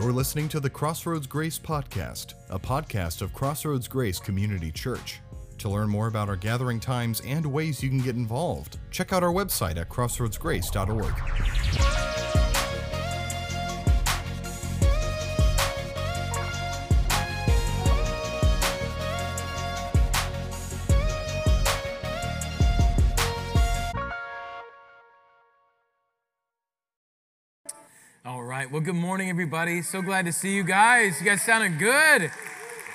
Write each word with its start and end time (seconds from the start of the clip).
You're 0.00 0.12
listening 0.12 0.48
to 0.48 0.60
the 0.60 0.70
Crossroads 0.70 1.26
Grace 1.26 1.58
Podcast, 1.58 2.32
a 2.48 2.58
podcast 2.58 3.20
of 3.20 3.34
Crossroads 3.34 3.86
Grace 3.86 4.18
Community 4.18 4.72
Church. 4.72 5.20
To 5.58 5.68
learn 5.68 5.90
more 5.90 6.06
about 6.06 6.30
our 6.30 6.36
gathering 6.36 6.80
times 6.80 7.20
and 7.26 7.44
ways 7.44 7.82
you 7.82 7.90
can 7.90 8.00
get 8.00 8.16
involved, 8.16 8.78
check 8.90 9.12
out 9.12 9.22
our 9.22 9.30
website 9.30 9.76
at 9.76 9.90
crossroadsgrace.org. 9.90 12.19
Well, 28.80 28.86
good 28.86 28.94
morning, 28.94 29.28
everybody. 29.28 29.82
So 29.82 30.00
glad 30.00 30.24
to 30.24 30.32
see 30.32 30.54
you 30.54 30.64
guys. 30.64 31.20
You 31.20 31.26
guys 31.26 31.42
sounded 31.42 31.78
good. 31.78 32.30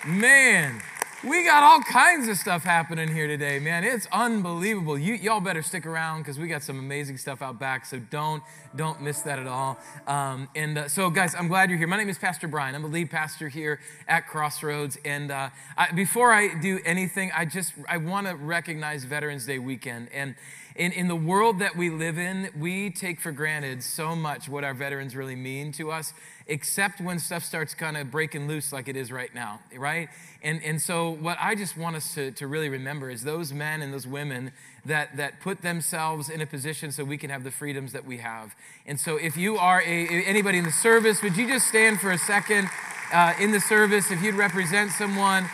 Man, 0.07 0.81
we 1.25 1.43
got 1.43 1.63
all 1.63 1.81
kinds 1.81 2.27
of 2.27 2.37
stuff 2.37 2.63
happening 2.63 3.07
here 3.07 3.25
today, 3.25 3.57
man. 3.57 3.83
It's 3.83 4.07
unbelievable. 4.11 4.97
You, 4.97 5.15
y'all 5.15 5.39
better 5.39 5.63
stick 5.63 5.85
around 5.85 6.19
because 6.21 6.37
we 6.37 6.47
got 6.47 6.61
some 6.61 6.77
amazing 6.77 7.17
stuff 7.17 7.41
out 7.41 7.59
back. 7.59 7.85
So 7.85 7.97
don't 7.97 8.43
don't 8.75 9.01
miss 9.01 9.21
that 9.21 9.39
at 9.39 9.47
all. 9.47 9.79
Um, 10.05 10.49
and 10.55 10.77
uh, 10.77 10.87
so, 10.87 11.09
guys, 11.09 11.33
I'm 11.33 11.47
glad 11.47 11.69
you're 11.69 11.79
here. 11.79 11.87
My 11.87 11.97
name 11.97 12.09
is 12.09 12.19
Pastor 12.19 12.47
Brian. 12.47 12.75
I'm 12.75 12.83
the 12.83 12.87
lead 12.89 13.09
pastor 13.09 13.49
here 13.49 13.79
at 14.07 14.27
Crossroads. 14.27 14.99
And 15.03 15.31
uh, 15.31 15.49
I, 15.75 15.91
before 15.93 16.31
I 16.31 16.59
do 16.59 16.79
anything, 16.85 17.31
I 17.35 17.45
just 17.45 17.73
I 17.89 17.97
want 17.97 18.27
to 18.27 18.35
recognize 18.35 19.03
Veterans 19.03 19.47
Day 19.47 19.57
weekend 19.57 20.09
and 20.13 20.35
in, 20.75 20.91
in 20.91 21.07
the 21.07 21.15
world 21.15 21.59
that 21.59 21.77
we 21.77 21.89
live 21.89 22.17
in, 22.17 22.49
we 22.57 22.89
take 22.89 23.21
for 23.21 23.31
granted 23.31 23.81
so 23.81 24.13
much 24.13 24.49
what 24.49 24.65
our 24.65 24.73
veterans 24.73 25.15
really 25.15 25.35
mean 25.35 25.71
to 25.73 25.89
us, 25.89 26.13
except 26.47 27.01
when 27.01 27.17
stuff 27.17 27.43
starts 27.43 27.73
kind 27.73 27.97
of 27.97 28.11
breaking 28.11 28.47
loose 28.47 28.71
like 28.71 28.87
it 28.87 28.95
is 28.95 29.11
right 29.11 29.33
now, 29.33 29.59
right? 29.75 30.09
And, 30.43 30.63
and 30.63 30.79
so, 30.79 31.09
what 31.09 31.37
I 31.41 31.55
just 31.55 31.75
want 31.75 31.95
us 31.95 32.13
to, 32.13 32.31
to 32.31 32.45
really 32.45 32.69
remember 32.69 33.09
is 33.09 33.23
those 33.23 33.51
men 33.51 33.81
and 33.81 33.91
those 33.91 34.05
women 34.05 34.51
that, 34.85 35.17
that 35.17 35.41
put 35.41 35.63
themselves 35.63 36.29
in 36.29 36.41
a 36.41 36.45
position 36.45 36.91
so 36.91 37.03
we 37.03 37.17
can 37.17 37.31
have 37.31 37.43
the 37.43 37.49
freedoms 37.51 37.93
that 37.93 38.05
we 38.05 38.17
have. 38.17 38.55
And 38.85 38.99
so, 38.99 39.17
if 39.17 39.35
you 39.35 39.57
are 39.57 39.81
a, 39.81 40.07
anybody 40.25 40.59
in 40.59 40.65
the 40.65 40.71
service, 40.71 41.23
would 41.23 41.35
you 41.35 41.47
just 41.47 41.67
stand 41.67 41.99
for 41.99 42.11
a 42.11 42.17
second 42.17 42.69
uh, 43.11 43.33
in 43.39 43.51
the 43.51 43.59
service 43.59 44.11
if 44.11 44.21
you'd 44.21 44.35
represent 44.35 44.91
someone? 44.91 45.49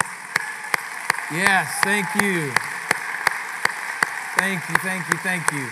Yes, 1.32 1.72
thank 1.84 2.08
you. 2.22 2.52
Thank 4.38 4.68
you, 4.68 4.76
thank 4.80 5.08
you, 5.08 5.18
thank 5.20 5.52
you. 5.54 5.70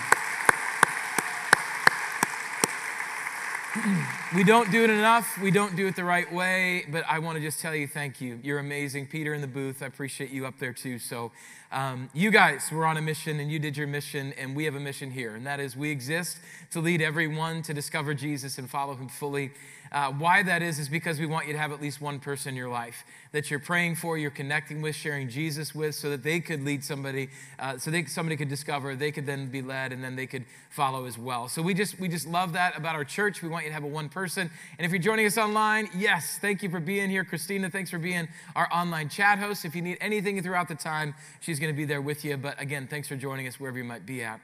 we 4.35 4.43
don't 4.43 4.71
do 4.71 4.83
it 4.83 4.91
enough. 4.91 5.39
We 5.41 5.49
don't 5.49 5.75
do 5.75 5.87
it 5.87 5.95
the 5.95 6.03
right 6.03 6.31
way, 6.31 6.85
but 6.91 7.03
I 7.09 7.17
want 7.17 7.37
to 7.37 7.41
just 7.41 7.59
tell 7.59 7.73
you 7.73 7.87
thank 7.87 8.21
you. 8.21 8.39
You're 8.43 8.59
amazing. 8.59 9.07
Peter 9.07 9.33
in 9.33 9.41
the 9.41 9.47
booth, 9.47 9.81
I 9.81 9.87
appreciate 9.87 10.29
you 10.29 10.45
up 10.45 10.59
there 10.59 10.71
too. 10.71 10.99
So, 10.99 11.31
um, 11.71 12.11
you 12.13 12.29
guys 12.29 12.71
were 12.71 12.85
on 12.85 12.97
a 12.97 13.01
mission 13.01 13.39
and 13.39 13.51
you 13.51 13.57
did 13.57 13.75
your 13.75 13.87
mission, 13.87 14.33
and 14.37 14.55
we 14.55 14.65
have 14.65 14.75
a 14.75 14.79
mission 14.79 15.09
here, 15.09 15.35
and 15.35 15.47
that 15.47 15.59
is 15.59 15.75
we 15.75 15.89
exist 15.89 16.37
to 16.71 16.79
lead 16.79 17.01
everyone 17.01 17.63
to 17.63 17.73
discover 17.73 18.13
Jesus 18.13 18.59
and 18.59 18.69
follow 18.69 18.95
him 18.95 19.09
fully. 19.09 19.51
Uh, 19.91 20.11
why 20.11 20.43
that 20.43 20.61
is, 20.61 20.79
is 20.79 20.89
because 20.89 21.19
we 21.19 21.25
want 21.25 21.47
you 21.47 21.53
to 21.53 21.59
have 21.59 21.71
at 21.71 21.81
least 21.81 22.01
one 22.01 22.19
person 22.19 22.49
in 22.49 22.55
your 22.55 22.69
life 22.69 23.03
that 23.31 23.51
you're 23.51 23.59
praying 23.59 23.95
for, 23.95 24.17
you're 24.17 24.31
connecting 24.31 24.81
with, 24.81 24.95
sharing 24.95 25.29
Jesus 25.29 25.75
with, 25.75 25.93
so 25.93 26.09
that 26.09 26.23
they 26.23 26.39
could 26.39 26.63
lead 26.63 26.83
somebody, 26.83 27.29
uh, 27.59 27.77
so 27.77 27.91
they, 27.91 28.05
somebody 28.05 28.35
could 28.35 28.49
discover, 28.49 28.95
they 28.95 29.11
could 29.11 29.25
then 29.25 29.47
be 29.47 29.61
led, 29.61 29.91
and 29.91 30.03
then 30.03 30.15
they 30.15 30.25
could 30.25 30.45
follow 30.69 31.05
as 31.05 31.17
well. 31.17 31.47
So 31.47 31.61
we 31.61 31.73
just 31.73 31.99
we 31.99 32.07
just 32.07 32.27
love 32.27 32.53
that 32.53 32.77
about 32.77 32.95
our 32.95 33.03
church. 33.03 33.41
We 33.41 33.49
want 33.49 33.65
you 33.65 33.69
to 33.69 33.73
have 33.73 33.83
a 33.83 33.87
one 33.87 34.09
person. 34.09 34.49
And 34.77 34.85
if 34.85 34.91
you're 34.91 35.01
joining 35.01 35.25
us 35.25 35.37
online, 35.37 35.89
yes, 35.95 36.37
thank 36.39 36.63
you 36.63 36.69
for 36.69 36.79
being 36.79 37.09
here, 37.09 37.23
Christina. 37.23 37.69
Thanks 37.69 37.89
for 37.89 37.99
being 37.99 38.27
our 38.55 38.67
online 38.71 39.09
chat 39.09 39.39
host. 39.39 39.65
If 39.65 39.75
you 39.75 39.81
need 39.81 39.97
anything 40.01 40.41
throughout 40.41 40.67
the 40.67 40.75
time, 40.75 41.13
she's 41.39 41.59
going 41.59 41.73
to 41.73 41.77
be 41.77 41.85
there 41.85 42.01
with 42.01 42.23
you. 42.23 42.37
But 42.37 42.61
again, 42.61 42.87
thanks 42.87 43.07
for 43.07 43.15
joining 43.15 43.47
us 43.47 43.59
wherever 43.59 43.77
you 43.77 43.83
might 43.83 44.05
be 44.05 44.23
at. 44.23 44.39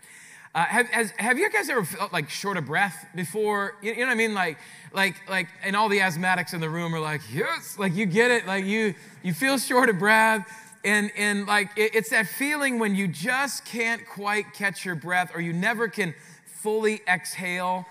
Uh, 0.56 0.64
have, 0.64 0.88
has, 0.88 1.12
have 1.18 1.38
you 1.38 1.50
guys 1.52 1.70
ever 1.70 1.84
felt 1.84 2.14
like 2.14 2.30
short 2.30 2.56
of 2.56 2.66
breath 2.66 3.08
before? 3.14 3.76
You, 3.82 3.92
you, 3.92 4.00
know 4.00 4.06
what 4.06 4.12
I 4.14 4.16
mean? 4.16 4.34
Like, 4.34 4.58
like, 4.94 5.16
like, 5.30 5.50
and 5.62 5.76
all 5.76 5.90
the 5.90 6.00
asthmatics 6.00 6.54
in 6.54 6.62
the 6.62 6.70
room 6.70 6.96
are 6.96 7.00
like, 7.02 7.20
yes, 7.30 7.78
like 7.78 7.94
you 7.94 8.06
get 8.06 8.32
it. 8.32 8.48
Like 8.48 8.64
you, 8.64 8.96
you 9.22 9.34
feel 9.34 9.58
short 9.58 9.90
of 9.90 10.00
breath. 10.00 10.48
And, 10.86 11.12
and 11.18 11.46
like, 11.46 11.72
it, 11.76 11.94
it's 11.94 12.10
that 12.12 12.28
feeling 12.28 12.80
when 12.80 12.96
you 12.96 13.10
just 13.10 13.66
can't 13.66 14.08
quite 14.08 14.54
catch 14.54 14.86
your 14.86 14.96
breath 14.96 15.32
or 15.36 15.42
you 15.42 15.52
never 15.52 15.90
can 15.90 16.16
fully 16.46 17.02
exhale. 17.06 17.86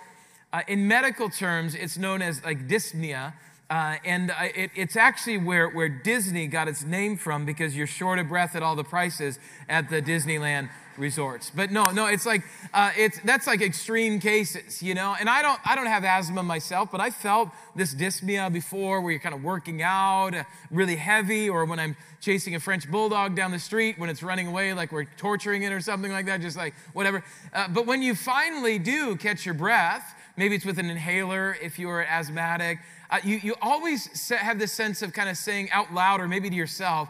Uh, 0.51 0.63
in 0.67 0.89
medical 0.89 1.29
terms, 1.29 1.75
it's 1.75 1.99
known 1.99 2.23
as 2.23 2.43
like 2.45 2.67
dyspnea. 2.67 3.35
Uh, 3.71 3.97
and 4.05 4.31
uh, 4.31 4.35
it, 4.55 4.71
it's 4.77 4.97
actually 4.97 5.39
where, 5.39 5.69
where 5.69 5.89
Disney 5.89 6.47
got 6.47 6.69
its 6.69 6.85
name 6.85 7.17
from 7.17 7.47
because 7.47 7.77
you're 7.77 7.87
short 7.87 8.19
of 8.19 8.29
breath 8.29 8.55
at 8.55 8.63
all 8.63 8.77
the 8.77 8.85
prices 8.85 9.39
at 9.69 9.89
the 9.89 10.03
Disneyland 10.03 10.69
resorts. 10.99 11.51
But 11.51 11.71
no, 11.71 11.85
no, 11.87 12.07
it's 12.07 12.27
like 12.27 12.43
uh, 12.73 12.91
it's 12.97 13.19
that's 13.25 13.47
like 13.47 13.61
extreme 13.61 14.21
cases, 14.21 14.83
you 14.83 14.95
know. 14.95 15.17
And 15.19 15.29
I 15.29 15.43
don't 15.43 15.59
I 15.65 15.75
don't 15.75 15.87
have 15.87 16.05
asthma 16.05 16.43
myself, 16.43 16.91
but 16.91 17.01
I 17.01 17.11
felt 17.11 17.49
this 17.75 17.95
dyspnea 17.95 18.53
before, 18.53 19.01
where 19.01 19.13
you're 19.13 19.21
kind 19.21 19.35
of 19.35 19.43
working 19.43 19.83
out 19.83 20.35
uh, 20.35 20.45
really 20.71 20.97
heavy, 20.97 21.49
or 21.49 21.65
when 21.65 21.79
I'm 21.79 21.97
chasing 22.21 22.55
a 22.55 22.61
French 22.61 22.91
bulldog 22.91 23.35
down 23.35 23.51
the 23.51 23.59
street 23.59 23.99
when 23.99 24.09
it's 24.09 24.23
running 24.23 24.47
away, 24.47 24.73
like 24.73 24.93
we're 24.93 25.05
torturing 25.17 25.63
it 25.63 25.73
or 25.73 25.81
something 25.81 26.13
like 26.13 26.27
that, 26.27 26.41
just 26.41 26.57
like 26.57 26.75
whatever. 26.93 27.25
Uh, 27.53 27.69
but 27.69 27.87
when 27.87 28.03
you 28.03 28.15
finally 28.15 28.79
do 28.79 29.17
catch 29.17 29.45
your 29.45 29.55
breath, 29.55 30.15
maybe 30.37 30.55
it's 30.55 30.65
with 30.65 30.79
an 30.79 30.91
inhaler 30.91 31.57
if 31.63 31.79
you're 31.79 32.03
asthmatic. 32.05 32.79
Uh, 33.11 33.19
you, 33.23 33.37
you 33.43 33.55
always 33.61 34.31
have 34.31 34.59
this 34.59 34.73
sense 34.73 35.03
of 35.03 35.13
kind 35.13 35.29
of 35.29 35.37
saying 35.37 35.71
out 35.71 35.93
loud 35.93 36.21
or 36.21 36.29
maybe 36.29 36.49
to 36.51 36.57
yourself, 36.57 37.09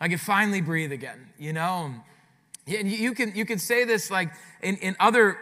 I 0.00 0.08
can 0.08 0.18
finally 0.18 0.60
breathe 0.60 0.92
again, 0.92 1.28
you 1.38 1.52
know? 1.52 1.94
And 2.66 2.90
you 2.90 3.14
can, 3.14 3.34
you 3.34 3.44
can 3.44 3.58
say 3.58 3.84
this 3.84 4.10
like 4.10 4.30
in, 4.62 4.76
in 4.76 4.96
other 5.00 5.38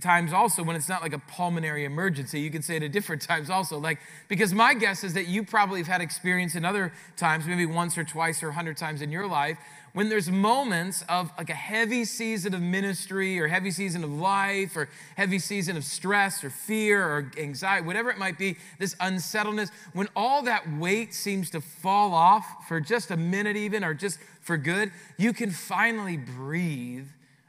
times 0.00 0.32
also 0.32 0.62
when 0.62 0.74
it's 0.74 0.88
not 0.88 1.02
like 1.02 1.12
a 1.12 1.18
pulmonary 1.18 1.84
emergency. 1.84 2.40
You 2.40 2.50
can 2.50 2.62
say 2.62 2.76
it 2.76 2.82
at 2.82 2.92
different 2.92 3.22
times 3.28 3.50
also. 3.50 3.78
Like, 3.78 3.98
because 4.28 4.52
my 4.52 4.74
guess 4.74 5.04
is 5.04 5.14
that 5.14 5.28
you 5.28 5.44
probably 5.44 5.80
have 5.80 5.86
had 5.86 6.00
experience 6.00 6.54
in 6.54 6.64
other 6.64 6.92
times, 7.16 7.46
maybe 7.46 7.66
once 7.66 7.96
or 7.96 8.04
twice 8.04 8.42
or 8.42 8.48
a 8.48 8.52
hundred 8.52 8.76
times 8.76 9.02
in 9.02 9.12
your 9.12 9.26
life, 9.26 9.58
when 9.92 10.08
there's 10.08 10.30
moments 10.30 11.04
of 11.08 11.30
like 11.36 11.50
a 11.50 11.54
heavy 11.54 12.04
season 12.04 12.54
of 12.54 12.60
ministry 12.60 13.40
or 13.40 13.48
heavy 13.48 13.70
season 13.70 14.04
of 14.04 14.12
life 14.12 14.76
or 14.76 14.88
heavy 15.16 15.38
season 15.38 15.76
of 15.76 15.84
stress 15.84 16.44
or 16.44 16.50
fear 16.50 17.04
or 17.04 17.30
anxiety, 17.36 17.86
whatever 17.86 18.10
it 18.10 18.18
might 18.18 18.38
be, 18.38 18.56
this 18.78 18.94
unsettledness, 19.00 19.70
when 19.92 20.08
all 20.14 20.42
that 20.42 20.70
weight 20.78 21.12
seems 21.14 21.50
to 21.50 21.60
fall 21.60 22.14
off 22.14 22.46
for 22.68 22.80
just 22.80 23.10
a 23.10 23.16
minute 23.16 23.56
even 23.56 23.82
or 23.82 23.94
just 23.94 24.18
for 24.40 24.56
good, 24.56 24.92
you 25.18 25.32
can 25.32 25.50
finally 25.50 26.16
breathe 26.16 27.08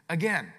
again. 0.09 0.51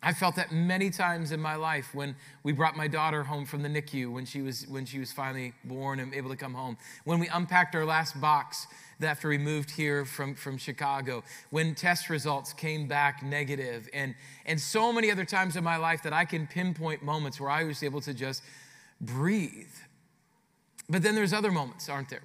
I 0.00 0.12
felt 0.12 0.36
that 0.36 0.52
many 0.52 0.90
times 0.90 1.32
in 1.32 1.40
my 1.40 1.56
life 1.56 1.92
when 1.92 2.14
we 2.44 2.52
brought 2.52 2.76
my 2.76 2.86
daughter 2.86 3.24
home 3.24 3.44
from 3.44 3.62
the 3.62 3.68
NICU 3.68 4.12
when 4.12 4.24
she 4.26 4.42
was 4.42 4.64
when 4.68 4.84
she 4.84 5.00
was 5.00 5.10
finally 5.10 5.54
born 5.64 5.98
and 5.98 6.14
able 6.14 6.30
to 6.30 6.36
come 6.36 6.54
home. 6.54 6.78
When 7.02 7.18
we 7.18 7.26
unpacked 7.28 7.74
our 7.74 7.84
last 7.84 8.20
box 8.20 8.68
after 9.00 9.28
we 9.28 9.38
moved 9.38 9.70
here 9.70 10.04
from, 10.04 10.34
from 10.34 10.58
Chicago, 10.58 11.22
when 11.50 11.74
test 11.74 12.10
results 12.10 12.52
came 12.52 12.88
back 12.88 13.22
negative, 13.22 13.88
and, 13.92 14.14
and 14.46 14.60
so 14.60 14.92
many 14.92 15.10
other 15.10 15.24
times 15.24 15.56
in 15.56 15.64
my 15.64 15.76
life 15.76 16.02
that 16.02 16.12
I 16.12 16.24
can 16.24 16.46
pinpoint 16.46 17.02
moments 17.02 17.40
where 17.40 17.50
I 17.50 17.64
was 17.64 17.82
able 17.82 18.00
to 18.02 18.14
just 18.14 18.42
breathe. 19.00 19.66
But 20.88 21.02
then 21.02 21.14
there's 21.14 21.32
other 21.32 21.52
moments, 21.52 21.88
aren't 21.88 22.08
there? 22.08 22.22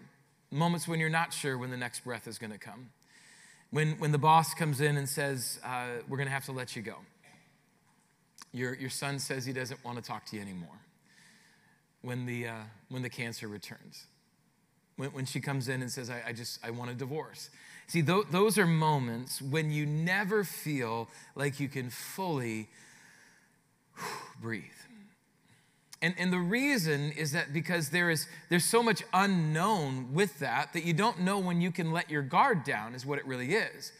Moments 0.51 0.88
when 0.88 1.00
you're 1.00 1.09
not 1.09 1.33
sure 1.33 1.57
when 1.57 1.69
the 1.69 1.78
next 1.78 2.03
breath 2.03 2.28
is 2.28 2.38
going 2.38 2.51
to 2.51 2.57
come. 2.57 2.89
When, 3.72 3.91
when 4.00 4.12
the 4.12 4.19
boss 4.19 4.53
comes 4.53 4.81
in 4.81 4.97
and 4.97 5.09
says, 5.09 5.59
uh, 5.66 5.88
We're 6.07 6.17
going 6.17 6.28
to 6.28 6.33
have 6.33 6.45
to 6.45 6.51
let 6.51 6.75
you 6.75 6.81
go. 6.81 6.95
Your, 8.51 8.75
your 8.75 8.91
son 8.91 9.17
says 9.17 9.45
he 9.45 9.53
doesn't 9.53 9.83
want 9.83 9.97
to 9.97 10.03
talk 10.03 10.25
to 10.27 10.36
you 10.36 10.42
anymore. 10.42 10.80
When 12.01 12.25
the, 12.25 12.47
uh, 12.47 12.53
when 12.89 13.01
the 13.01 13.09
cancer 13.09 13.47
returns 13.47 14.06
when, 14.98 15.10
when 15.10 15.25
she 15.25 15.40
comes 15.40 15.68
in 15.68 15.81
and 15.81 15.92
says, 15.92 16.10
I, 16.10 16.22
I 16.28 16.34
just, 16.34 16.60
I 16.66 16.72
want 16.72 16.92
a 16.92 16.94
divorce. 16.94 17.50
See, 17.88 18.01
th- 18.01 18.28
those 18.31 18.57
are 18.57 18.66
moments 18.66 19.42
when 19.42 19.72
you 19.72 19.86
never 19.86 20.44
feel 20.44 21.10
like 21.36 21.60
you 21.60 21.68
can 21.68 21.90
fully 21.90 22.69
breathe. 24.42 24.63
And, 26.01 26.13
and 26.18 26.34
the 26.34 26.40
reason 26.40 27.13
is 27.13 27.31
that 27.31 27.54
because 27.54 27.90
there 27.90 28.10
is 28.10 28.28
there's 28.50 28.66
so 28.66 28.84
much 28.84 29.04
unknown 29.13 30.13
with 30.13 30.40
that 30.40 30.74
that 30.74 30.84
you 30.84 30.94
don't 30.94 31.22
know 31.22 31.40
when 31.40 31.62
you 31.62 31.72
can 31.72 31.94
let 31.94 32.10
your 32.10 32.22
guard 32.22 32.66
down 32.66 32.94
is 32.94 33.06
what 33.06 33.19
it 33.19 33.25
really 33.25 33.54
is. 33.54 33.94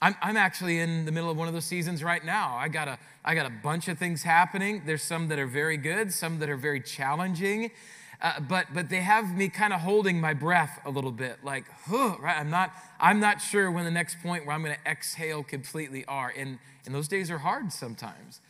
I'm, 0.00 0.14
I'm 0.22 0.36
actually 0.36 0.78
in 0.78 1.04
the 1.06 1.12
middle 1.12 1.28
of 1.28 1.36
one 1.36 1.48
of 1.48 1.54
those 1.54 1.64
seasons 1.64 2.04
right 2.04 2.24
now. 2.24 2.54
I 2.56 2.68
got 2.68 2.86
a 2.86 2.98
I 3.24 3.34
got 3.34 3.46
a 3.46 3.52
bunch 3.64 3.88
of 3.88 3.98
things 3.98 4.22
happening. 4.22 4.82
There's 4.86 5.02
some 5.02 5.26
that 5.28 5.40
are 5.40 5.46
very 5.46 5.76
good, 5.76 6.12
some 6.12 6.38
that 6.38 6.48
are 6.48 6.56
very 6.56 6.80
challenging. 6.80 7.72
Uh, 8.22 8.38
but 8.40 8.66
but 8.74 8.90
they 8.90 9.00
have 9.00 9.34
me 9.34 9.48
kind 9.48 9.72
of 9.72 9.80
holding 9.80 10.20
my 10.20 10.34
breath 10.34 10.78
a 10.84 10.90
little 10.90 11.12
bit, 11.12 11.38
like, 11.42 11.64
huh, 11.86 12.16
right? 12.20 12.36
I'm 12.38 12.50
not 12.50 12.72
I'm 13.00 13.18
not 13.18 13.40
sure 13.40 13.70
when 13.70 13.84
the 13.84 13.90
next 13.90 14.20
point 14.22 14.44
where 14.44 14.54
I'm 14.54 14.62
going 14.62 14.76
to 14.76 14.90
exhale 14.90 15.42
completely 15.42 16.04
are, 16.04 16.32
and 16.36 16.58
and 16.84 16.94
those 16.94 17.08
days 17.08 17.30
are 17.30 17.38
hard 17.38 17.72
sometimes. 17.72 18.40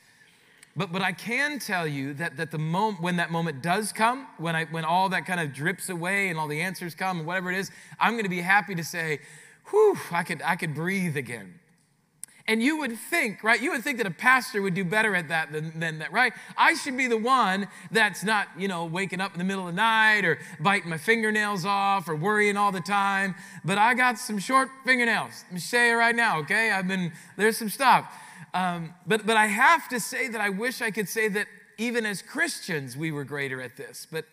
But, 0.76 0.93
but 0.93 1.02
I 1.02 1.12
can 1.12 1.58
tell 1.58 1.87
you 1.87 2.14
that, 2.14 2.37
that 2.37 2.52
the 2.52 2.58
moment 2.58 3.02
when 3.02 3.17
that 3.17 3.31
moment 3.31 3.61
does 3.61 3.93
come, 3.93 4.26
when, 4.38 4.55
I, 4.55 4.67
when 4.67 4.84
all 4.84 5.08
that 5.08 5.26
kind 5.26 5.40
of 5.40 5.52
drips 5.52 5.88
away 5.88 6.28
and 6.28 6.38
all 6.38 6.46
the 6.46 6.61
answers 6.61 6.94
come 6.94 7.19
and 7.19 7.26
whatever 7.26 7.50
it 7.50 7.58
is, 7.58 7.70
I'm 7.99 8.12
going 8.12 8.25
to 8.25 8.31
be 8.31 8.40
happy 8.40 8.76
to 8.76 8.84
say, 8.84 9.19
whew, 9.70 9.99
I 10.12 10.22
could, 10.22 10.40
I 10.43 10.56
could 10.56 10.75
breathe 10.75 11.17
again. 11.17 11.60
And 12.49 12.63
you 12.63 12.79
would 12.79 12.97
think, 12.99 13.45
right? 13.45 13.61
You 13.61 13.71
would 13.73 13.85
think 13.85 13.99
that 13.99 14.07
a 14.07 14.11
pastor 14.11 14.63
would 14.63 14.75
do 14.75 14.85
better 14.85 15.15
at 15.15 15.29
that 15.29 15.53
than, 15.53 15.79
than, 15.79 15.99
that, 15.99 16.13
right? 16.13 16.33
I 16.57 16.75
should 16.75 16.97
be 16.97 17.07
the 17.07 17.17
one 17.17 17.69
that's 17.91 18.25
not, 18.25 18.49
you 18.59 18.69
know, 18.69 18.85
waking 18.87 19.21
up 19.21 19.33
in 19.33 19.39
the 19.39 19.45
middle 19.45 19.69
of 19.69 19.75
the 19.75 19.81
night 19.81 20.25
or 20.25 20.39
biting 20.59 20.91
my 20.91 20.99
fingernails 20.99 21.65
off 21.65 22.09
or 22.09 22.17
worrying 22.17 22.57
all 22.57 22.73
the 22.73 22.81
time. 22.81 23.35
But 23.65 23.79
I 23.79 23.95
got 23.95 24.19
some 24.19 24.39
short 24.39 24.69
fingernails. 24.85 25.45
Let 25.47 25.55
me 25.55 25.61
say 25.61 25.91
it 25.91 25.95
right 25.95 26.17
now, 26.17 26.39
okay? 26.41 26.71
I've 26.71 26.89
been, 26.89 27.13
there's 27.37 27.57
some 27.57 27.69
stuff. 27.69 28.13
Um, 28.53 28.95
but, 29.07 29.27
but 29.27 29.37
I 29.37 29.47
have 29.47 29.89
to 29.91 30.01
say 30.01 30.29
that 30.29 30.41
I 30.41 30.49
wish 30.49 30.83
I 30.83 30.91
could 30.91 31.09
say 31.09 31.29
that 31.29 31.47
even 31.79 32.05
as 32.05 32.21
Christians, 32.21 32.97
we 32.97 33.13
were 33.13 33.25
greater 33.25 33.61
at 33.63 33.77
this. 33.77 34.07
But 34.11 34.27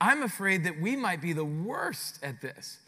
I'm 0.00 0.22
afraid 0.22 0.64
that 0.64 0.80
we 0.80 0.96
might 0.96 1.20
be 1.20 1.32
the 1.32 1.44
worst 1.44 2.18
at 2.22 2.40
this. 2.40 2.78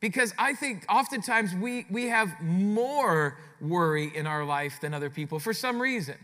Because 0.00 0.32
I 0.38 0.54
think 0.54 0.84
oftentimes 0.88 1.54
we, 1.54 1.86
we 1.90 2.08
have 2.08 2.40
more 2.40 3.36
worry 3.60 4.10
in 4.14 4.26
our 4.26 4.44
life 4.44 4.80
than 4.80 4.94
other 4.94 5.10
people 5.10 5.38
for 5.38 5.52
some 5.52 5.80
reason. 5.80 6.16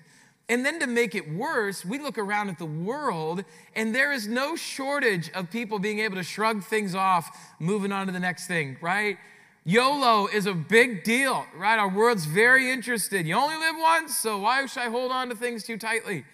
And 0.49 0.65
then 0.65 0.79
to 0.81 0.87
make 0.87 1.15
it 1.15 1.29
worse, 1.29 1.85
we 1.85 1.99
look 1.99 2.19
around 2.19 2.49
at 2.49 2.59
the 2.59 2.67
world 2.67 3.45
and 3.75 3.95
there 3.95 4.13
is 4.13 4.29
no 4.29 4.55
shortage 4.57 5.31
of 5.33 5.51
people 5.51 5.79
being 5.79 5.99
able 5.99 6.17
to 6.17 6.23
shrug 6.23 6.63
things 6.63 6.95
off, 6.95 7.55
moving 7.59 7.93
on 7.93 8.07
to 8.07 8.13
the 8.13 8.21
next 8.21 8.47
thing, 8.47 8.77
right? 8.81 9.19
YOLO 9.65 10.29
is 10.29 10.47
a 10.47 10.55
big 10.55 11.03
deal, 11.03 11.45
right? 11.57 11.79
Our 11.79 11.89
world's 11.89 12.25
very 12.25 12.71
interested. 12.71 13.27
You 13.27 13.35
only 13.35 13.57
live 13.57 13.75
once, 13.77 14.17
so 14.17 14.39
why 14.39 14.65
should 14.67 14.83
I 14.83 14.89
hold 14.89 15.11
on 15.11 15.29
to 15.31 15.35
things 15.35 15.65
too 15.65 15.77
tightly? 15.77 16.25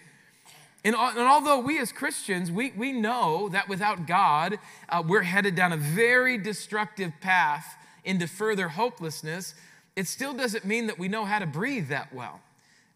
And, 0.85 0.95
and 0.95 1.19
although 1.19 1.59
we 1.59 1.79
as 1.79 1.91
Christians, 1.91 2.51
we, 2.51 2.71
we 2.71 2.91
know 2.91 3.49
that 3.49 3.69
without 3.69 4.05
God, 4.05 4.59
uh, 4.89 5.01
we're 5.05 5.23
headed 5.23 5.55
down 5.55 5.71
a 5.71 5.77
very 5.77 6.37
destructive 6.37 7.13
path 7.21 7.77
into 8.03 8.27
further 8.27 8.67
hopelessness, 8.69 9.55
it 9.95 10.07
still 10.07 10.33
doesn't 10.33 10.65
mean 10.65 10.87
that 10.87 10.99
we 10.99 11.07
know 11.07 11.23
how 11.23 11.39
to 11.39 11.45
breathe 11.45 11.87
that 11.87 12.13
well. 12.13 12.41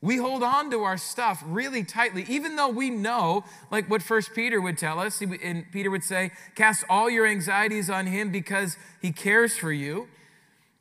We 0.02 0.18
hold 0.18 0.44
on 0.44 0.70
to 0.72 0.84
our 0.84 0.98
stuff 0.98 1.44
really 1.48 1.84
tightly, 1.84 2.26
even 2.28 2.56
though 2.56 2.70
we 2.70 2.90
know, 2.90 3.46
like 3.72 3.90
what 3.90 4.04
First 4.04 4.36
Peter 4.36 4.62
would 4.62 4.78
tell 4.78 5.00
us, 5.00 5.22
and 5.22 5.66
Peter 5.72 5.90
would 5.90 6.04
say, 6.04 6.32
cast 6.56 6.84
all 6.88 7.10
your 7.10 7.26
anxieties 7.26 7.90
on 7.90 8.06
him 8.06 8.32
because 8.32 8.78
he 9.02 9.12
cares 9.12 9.58
for 9.58 9.72
you. 9.72 10.08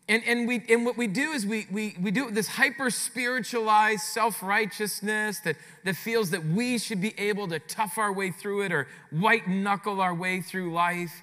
And, 0.08 0.22
and, 0.24 0.46
we, 0.46 0.62
and 0.68 0.86
what 0.86 0.96
we 0.96 1.08
do 1.08 1.32
is 1.32 1.44
we, 1.44 1.66
we, 1.70 1.96
we 2.00 2.12
do 2.12 2.30
this 2.30 2.46
hyper 2.46 2.90
spiritualized 2.90 4.02
self 4.02 4.40
righteousness 4.40 5.40
that, 5.40 5.56
that 5.84 5.96
feels 5.96 6.30
that 6.30 6.44
we 6.44 6.78
should 6.78 7.00
be 7.00 7.12
able 7.18 7.48
to 7.48 7.58
tough 7.58 7.98
our 7.98 8.12
way 8.12 8.30
through 8.30 8.62
it 8.62 8.72
or 8.72 8.86
white 9.10 9.48
knuckle 9.48 10.00
our 10.00 10.14
way 10.14 10.40
through 10.40 10.72
life. 10.72 11.22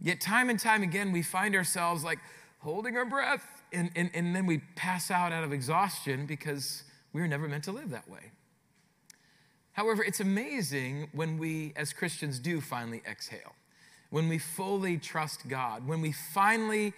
Yet, 0.00 0.20
time 0.20 0.50
and 0.50 0.58
time 0.58 0.82
again, 0.82 1.12
we 1.12 1.22
find 1.22 1.54
ourselves 1.54 2.02
like 2.02 2.18
holding 2.58 2.96
our 2.96 3.04
breath 3.04 3.44
and, 3.72 3.90
and, 3.94 4.10
and 4.12 4.34
then 4.34 4.46
we 4.46 4.58
pass 4.74 5.10
out 5.10 5.32
out 5.32 5.44
of 5.44 5.52
exhaustion 5.52 6.26
because 6.26 6.82
we 7.12 7.20
were 7.20 7.28
never 7.28 7.48
meant 7.48 7.64
to 7.64 7.72
live 7.72 7.90
that 7.90 8.08
way. 8.08 8.32
However, 9.72 10.02
it's 10.02 10.20
amazing 10.20 11.08
when 11.12 11.38
we 11.38 11.72
as 11.76 11.92
Christians 11.92 12.38
do 12.38 12.60
finally 12.60 13.02
exhale, 13.08 13.54
when 14.10 14.28
we 14.28 14.38
fully 14.38 14.98
trust 14.98 15.48
God, 15.48 15.86
when 15.86 16.00
we 16.00 16.12
finally 16.12 16.92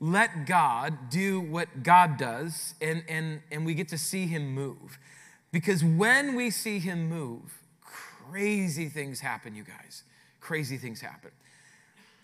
let 0.00 0.46
God 0.46 1.10
do 1.10 1.40
what 1.40 1.82
God 1.82 2.16
does 2.16 2.74
and, 2.80 3.04
and, 3.08 3.42
and 3.52 3.66
we 3.66 3.74
get 3.74 3.88
to 3.88 3.98
see 3.98 4.26
Him 4.26 4.54
move. 4.54 4.98
Because 5.52 5.84
when 5.84 6.34
we 6.34 6.50
see 6.50 6.78
Him 6.78 7.08
move, 7.08 7.60
crazy 8.30 8.88
things 8.88 9.20
happen, 9.20 9.54
you 9.54 9.64
guys. 9.64 10.04
Crazy 10.40 10.78
things 10.78 11.02
happen. 11.02 11.30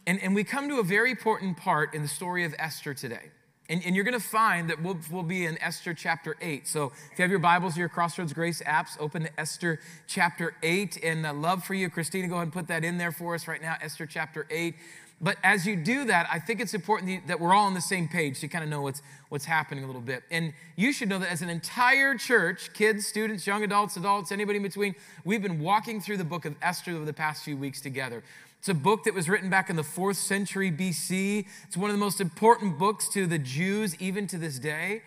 And, 0.07 0.23
and 0.23 0.35
we 0.35 0.43
come 0.43 0.69
to 0.69 0.79
a 0.79 0.83
very 0.83 1.11
important 1.11 1.57
part 1.59 1.93
in 1.93 2.01
the 2.01 2.09
story 2.09 2.45
of 2.45 2.55
Esther 2.59 2.95
today. 2.95 3.31
And, 3.69 3.85
and, 3.85 3.97
you're 3.97 4.05
going 4.05 4.19
to 4.19 4.25
find 4.25 4.71
that 4.71 4.81
we'll, 4.81 4.97
we'll 5.11 5.25
be 5.25 5.45
in 5.45 5.61
Esther 5.61 5.93
chapter 5.93 6.37
8. 6.41 6.69
So 6.69 6.93
if 7.11 7.19
you 7.19 7.23
have 7.23 7.31
your 7.31 7.41
Bibles 7.41 7.77
or 7.77 7.81
your 7.81 7.89
Crossroads 7.89 8.33
Grace 8.33 8.63
apps, 8.63 8.91
open 9.01 9.25
to 9.25 9.41
Esther 9.41 9.81
chapter 10.07 10.55
8. 10.63 11.01
And 11.03 11.43
love 11.43 11.65
for 11.65 11.75
you, 11.75 11.91
Christina, 11.91 12.29
go 12.29 12.35
ahead 12.35 12.45
and 12.45 12.53
put 12.53 12.69
that 12.69 12.85
in 12.85 12.97
there 12.97 13.11
for 13.11 13.35
us 13.35 13.49
right 13.49 13.61
now, 13.61 13.75
Esther 13.83 14.07
chapter 14.07 14.47
8. 14.51 14.77
But 15.21 15.39
as 15.43 15.67
you 15.67 15.77
do 15.77 16.05
that, 16.05 16.29
I 16.31 16.39
think 16.39 16.61
it's 16.61 16.75
important 16.75 17.27
that 17.27 17.41
we're 17.41 17.55
all 17.55 17.65
on 17.65 17.75
the 17.75 17.81
same 17.81 18.07
page 18.07 18.41
to 18.41 18.49
kind 18.49 18.63
of 18.63 18.69
know 18.69 18.83
what's, 18.83 19.01
what's 19.31 19.47
happening 19.47 19.83
a 19.83 19.87
little 19.87 20.03
bit. 20.03 20.23
And 20.31 20.53
you 20.77 20.93
should 20.93 21.09
know 21.09 21.19
that 21.19 21.31
as 21.31 21.41
an 21.41 21.49
entire 21.49 22.17
church, 22.17 22.75
kids, 22.75 23.07
students, 23.07 23.47
young 23.47 23.65
adults, 23.65 23.97
adults, 23.97 24.31
anybody 24.31 24.59
in 24.59 24.63
between, 24.63 24.95
we've 25.25 25.43
been 25.43 25.61
walking 25.61 26.03
through 26.03 26.19
the 26.19 26.25
book 26.25 26.45
of 26.45 26.55
Esther 26.61 26.93
over 26.93 27.07
the 27.07 27.15
past 27.15 27.45
few 27.45 27.57
weeks 27.57 27.81
together. 27.81 28.23
It's 28.59 28.69
a 28.69 28.75
book 28.75 29.05
that 29.05 29.15
was 29.15 29.27
written 29.27 29.49
back 29.49 29.71
in 29.71 29.77
the 29.77 29.83
fourth 29.83 30.19
century 30.19 30.71
BC. 30.71 31.47
It's 31.67 31.79
one 31.79 31.89
of 31.89 31.95
the 31.95 32.01
most 32.01 32.21
important 32.21 32.79
books 32.79 33.09
to 33.11 33.27
the 33.27 33.39
Jews, 33.39 33.95
even 34.01 34.27
to 34.27 34.37
this 34.37 34.59
day. 34.59 35.03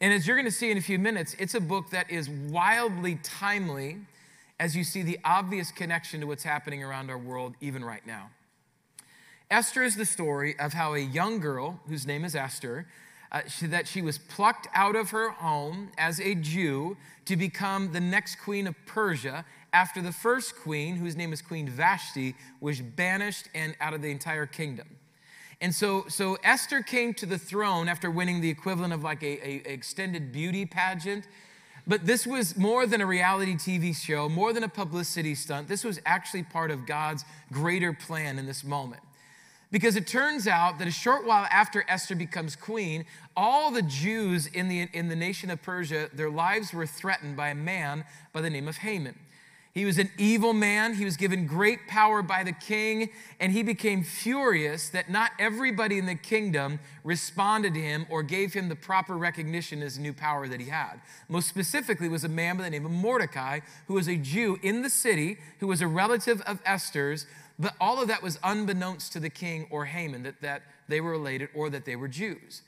And 0.00 0.12
as 0.12 0.26
you're 0.26 0.36
going 0.36 0.46
to 0.46 0.52
see 0.52 0.70
in 0.70 0.76
a 0.76 0.82
few 0.82 0.98
minutes, 0.98 1.34
it's 1.38 1.54
a 1.54 1.60
book 1.60 1.90
that 1.90 2.10
is 2.10 2.28
wildly 2.28 3.18
timely 3.22 3.98
as 4.60 4.76
you 4.76 4.84
see 4.84 5.02
the 5.02 5.18
obvious 5.24 5.70
connection 5.70 6.20
to 6.20 6.26
what's 6.26 6.42
happening 6.42 6.82
around 6.82 7.10
our 7.10 7.18
world, 7.18 7.54
even 7.60 7.84
right 7.84 8.06
now. 8.06 8.30
Esther 9.50 9.82
is 9.82 9.96
the 9.96 10.04
story 10.04 10.58
of 10.58 10.74
how 10.74 10.92
a 10.92 10.98
young 10.98 11.40
girl, 11.40 11.80
whose 11.88 12.06
name 12.06 12.22
is 12.22 12.34
Esther, 12.34 12.86
uh, 13.32 13.40
she, 13.48 13.66
that 13.66 13.88
she 13.88 14.02
was 14.02 14.18
plucked 14.18 14.68
out 14.74 14.94
of 14.94 15.10
her 15.10 15.30
home 15.30 15.90
as 15.96 16.20
a 16.20 16.34
Jew 16.34 16.98
to 17.24 17.36
become 17.36 17.92
the 17.92 18.00
next 18.00 18.36
queen 18.36 18.66
of 18.66 18.74
Persia 18.84 19.46
after 19.72 20.02
the 20.02 20.12
first 20.12 20.56
queen, 20.56 20.96
whose 20.96 21.16
name 21.16 21.32
is 21.32 21.40
Queen 21.40 21.68
Vashti, 21.68 22.34
was 22.60 22.80
banished 22.80 23.48
and 23.54 23.74
out 23.80 23.94
of 23.94 24.02
the 24.02 24.10
entire 24.10 24.46
kingdom. 24.46 24.96
And 25.60 25.74
so, 25.74 26.04
so 26.08 26.38
Esther 26.44 26.82
came 26.82 27.14
to 27.14 27.26
the 27.26 27.38
throne 27.38 27.88
after 27.88 28.10
winning 28.10 28.40
the 28.40 28.50
equivalent 28.50 28.92
of 28.92 29.02
like 29.02 29.22
a, 29.22 29.46
a, 29.46 29.72
extended 29.72 30.30
beauty 30.30 30.66
pageant. 30.66 31.26
But 31.86 32.06
this 32.06 32.26
was 32.26 32.56
more 32.56 32.86
than 32.86 33.00
a 33.00 33.06
reality 33.06 33.54
TV 33.54 33.96
show, 33.96 34.28
more 34.28 34.52
than 34.52 34.62
a 34.62 34.68
publicity 34.68 35.34
stunt. 35.34 35.68
This 35.68 35.84
was 35.84 36.00
actually 36.04 36.42
part 36.42 36.70
of 36.70 36.86
God's 36.86 37.24
greater 37.50 37.94
plan 37.94 38.38
in 38.38 38.46
this 38.46 38.62
moment. 38.62 39.02
Because 39.70 39.96
it 39.96 40.06
turns 40.06 40.46
out 40.46 40.78
that 40.78 40.88
a 40.88 40.92
short 40.92 41.26
while 41.26 41.46
after 41.50 41.84
Esther 41.88 42.14
becomes 42.14 42.56
queen, 42.56 43.04
all 43.36 43.70
the 43.70 43.82
Jews 43.82 44.46
in 44.46 44.68
the, 44.68 44.88
in 44.94 45.08
the 45.08 45.16
nation 45.16 45.50
of 45.50 45.60
Persia, 45.60 46.08
their 46.12 46.30
lives 46.30 46.72
were 46.72 46.86
threatened 46.86 47.36
by 47.36 47.48
a 47.48 47.54
man 47.54 48.04
by 48.32 48.40
the 48.40 48.48
name 48.48 48.66
of 48.66 48.78
Haman. 48.78 49.14
He 49.78 49.84
was 49.84 49.98
an 49.98 50.10
evil 50.18 50.54
man. 50.54 50.94
He 50.94 51.04
was 51.04 51.16
given 51.16 51.46
great 51.46 51.86
power 51.86 52.20
by 52.20 52.42
the 52.42 52.52
king, 52.52 53.10
and 53.38 53.52
he 53.52 53.62
became 53.62 54.02
furious 54.02 54.88
that 54.88 55.08
not 55.08 55.30
everybody 55.38 55.98
in 55.98 56.06
the 56.06 56.16
kingdom 56.16 56.80
responded 57.04 57.74
to 57.74 57.80
him 57.80 58.06
or 58.10 58.24
gave 58.24 58.54
him 58.54 58.68
the 58.68 58.74
proper 58.74 59.16
recognition 59.16 59.80
as 59.82 59.96
new 59.96 60.12
power 60.12 60.48
that 60.48 60.60
he 60.60 60.68
had. 60.70 61.00
Most 61.28 61.48
specifically, 61.48 62.08
was 62.08 62.24
a 62.24 62.28
man 62.28 62.56
by 62.56 62.64
the 62.64 62.70
name 62.70 62.86
of 62.86 62.90
Mordecai, 62.90 63.60
who 63.86 63.94
was 63.94 64.08
a 64.08 64.16
Jew 64.16 64.58
in 64.62 64.82
the 64.82 64.90
city, 64.90 65.38
who 65.60 65.68
was 65.68 65.80
a 65.80 65.86
relative 65.86 66.40
of 66.40 66.60
Esther's, 66.64 67.26
but 67.58 67.74
all 67.80 68.00
of 68.00 68.08
that 68.08 68.22
was 68.22 68.38
unbeknownst 68.42 69.12
to 69.12 69.20
the 69.20 69.30
king 69.30 69.66
or 69.70 69.86
Haman 69.86 70.22
that, 70.22 70.40
that 70.42 70.62
they 70.88 71.00
were 71.00 71.10
related 71.10 71.48
or 71.54 71.70
that 71.70 71.84
they 71.84 71.96
were 71.96 72.08
Jews. 72.08 72.62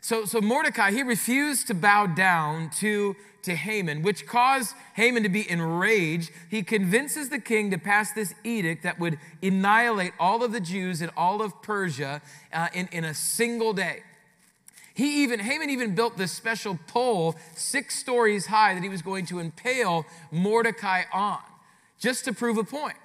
So, 0.00 0.24
so 0.24 0.40
Mordecai, 0.40 0.92
he 0.92 1.02
refused 1.02 1.66
to 1.66 1.74
bow 1.74 2.06
down 2.06 2.70
to, 2.78 3.16
to 3.42 3.54
Haman, 3.54 4.02
which 4.02 4.26
caused 4.26 4.74
Haman 4.94 5.24
to 5.24 5.28
be 5.28 5.50
enraged. 5.50 6.30
He 6.48 6.62
convinces 6.62 7.28
the 7.28 7.38
king 7.38 7.70
to 7.70 7.78
pass 7.78 8.12
this 8.12 8.34
edict 8.42 8.82
that 8.82 8.98
would 8.98 9.18
annihilate 9.42 10.12
all 10.18 10.42
of 10.42 10.52
the 10.52 10.60
Jews 10.60 11.02
in 11.02 11.10
all 11.16 11.42
of 11.42 11.60
Persia 11.60 12.22
uh, 12.52 12.68
in, 12.72 12.88
in 12.92 13.04
a 13.04 13.12
single 13.12 13.74
day. 13.74 14.02
He 14.94 15.22
even, 15.22 15.40
Haman 15.40 15.70
even 15.70 15.94
built 15.94 16.16
this 16.16 16.32
special 16.32 16.78
pole 16.86 17.36
six 17.54 17.98
stories 17.98 18.46
high 18.46 18.74
that 18.74 18.82
he 18.82 18.88
was 18.88 19.02
going 19.02 19.26
to 19.26 19.38
impale 19.38 20.06
Mordecai 20.30 21.02
on, 21.12 21.40
just 21.98 22.24
to 22.24 22.32
prove 22.32 22.58
a 22.58 22.64
point. 22.64 22.96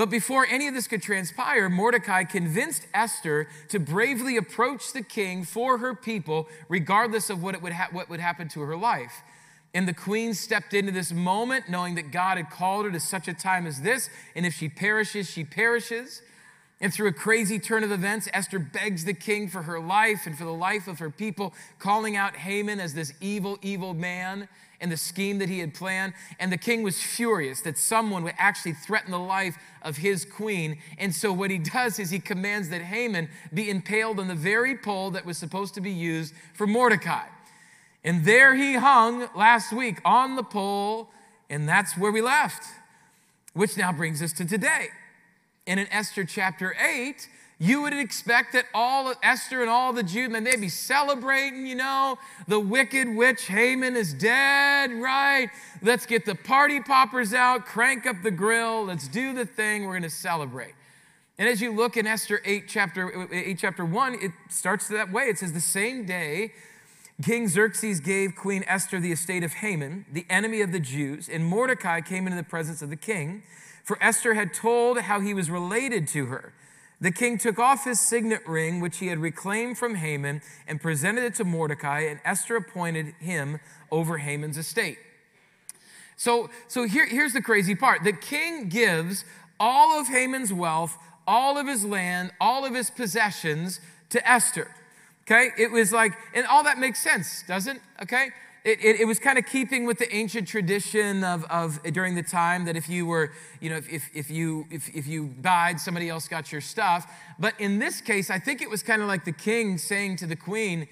But 0.00 0.08
before 0.08 0.46
any 0.46 0.66
of 0.66 0.72
this 0.72 0.88
could 0.88 1.02
transpire, 1.02 1.68
Mordecai 1.68 2.24
convinced 2.24 2.86
Esther 2.94 3.48
to 3.68 3.78
bravely 3.78 4.38
approach 4.38 4.94
the 4.94 5.02
king 5.02 5.44
for 5.44 5.76
her 5.76 5.94
people, 5.94 6.48
regardless 6.70 7.28
of 7.28 7.42
what, 7.42 7.54
it 7.54 7.60
would, 7.60 7.74
ha- 7.74 7.90
what 7.92 8.08
would 8.08 8.18
happen 8.18 8.48
to 8.48 8.60
her 8.62 8.78
life. 8.78 9.20
And 9.74 9.86
the 9.86 9.92
queen 9.92 10.32
stepped 10.32 10.72
into 10.72 10.90
this 10.90 11.12
moment 11.12 11.68
knowing 11.68 11.96
that 11.96 12.12
God 12.12 12.38
had 12.38 12.48
called 12.48 12.86
her 12.86 12.90
to 12.90 12.98
such 12.98 13.28
a 13.28 13.34
time 13.34 13.66
as 13.66 13.82
this, 13.82 14.08
and 14.34 14.46
if 14.46 14.54
she 14.54 14.70
perishes, 14.70 15.28
she 15.28 15.44
perishes. 15.44 16.22
And 16.80 16.94
through 16.94 17.08
a 17.08 17.12
crazy 17.12 17.58
turn 17.58 17.84
of 17.84 17.92
events, 17.92 18.26
Esther 18.32 18.58
begs 18.58 19.04
the 19.04 19.12
king 19.12 19.48
for 19.50 19.64
her 19.64 19.78
life 19.78 20.22
and 20.24 20.34
for 20.34 20.44
the 20.44 20.50
life 20.50 20.88
of 20.88 20.98
her 21.00 21.10
people, 21.10 21.52
calling 21.78 22.16
out 22.16 22.36
Haman 22.36 22.80
as 22.80 22.94
this 22.94 23.12
evil, 23.20 23.58
evil 23.60 23.92
man 23.92 24.48
and 24.80 24.90
the 24.90 24.96
scheme 24.96 25.38
that 25.38 25.48
he 25.48 25.58
had 25.58 25.74
planned. 25.74 26.14
And 26.38 26.50
the 26.50 26.56
king 26.56 26.82
was 26.82 27.02
furious 27.02 27.60
that 27.62 27.78
someone 27.78 28.24
would 28.24 28.34
actually 28.38 28.72
threaten 28.72 29.10
the 29.10 29.18
life 29.18 29.56
of 29.82 29.98
his 29.98 30.24
queen. 30.24 30.78
And 30.98 31.14
so 31.14 31.32
what 31.32 31.50
he 31.50 31.58
does 31.58 31.98
is 31.98 32.10
he 32.10 32.18
commands 32.18 32.68
that 32.70 32.82
Haman 32.82 33.28
be 33.52 33.70
impaled 33.70 34.18
on 34.18 34.28
the 34.28 34.34
very 34.34 34.76
pole 34.76 35.10
that 35.12 35.26
was 35.26 35.38
supposed 35.38 35.74
to 35.74 35.80
be 35.80 35.90
used 35.90 36.34
for 36.54 36.66
Mordecai. 36.66 37.26
And 38.02 38.24
there 38.24 38.54
he 38.54 38.74
hung 38.74 39.28
last 39.36 39.72
week 39.72 40.00
on 40.04 40.36
the 40.36 40.42
pole, 40.42 41.10
And 41.50 41.68
that's 41.68 41.98
where 41.98 42.12
we 42.12 42.22
left, 42.22 42.64
which 43.52 43.76
now 43.76 43.92
brings 43.92 44.22
us 44.22 44.32
to 44.34 44.44
today. 44.44 44.88
And 45.66 45.78
in 45.78 45.86
Esther 45.92 46.24
chapter 46.24 46.74
8, 46.80 47.28
you 47.62 47.82
would 47.82 47.92
expect 47.92 48.54
that 48.54 48.64
all 48.72 49.12
Esther 49.22 49.60
and 49.60 49.68
all 49.68 49.92
the 49.92 50.02
Jews, 50.02 50.30
man, 50.30 50.44
they'd 50.44 50.58
be 50.58 50.70
celebrating, 50.70 51.66
you 51.66 51.74
know, 51.74 52.18
the 52.48 52.58
wicked 52.58 53.06
witch 53.06 53.48
Haman 53.48 53.96
is 53.96 54.14
dead, 54.14 54.90
right? 54.92 55.50
Let's 55.82 56.06
get 56.06 56.24
the 56.24 56.34
party 56.34 56.80
poppers 56.80 57.34
out, 57.34 57.66
crank 57.66 58.06
up 58.06 58.22
the 58.22 58.30
grill, 58.30 58.86
let's 58.86 59.06
do 59.06 59.34
the 59.34 59.44
thing, 59.44 59.84
we're 59.84 59.92
gonna 59.92 60.08
celebrate. 60.08 60.72
And 61.38 61.46
as 61.50 61.60
you 61.60 61.70
look 61.70 61.98
in 61.98 62.06
Esther 62.06 62.40
8, 62.46 62.64
chapter 62.66 63.28
8, 63.30 63.58
chapter 63.58 63.84
1, 63.84 64.14
it 64.14 64.32
starts 64.48 64.88
that 64.88 65.12
way. 65.12 65.24
It 65.24 65.38
says, 65.38 65.52
The 65.52 65.60
same 65.60 66.06
day 66.06 66.52
King 67.22 67.46
Xerxes 67.46 68.00
gave 68.00 68.34
Queen 68.36 68.64
Esther 68.66 68.98
the 69.00 69.12
estate 69.12 69.44
of 69.44 69.54
Haman, 69.54 70.06
the 70.10 70.24
enemy 70.30 70.62
of 70.62 70.72
the 70.72 70.80
Jews, 70.80 71.28
and 71.28 71.44
Mordecai 71.44 72.00
came 72.00 72.26
into 72.26 72.36
the 72.36 72.42
presence 72.42 72.80
of 72.80 72.88
the 72.88 72.96
king, 72.96 73.42
for 73.84 73.98
Esther 74.02 74.32
had 74.32 74.54
told 74.54 75.00
how 75.00 75.20
he 75.20 75.34
was 75.34 75.50
related 75.50 76.08
to 76.08 76.26
her. 76.26 76.54
The 77.00 77.10
king 77.10 77.38
took 77.38 77.58
off 77.58 77.84
his 77.84 77.98
signet 77.98 78.46
ring, 78.46 78.80
which 78.80 78.98
he 78.98 79.06
had 79.06 79.18
reclaimed 79.18 79.78
from 79.78 79.94
Haman, 79.94 80.42
and 80.66 80.80
presented 80.80 81.24
it 81.24 81.34
to 81.36 81.44
Mordecai, 81.44 82.00
and 82.00 82.20
Esther 82.24 82.56
appointed 82.56 83.14
him 83.18 83.58
over 83.90 84.18
Haman's 84.18 84.58
estate. 84.58 84.98
So, 86.16 86.50
so 86.68 86.84
here, 86.84 87.06
here's 87.06 87.32
the 87.32 87.40
crazy 87.40 87.74
part 87.74 88.04
the 88.04 88.12
king 88.12 88.68
gives 88.68 89.24
all 89.58 89.98
of 89.98 90.08
Haman's 90.08 90.52
wealth, 90.52 90.98
all 91.26 91.56
of 91.56 91.66
his 91.66 91.84
land, 91.84 92.32
all 92.40 92.66
of 92.66 92.74
his 92.74 92.90
possessions 92.90 93.80
to 94.10 94.28
Esther. 94.28 94.68
Okay? 95.22 95.50
It 95.56 95.70
was 95.70 95.92
like, 95.92 96.12
and 96.34 96.46
all 96.46 96.64
that 96.64 96.78
makes 96.78 97.02
sense, 97.02 97.44
doesn't? 97.46 97.80
Okay? 98.02 98.30
It, 98.64 98.78
it, 98.84 99.00
it, 99.00 99.04
was 99.06 99.18
kind 99.18 99.38
of 99.38 99.46
keeping 99.46 99.86
with 99.86 99.98
the 99.98 100.14
ancient 100.14 100.46
tradition 100.46 101.24
of, 101.24 101.44
of 101.44 101.82
during 101.92 102.14
the 102.14 102.22
time 102.22 102.66
that 102.66 102.76
if 102.76 102.88
you 102.90 103.06
were, 103.06 103.32
you 103.60 103.70
know, 103.70 103.76
if, 103.76 103.90
if, 103.90 104.10
if, 104.14 104.30
you, 104.30 104.66
if, 104.70 104.94
if 104.94 105.06
you 105.06 105.28
died, 105.40 105.80
somebody 105.80 106.08
else 106.10 106.28
got 106.28 106.52
your 106.52 106.60
stuff. 106.60 107.10
But 107.38 107.54
in 107.58 107.78
this 107.78 108.02
case, 108.02 108.28
I 108.28 108.38
think 108.38 108.60
it 108.60 108.68
was 108.68 108.82
kind 108.82 109.00
of 109.00 109.08
like 109.08 109.24
the 109.24 109.32
king 109.32 109.78
saying 109.78 110.16
to 110.16 110.26
the 110.26 110.36
queen, 110.36 110.88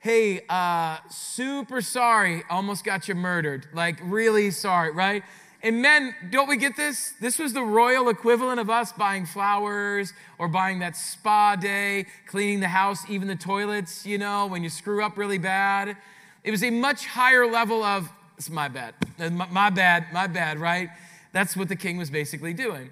hey, 0.00 0.42
uh, 0.48 0.98
super 1.10 1.80
sorry, 1.80 2.44
almost 2.48 2.84
got 2.84 3.08
you 3.08 3.16
murdered. 3.16 3.66
Like, 3.74 3.98
really 4.02 4.52
sorry, 4.52 4.92
right? 4.92 5.24
And 5.60 5.82
men, 5.82 6.14
don't 6.30 6.48
we 6.48 6.56
get 6.56 6.76
this? 6.76 7.14
This 7.20 7.36
was 7.36 7.52
the 7.52 7.64
royal 7.64 8.10
equivalent 8.10 8.60
of 8.60 8.70
us 8.70 8.92
buying 8.92 9.26
flowers 9.26 10.12
or 10.38 10.46
buying 10.46 10.78
that 10.78 10.96
spa 10.96 11.56
day, 11.56 12.06
cleaning 12.28 12.60
the 12.60 12.68
house, 12.68 13.10
even 13.10 13.26
the 13.26 13.34
toilets, 13.34 14.06
you 14.06 14.18
know, 14.18 14.46
when 14.46 14.62
you 14.62 14.70
screw 14.70 15.02
up 15.04 15.18
really 15.18 15.38
bad. 15.38 15.96
It 16.44 16.50
was 16.50 16.62
a 16.62 16.70
much 16.70 17.06
higher 17.06 17.46
level 17.46 17.82
of, 17.82 18.08
it's 18.36 18.50
my 18.50 18.68
bad, 18.68 18.94
my 19.18 19.70
bad, 19.70 20.06
my 20.12 20.26
bad, 20.26 20.58
right? 20.58 20.90
That's 21.32 21.56
what 21.56 21.68
the 21.68 21.76
king 21.76 21.98
was 21.98 22.10
basically 22.10 22.54
doing. 22.54 22.90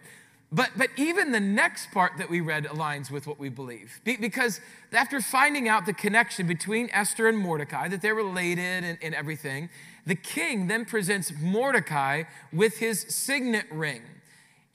But, 0.53 0.71
but 0.77 0.91
even 0.97 1.33
the 1.33 1.41
next 1.41 1.91
part 1.91 2.13
that 2.19 2.31
we 2.31 2.41
read 2.41 2.67
aligns 2.67 3.11
with 3.11 3.27
what 3.27 3.39
we 3.39 3.49
believe. 3.49 4.01
Be, 4.05 4.17
because 4.17 4.61
after 4.93 5.21
finding 5.21 5.69
out 5.69 5.87
the 5.87 5.93
connection 5.93 6.47
between 6.47 6.89
Esther 6.93 7.27
and 7.27 7.37
Mordecai, 7.37 7.89
that 7.89 8.01
they're 8.01 8.15
related 8.15 8.85
and, 8.85 8.99
and 9.03 9.15
everything, 9.15 9.69
the 10.07 10.15
king 10.15 10.69
then 10.69 10.85
presents 10.85 11.33
Mordecai 11.41 12.25
with 12.53 12.79
his 12.79 13.01
signet 13.09 13.67
ring. 13.73 14.03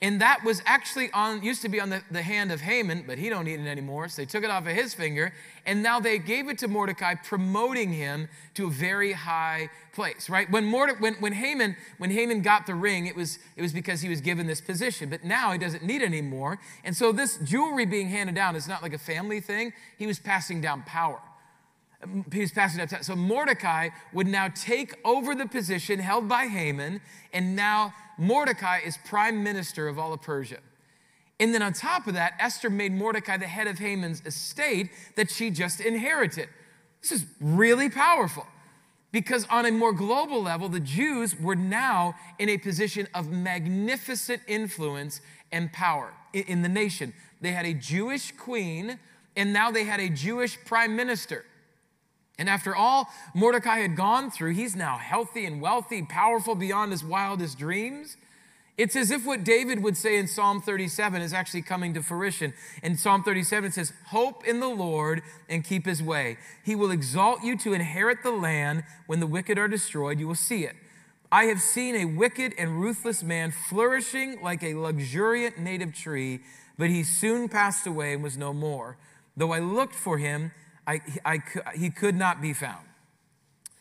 And 0.02 0.20
that 0.20 0.42
was 0.44 0.60
actually 0.66 1.12
on, 1.12 1.44
used 1.44 1.62
to 1.62 1.68
be 1.68 1.80
on 1.80 1.88
the, 1.88 2.02
the 2.10 2.22
hand 2.22 2.50
of 2.50 2.60
Haman, 2.60 3.04
but 3.06 3.18
he 3.18 3.28
don't 3.28 3.44
need 3.44 3.60
it 3.60 3.68
anymore. 3.68 4.08
So 4.08 4.20
they 4.20 4.26
took 4.26 4.42
it 4.42 4.50
off 4.50 4.66
of 4.66 4.72
his 4.74 4.92
finger, 4.94 5.32
and 5.64 5.80
now 5.80 6.00
they 6.00 6.18
gave 6.18 6.48
it 6.48 6.58
to 6.58 6.68
Mordecai, 6.68 7.14
promoting 7.14 7.92
him 7.92 8.28
to 8.54 8.66
a 8.66 8.70
very 8.70 9.12
high 9.12 9.70
place, 9.92 10.28
right? 10.28 10.50
When, 10.50 10.64
Morde- 10.64 11.00
when, 11.00 11.14
when, 11.14 11.32
Haman, 11.32 11.76
when 11.98 12.10
Haman 12.10 12.42
got 12.42 12.66
the 12.66 12.74
ring, 12.74 13.06
it 13.06 13.14
was, 13.14 13.38
it 13.56 13.62
was 13.62 13.72
because 13.72 14.00
he 14.00 14.08
was 14.08 14.20
given 14.20 14.48
this 14.48 14.60
position, 14.60 15.08
but 15.08 15.22
now 15.22 15.52
he 15.52 15.58
doesn't 15.58 15.84
need 15.84 16.02
it 16.02 16.06
anymore. 16.06 16.58
And 16.82 16.96
so 16.96 17.12
this 17.12 17.38
jewelry 17.38 17.86
being 17.86 18.08
handed 18.08 18.34
down 18.34 18.56
is 18.56 18.66
not 18.66 18.82
like 18.82 18.94
a 18.94 18.98
family 18.98 19.40
thing. 19.40 19.72
He 19.96 20.08
was 20.08 20.18
passing 20.18 20.60
down 20.60 20.82
power. 20.82 21.20
He 22.32 22.40
was 22.40 22.50
passing 22.50 22.84
down. 22.84 23.04
So 23.04 23.14
Mordecai 23.14 23.90
would 24.12 24.26
now 24.26 24.48
take 24.48 24.96
over 25.04 25.36
the 25.36 25.46
position 25.46 26.00
held 26.00 26.28
by 26.28 26.46
Haman, 26.46 27.00
and 27.32 27.54
now 27.54 27.94
Mordecai 28.18 28.80
is 28.84 28.98
prime 29.04 29.42
minister 29.42 29.88
of 29.88 29.98
all 29.98 30.12
of 30.12 30.22
Persia. 30.22 30.58
And 31.40 31.52
then 31.52 31.62
on 31.62 31.72
top 31.72 32.06
of 32.06 32.14
that, 32.14 32.34
Esther 32.38 32.70
made 32.70 32.92
Mordecai 32.92 33.36
the 33.36 33.46
head 33.46 33.66
of 33.66 33.78
Haman's 33.78 34.22
estate 34.24 34.90
that 35.16 35.30
she 35.30 35.50
just 35.50 35.80
inherited. 35.80 36.48
This 37.00 37.12
is 37.12 37.26
really 37.40 37.90
powerful 37.90 38.46
because, 39.10 39.46
on 39.50 39.66
a 39.66 39.72
more 39.72 39.92
global 39.92 40.40
level, 40.42 40.68
the 40.68 40.80
Jews 40.80 41.38
were 41.38 41.56
now 41.56 42.14
in 42.38 42.48
a 42.48 42.58
position 42.58 43.08
of 43.12 43.30
magnificent 43.30 44.42
influence 44.46 45.20
and 45.50 45.72
power 45.72 46.12
in 46.32 46.62
the 46.62 46.68
nation. 46.68 47.12
They 47.40 47.50
had 47.52 47.66
a 47.66 47.74
Jewish 47.74 48.32
queen, 48.32 48.98
and 49.36 49.52
now 49.52 49.70
they 49.70 49.84
had 49.84 50.00
a 50.00 50.08
Jewish 50.08 50.56
prime 50.64 50.94
minister. 50.94 51.44
And 52.38 52.48
after 52.48 52.74
all 52.74 53.08
Mordecai 53.34 53.78
had 53.78 53.96
gone 53.96 54.30
through, 54.30 54.54
he's 54.54 54.74
now 54.74 54.96
healthy 54.96 55.44
and 55.44 55.60
wealthy, 55.60 56.02
powerful 56.02 56.54
beyond 56.54 56.92
his 56.92 57.04
wildest 57.04 57.58
dreams. 57.58 58.16
It's 58.78 58.96
as 58.96 59.10
if 59.10 59.26
what 59.26 59.44
David 59.44 59.82
would 59.82 59.98
say 59.98 60.16
in 60.16 60.26
Psalm 60.26 60.62
37 60.62 61.20
is 61.20 61.34
actually 61.34 61.62
coming 61.62 61.92
to 61.92 62.02
fruition. 62.02 62.54
In 62.82 62.96
Psalm 62.96 63.22
37, 63.22 63.68
it 63.68 63.74
says, 63.74 63.92
Hope 64.06 64.46
in 64.46 64.60
the 64.60 64.68
Lord 64.68 65.22
and 65.48 65.62
keep 65.62 65.84
his 65.84 66.02
way. 66.02 66.38
He 66.64 66.74
will 66.74 66.90
exalt 66.90 67.42
you 67.44 67.56
to 67.58 67.74
inherit 67.74 68.22
the 68.22 68.30
land. 68.30 68.84
When 69.06 69.20
the 69.20 69.26
wicked 69.26 69.58
are 69.58 69.68
destroyed, 69.68 70.18
you 70.18 70.26
will 70.26 70.34
see 70.34 70.64
it. 70.64 70.74
I 71.30 71.44
have 71.44 71.60
seen 71.60 71.96
a 71.96 72.06
wicked 72.06 72.54
and 72.58 72.80
ruthless 72.80 73.22
man 73.22 73.52
flourishing 73.52 74.40
like 74.42 74.62
a 74.62 74.74
luxuriant 74.74 75.58
native 75.58 75.94
tree, 75.94 76.40
but 76.78 76.88
he 76.88 77.02
soon 77.02 77.48
passed 77.48 77.86
away 77.86 78.14
and 78.14 78.22
was 78.22 78.38
no 78.38 78.54
more. 78.54 78.96
Though 79.36 79.52
I 79.52 79.60
looked 79.60 79.94
for 79.94 80.18
him, 80.18 80.52
I, 80.92 81.00
I, 81.24 81.42
he 81.74 81.90
could 81.90 82.16
not 82.16 82.42
be 82.42 82.52
found. 82.52 82.86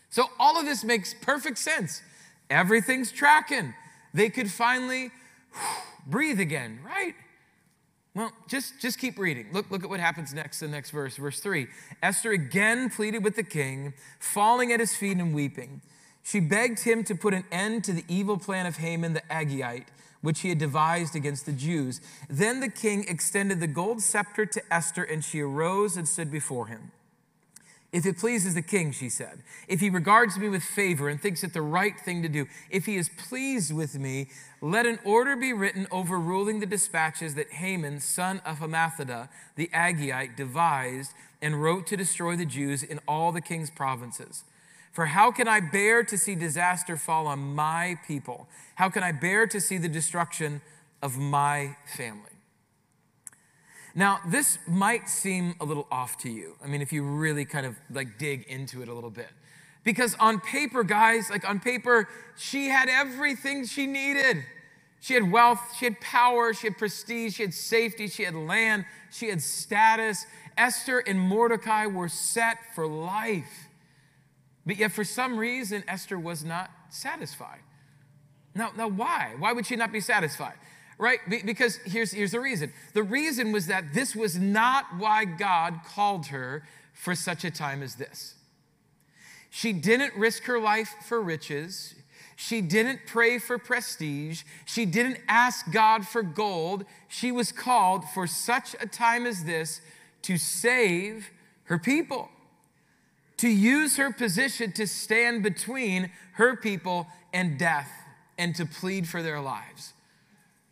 So 0.10 0.26
all 0.40 0.60
of 0.60 0.66
this 0.66 0.84
makes 0.84 1.14
perfect 1.14 1.58
sense. 1.58 2.02
Everything's 2.50 3.12
tracking. 3.12 3.74
They 4.14 4.30
could 4.30 4.52
finally 4.52 5.12
breathe 6.08 6.40
again, 6.40 6.80
right? 6.86 7.16
Well, 8.14 8.32
just, 8.48 8.82
just 8.82 9.00
keep 9.00 9.18
reading. 9.18 9.48
Look, 9.54 9.72
look 9.72 9.84
at 9.84 9.90
what 9.90 10.02
happens 10.02 10.34
next, 10.34 10.62
in 10.62 10.72
the 10.72 10.76
next 10.76 10.90
verse, 10.90 11.16
verse 11.16 11.40
3. 11.40 11.68
Esther 12.04 12.32
again 12.32 12.90
pleaded 12.90 13.24
with 13.24 13.38
the 13.38 13.44
king, 13.44 13.94
falling 14.20 14.74
at 14.74 14.82
his 14.82 14.96
feet 14.96 15.18
and 15.18 15.34
weeping. 15.34 15.82
She 16.24 16.42
begged 16.42 16.82
him 16.82 17.04
to 17.06 17.16
put 17.16 17.34
an 17.34 17.46
end 17.52 17.86
to 17.86 17.94
the 17.94 18.04
evil 18.10 18.38
plan 18.38 18.66
of 18.66 18.78
Haman 18.78 19.14
the 19.14 19.22
Agagite 19.22 19.88
which 20.22 20.42
he 20.42 20.50
had 20.50 20.58
devised 20.58 21.16
against 21.16 21.46
the 21.46 21.52
Jews. 21.52 22.00
Then 22.30 22.60
the 22.60 22.70
king 22.70 23.06
extended 23.08 23.60
the 23.60 23.68
gold 23.68 24.02
scepter 24.02 24.46
to 24.46 24.74
Esther, 24.74 25.04
and 25.04 25.24
she 25.24 25.42
arose 25.42 25.98
and 25.98 26.08
stood 26.08 26.32
before 26.32 26.68
him. 26.68 26.92
If 27.92 28.06
it 28.06 28.18
pleases 28.18 28.54
the 28.56 28.62
king, 28.62 28.94
she 28.94 29.10
said, 29.10 29.44
if 29.68 29.82
he 29.82 29.90
regards 29.90 30.38
me 30.38 30.48
with 30.48 30.64
favor 30.64 31.10
and 31.10 31.20
thinks 31.20 31.44
it 31.44 31.54
the 31.54 31.62
right 31.62 32.00
thing 32.00 32.22
to 32.22 32.30
do, 32.30 32.46
if 32.70 32.86
he 32.86 32.96
is 32.96 33.10
pleased 33.10 33.74
with 33.74 34.00
me, 34.00 34.30
let 34.62 34.86
an 34.86 35.00
order 35.04 35.36
be 35.36 35.52
written 35.52 35.88
overruling 35.92 36.62
the 36.62 36.66
dispatches 36.66 37.36
that 37.36 37.52
Haman, 37.52 38.00
son 38.00 38.42
of 38.46 38.60
Hammedatha, 38.60 39.28
the 39.58 39.70
Agagite, 39.74 40.38
devised 40.38 41.12
and 41.42 41.62
wrote 41.62 41.86
to 41.88 41.98
destroy 41.98 42.38
the 42.38 42.46
Jews 42.46 42.82
in 42.82 43.00
all 43.10 43.34
the 43.34 43.42
king's 43.42 43.70
provinces. 43.70 44.46
For 44.94 45.08
how 45.08 45.32
can 45.32 45.50
I 45.50 45.60
bear 45.60 46.04
to 46.04 46.18
see 46.18 46.36
disaster 46.36 46.96
fall 46.96 47.28
on 47.28 47.40
my 47.56 47.98
people? 48.08 48.48
How 48.76 48.90
can 48.90 49.04
I 49.04 49.12
bear 49.12 49.48
to 49.48 49.60
see 49.60 49.78
the 49.78 49.90
destruction 49.90 50.62
of 51.02 51.18
my 51.18 51.76
family? 51.98 52.31
Now, 53.94 54.20
this 54.26 54.58
might 54.68 55.10
seem 55.10 55.56
a 55.60 55.66
little 55.66 55.88
off 55.92 56.18
to 56.20 56.30
you. 56.30 56.56
I 56.64 56.68
mean, 56.68 56.82
if 56.82 56.94
you 56.94 57.04
really 57.04 57.46
kind 57.46 57.66
of 57.66 57.76
like 57.92 58.18
dig 58.18 58.44
into 58.44 58.82
it 58.82 58.88
a 58.88 58.94
little 58.94 59.10
bit. 59.10 59.30
Because 59.84 60.16
on 60.20 60.40
paper, 60.40 60.84
guys, 60.84 61.30
like 61.30 61.48
on 61.50 61.60
paper, 61.60 62.08
she 62.38 62.68
had 62.68 62.88
everything 62.88 63.66
she 63.66 63.88
needed. 63.88 64.44
She 65.00 65.16
had 65.16 65.32
wealth, 65.32 65.60
she 65.80 65.86
had 65.86 66.00
power, 66.00 66.54
she 66.54 66.68
had 66.68 66.78
prestige, 66.78 67.36
she 67.36 67.44
had 67.44 67.56
safety, 67.56 68.08
she 68.08 68.24
had 68.24 68.36
land, 68.36 68.86
she 69.12 69.30
had 69.30 69.42
status. 69.42 70.28
Esther 70.56 71.00
and 71.00 71.20
Mordecai 71.20 71.88
were 71.88 72.08
set 72.08 72.58
for 72.76 72.88
life. 72.88 73.70
But 74.64 74.78
yet, 74.78 74.92
for 74.92 75.04
some 75.04 75.38
reason, 75.40 75.84
Esther 75.88 76.20
was 76.20 76.44
not 76.44 76.70
satisfied. 76.90 77.62
Now, 78.54 78.72
now 78.78 78.88
why? 78.88 79.34
Why 79.40 79.54
would 79.54 79.66
she 79.66 79.76
not 79.76 79.92
be 79.92 80.02
satisfied? 80.02 80.54
Right? 81.02 81.20
Because 81.28 81.78
here's, 81.78 82.12
here's 82.12 82.30
the 82.30 82.40
reason. 82.40 82.72
The 82.94 83.02
reason 83.02 83.52
was 83.52 83.66
that 83.66 83.92
this 83.96 84.16
was 84.16 84.38
not 84.38 84.86
why 85.00 85.26
God 85.26 85.80
called 85.84 86.28
her 86.28 86.62
for 86.94 87.16
such 87.16 87.44
a 87.44 87.50
time 87.50 87.82
as 87.82 87.96
this. 87.96 88.36
She 89.50 89.74
didn't 89.74 90.16
risk 90.16 90.44
her 90.44 90.60
life 90.60 90.94
for 91.08 91.20
riches. 91.20 91.96
She 92.36 92.62
didn't 92.62 93.00
pray 93.08 93.40
for 93.40 93.58
prestige. 93.58 94.44
She 94.66 94.86
didn't 94.86 95.18
ask 95.28 95.72
God 95.72 96.08
for 96.08 96.22
gold. 96.22 96.86
She 97.08 97.32
was 97.32 97.52
called 97.52 98.06
for 98.10 98.28
such 98.28 98.76
a 98.80 98.86
time 98.86 99.26
as 99.26 99.44
this 99.44 99.82
to 100.22 100.38
save 100.38 101.32
her 101.64 101.80
people 101.80 102.30
to 103.38 103.50
use 103.50 103.98
her 103.98 104.14
position 104.14 104.72
to 104.72 104.86
stand 104.86 105.42
between 105.42 106.12
her 106.34 106.56
people 106.56 107.08
and 107.34 107.58
death 107.58 107.90
and 108.38 108.54
to 108.54 108.68
plead 108.68 109.08
for 109.08 109.24
their 109.24 109.42
lives. 109.42 109.94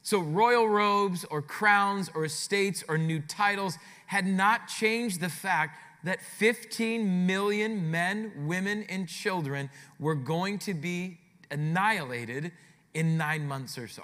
So, 0.10 0.22
royal 0.22 0.68
robes 0.68 1.24
or 1.26 1.40
crowns 1.44 2.10
or 2.16 2.26
estates 2.26 2.84
or 2.90 2.98
new 2.98 3.20
titles 3.20 3.78
had 4.08 4.26
not 4.26 4.68
changed 4.68 5.22
the 5.22 5.30
fact 5.30 5.78
that 6.04 6.20
15 6.20 7.28
million 7.28 7.92
men, 7.92 8.32
women, 8.48 8.88
and 8.90 9.08
children 9.08 9.70
were 10.00 10.16
going 10.16 10.58
to 10.60 10.74
be 10.74 11.20
annihilated 11.52 12.52
in 12.96 13.20
nine 13.20 13.48
months 13.48 13.78
or 13.78 13.88
so. 13.88 14.02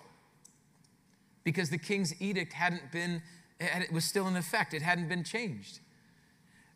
Because 1.44 1.72
the 1.72 1.80
king's 1.80 2.14
edict 2.22 2.54
hadn't 2.54 2.92
been, 2.92 3.24
it 3.60 3.92
was 3.92 4.06
still 4.06 4.28
in 4.28 4.36
effect, 4.36 4.76
it 4.76 4.84
hadn't 4.84 5.10
been 5.10 5.24
changed. 5.24 5.80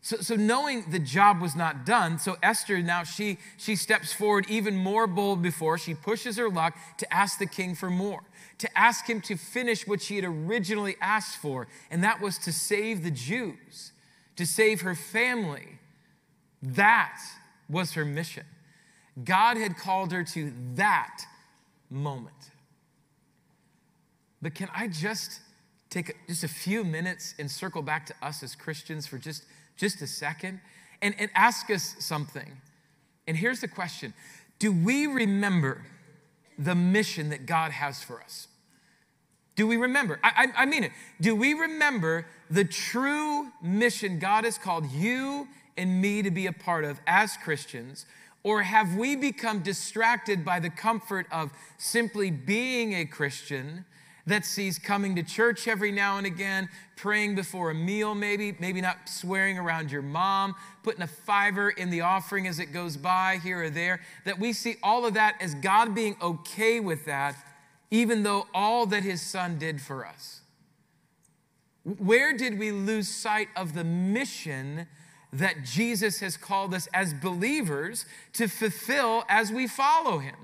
So, 0.02 0.16
so 0.16 0.34
knowing 0.34 0.90
the 0.90 0.98
job 0.98 1.40
was 1.40 1.54
not 1.54 1.84
done, 1.84 2.18
so 2.18 2.36
Esther 2.42 2.80
now 2.80 3.04
she 3.04 3.38
she 3.58 3.76
steps 3.76 4.12
forward 4.12 4.46
even 4.48 4.74
more 4.76 5.06
bold 5.06 5.42
before. 5.42 5.76
She 5.76 5.94
pushes 5.94 6.38
her 6.38 6.48
luck 6.48 6.76
to 6.98 7.14
ask 7.14 7.38
the 7.38 7.46
king 7.46 7.74
for 7.74 7.90
more, 7.90 8.22
to 8.60 8.78
ask 8.78 9.08
him 9.08 9.20
to 9.22 9.36
finish 9.36 9.86
what 9.86 10.00
she 10.00 10.16
had 10.16 10.24
originally 10.24 10.96
asked 11.00 11.36
for, 11.36 11.68
and 11.90 12.02
that 12.04 12.20
was 12.20 12.38
to 12.38 12.52
save 12.52 13.02
the 13.02 13.10
Jews, 13.10 13.92
to 14.36 14.46
save 14.46 14.82
her 14.82 14.94
family. 14.94 15.78
That 16.62 17.18
was 17.68 17.92
her 17.92 18.04
mission. 18.04 18.44
God 19.22 19.56
had 19.56 19.76
called 19.76 20.12
her 20.12 20.24
to 20.24 20.52
that 20.74 21.24
moment. 21.90 22.50
But 24.40 24.54
can 24.54 24.68
I 24.74 24.88
just 24.88 25.40
take 25.90 26.14
just 26.28 26.44
a 26.44 26.48
few 26.48 26.84
minutes 26.84 27.34
and 27.38 27.50
circle 27.50 27.82
back 27.82 28.06
to 28.06 28.14
us 28.22 28.42
as 28.42 28.54
Christians 28.54 29.06
for 29.06 29.18
just 29.18 29.44
just 29.80 30.02
a 30.02 30.06
second 30.06 30.60
and, 31.02 31.14
and 31.18 31.30
ask 31.34 31.70
us 31.70 31.96
something. 31.98 32.58
And 33.26 33.36
here's 33.36 33.60
the 33.60 33.68
question 33.68 34.12
Do 34.58 34.70
we 34.72 35.06
remember 35.06 35.86
the 36.58 36.74
mission 36.74 37.30
that 37.30 37.46
God 37.46 37.72
has 37.72 38.02
for 38.02 38.20
us? 38.20 38.46
Do 39.60 39.66
we 39.66 39.76
remember? 39.76 40.18
I, 40.24 40.46
I, 40.56 40.62
I 40.62 40.64
mean 40.64 40.84
it. 40.84 40.92
Do 41.20 41.36
we 41.36 41.52
remember 41.52 42.24
the 42.50 42.64
true 42.64 43.48
mission 43.60 44.18
God 44.18 44.44
has 44.44 44.56
called 44.56 44.90
you 44.90 45.48
and 45.76 46.00
me 46.00 46.22
to 46.22 46.30
be 46.30 46.46
a 46.46 46.52
part 46.52 46.86
of 46.86 46.98
as 47.06 47.36
Christians? 47.36 48.06
Or 48.42 48.62
have 48.62 48.96
we 48.96 49.16
become 49.16 49.60
distracted 49.60 50.46
by 50.46 50.60
the 50.60 50.70
comfort 50.70 51.26
of 51.30 51.50
simply 51.76 52.30
being 52.30 52.94
a 52.94 53.04
Christian 53.04 53.84
that 54.24 54.46
sees 54.46 54.78
coming 54.78 55.14
to 55.16 55.22
church 55.22 55.68
every 55.68 55.92
now 55.92 56.16
and 56.16 56.26
again, 56.26 56.70
praying 56.96 57.34
before 57.34 57.70
a 57.70 57.74
meal, 57.74 58.14
maybe, 58.14 58.56
maybe 58.60 58.80
not 58.80 59.10
swearing 59.10 59.58
around 59.58 59.92
your 59.92 60.00
mom, 60.00 60.54
putting 60.82 61.02
a 61.02 61.06
fiver 61.06 61.68
in 61.68 61.90
the 61.90 62.00
offering 62.00 62.46
as 62.46 62.60
it 62.60 62.72
goes 62.72 62.96
by 62.96 63.38
here 63.42 63.64
or 63.64 63.68
there, 63.68 64.00
that 64.24 64.38
we 64.38 64.54
see 64.54 64.76
all 64.82 65.04
of 65.04 65.12
that 65.12 65.36
as 65.38 65.54
God 65.56 65.94
being 65.94 66.16
okay 66.22 66.80
with 66.80 67.04
that, 67.04 67.36
even 67.90 68.22
though 68.22 68.46
all 68.54 68.86
that 68.86 69.02
his 69.02 69.20
son 69.20 69.58
did 69.58 69.80
for 69.80 70.06
us. 70.06 70.40
Where 71.84 72.36
did 72.36 72.58
we 72.58 72.72
lose 72.72 73.08
sight 73.08 73.48
of 73.56 73.74
the 73.74 73.84
mission 73.84 74.86
that 75.32 75.64
Jesus 75.64 76.20
has 76.20 76.36
called 76.36 76.74
us 76.74 76.88
as 76.92 77.14
believers 77.14 78.04
to 78.34 78.48
fulfill 78.48 79.24
as 79.28 79.50
we 79.50 79.66
follow 79.66 80.18
him? 80.18 80.36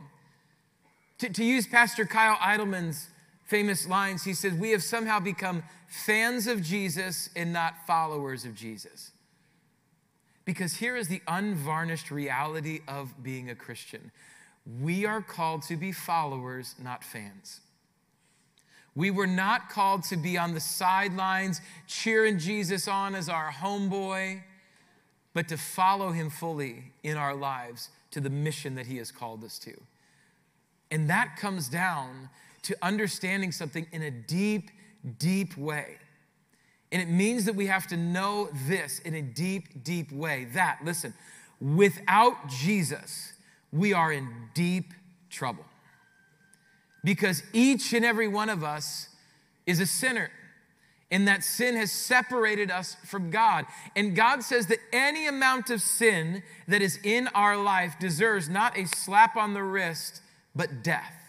To, 1.19 1.29
to 1.29 1.45
use 1.45 1.67
Pastor 1.67 2.05
Kyle 2.05 2.39
Idleman's 2.41 3.09
famous 3.45 3.87
lines. 3.87 4.25
He 4.25 4.35
said, 4.35 4.61
We 4.61 4.71
have 4.73 4.83
somehow 4.83 5.21
become 5.21 5.63
fans 5.87 6.47
of 6.47 6.63
Jesus 6.63 7.31
and 7.37 7.53
not 7.53 7.87
followers 7.87 8.45
of 8.45 8.55
Jesus. 8.55 9.13
Because 10.45 10.77
here 10.77 10.97
is 10.97 11.09
the 11.09 11.23
unvarnished 11.27 12.11
reality 12.11 12.81
of 12.87 13.23
being 13.23 13.51
a 13.51 13.55
Christian 13.55 14.11
we 14.81 15.07
are 15.07 15.23
called 15.23 15.63
to 15.63 15.77
be 15.77 15.93
followers, 15.93 16.75
not 16.83 17.05
fans. 17.05 17.61
We 18.95 19.11
were 19.11 19.27
not 19.27 19.69
called 19.69 20.05
to 20.05 20.17
be 20.17 20.39
on 20.39 20.55
the 20.55 20.61
sidelines 20.61 21.61
cheering 21.87 22.39
Jesus 22.39 22.89
on 22.89 23.15
as 23.15 23.29
our 23.29 23.53
homeboy, 23.53 24.43
but 25.35 25.49
to 25.49 25.59
follow 25.59 26.13
him 26.13 26.31
fully 26.31 26.93
in 27.03 27.17
our 27.17 27.35
lives 27.35 27.91
to 28.11 28.21
the 28.21 28.31
mission 28.31 28.75
that 28.77 28.87
he 28.87 28.97
has 28.97 29.13
called 29.13 29.45
us 29.45 29.59
to. 29.61 29.75
And 30.91 31.11
that 31.11 31.37
comes 31.37 31.69
down 31.69 32.31
to 32.63 32.77
understanding 32.81 33.53
something 33.53 33.87
in 33.93 34.03
a 34.03 34.11
deep, 34.11 34.71
deep 35.19 35.57
way. 35.57 35.99
And 36.91 37.03
it 37.03 37.09
means 37.09 37.45
that 37.45 37.55
we 37.55 37.67
have 37.67 37.87
to 37.89 37.97
know 37.97 38.49
this 38.67 39.01
in 39.01 39.15
a 39.15 39.23
deep, 39.23 39.85
deep 39.85 40.11
way. 40.11 40.47
That, 40.55 40.79
listen, 40.85 41.13
without 41.61 42.49
Jesus, 42.49 43.35
we 43.73 43.93
are 43.93 44.13
in 44.13 44.29
deep 44.55 44.93
trouble. 45.31 45.65
Because 47.05 47.43
each 47.53 47.93
and 47.93 48.05
every 48.05 48.29
one 48.29 48.49
of 48.49 48.65
us 48.65 49.09
is 49.67 49.81
a 49.81 49.87
sinner. 49.87 50.31
And 51.11 51.29
that 51.29 51.45
sin 51.45 51.77
has 51.77 51.93
separated 51.93 52.71
us 52.71 52.97
from 53.05 53.31
God. 53.31 53.67
And 53.95 54.17
God 54.17 54.43
says 54.43 54.67
that 54.67 54.79
any 54.93 55.29
amount 55.29 55.71
of 55.71 55.81
sin 55.81 56.43
that 56.67 56.83
is 56.83 56.99
in 57.05 57.29
our 57.29 57.57
life 57.57 57.95
deserves 58.01 58.49
not 58.49 58.77
a 58.77 58.89
slap 58.89 59.37
on 59.37 59.55
the 59.55 59.63
wrist, 59.63 60.21
but 60.55 60.83
death. 60.83 61.26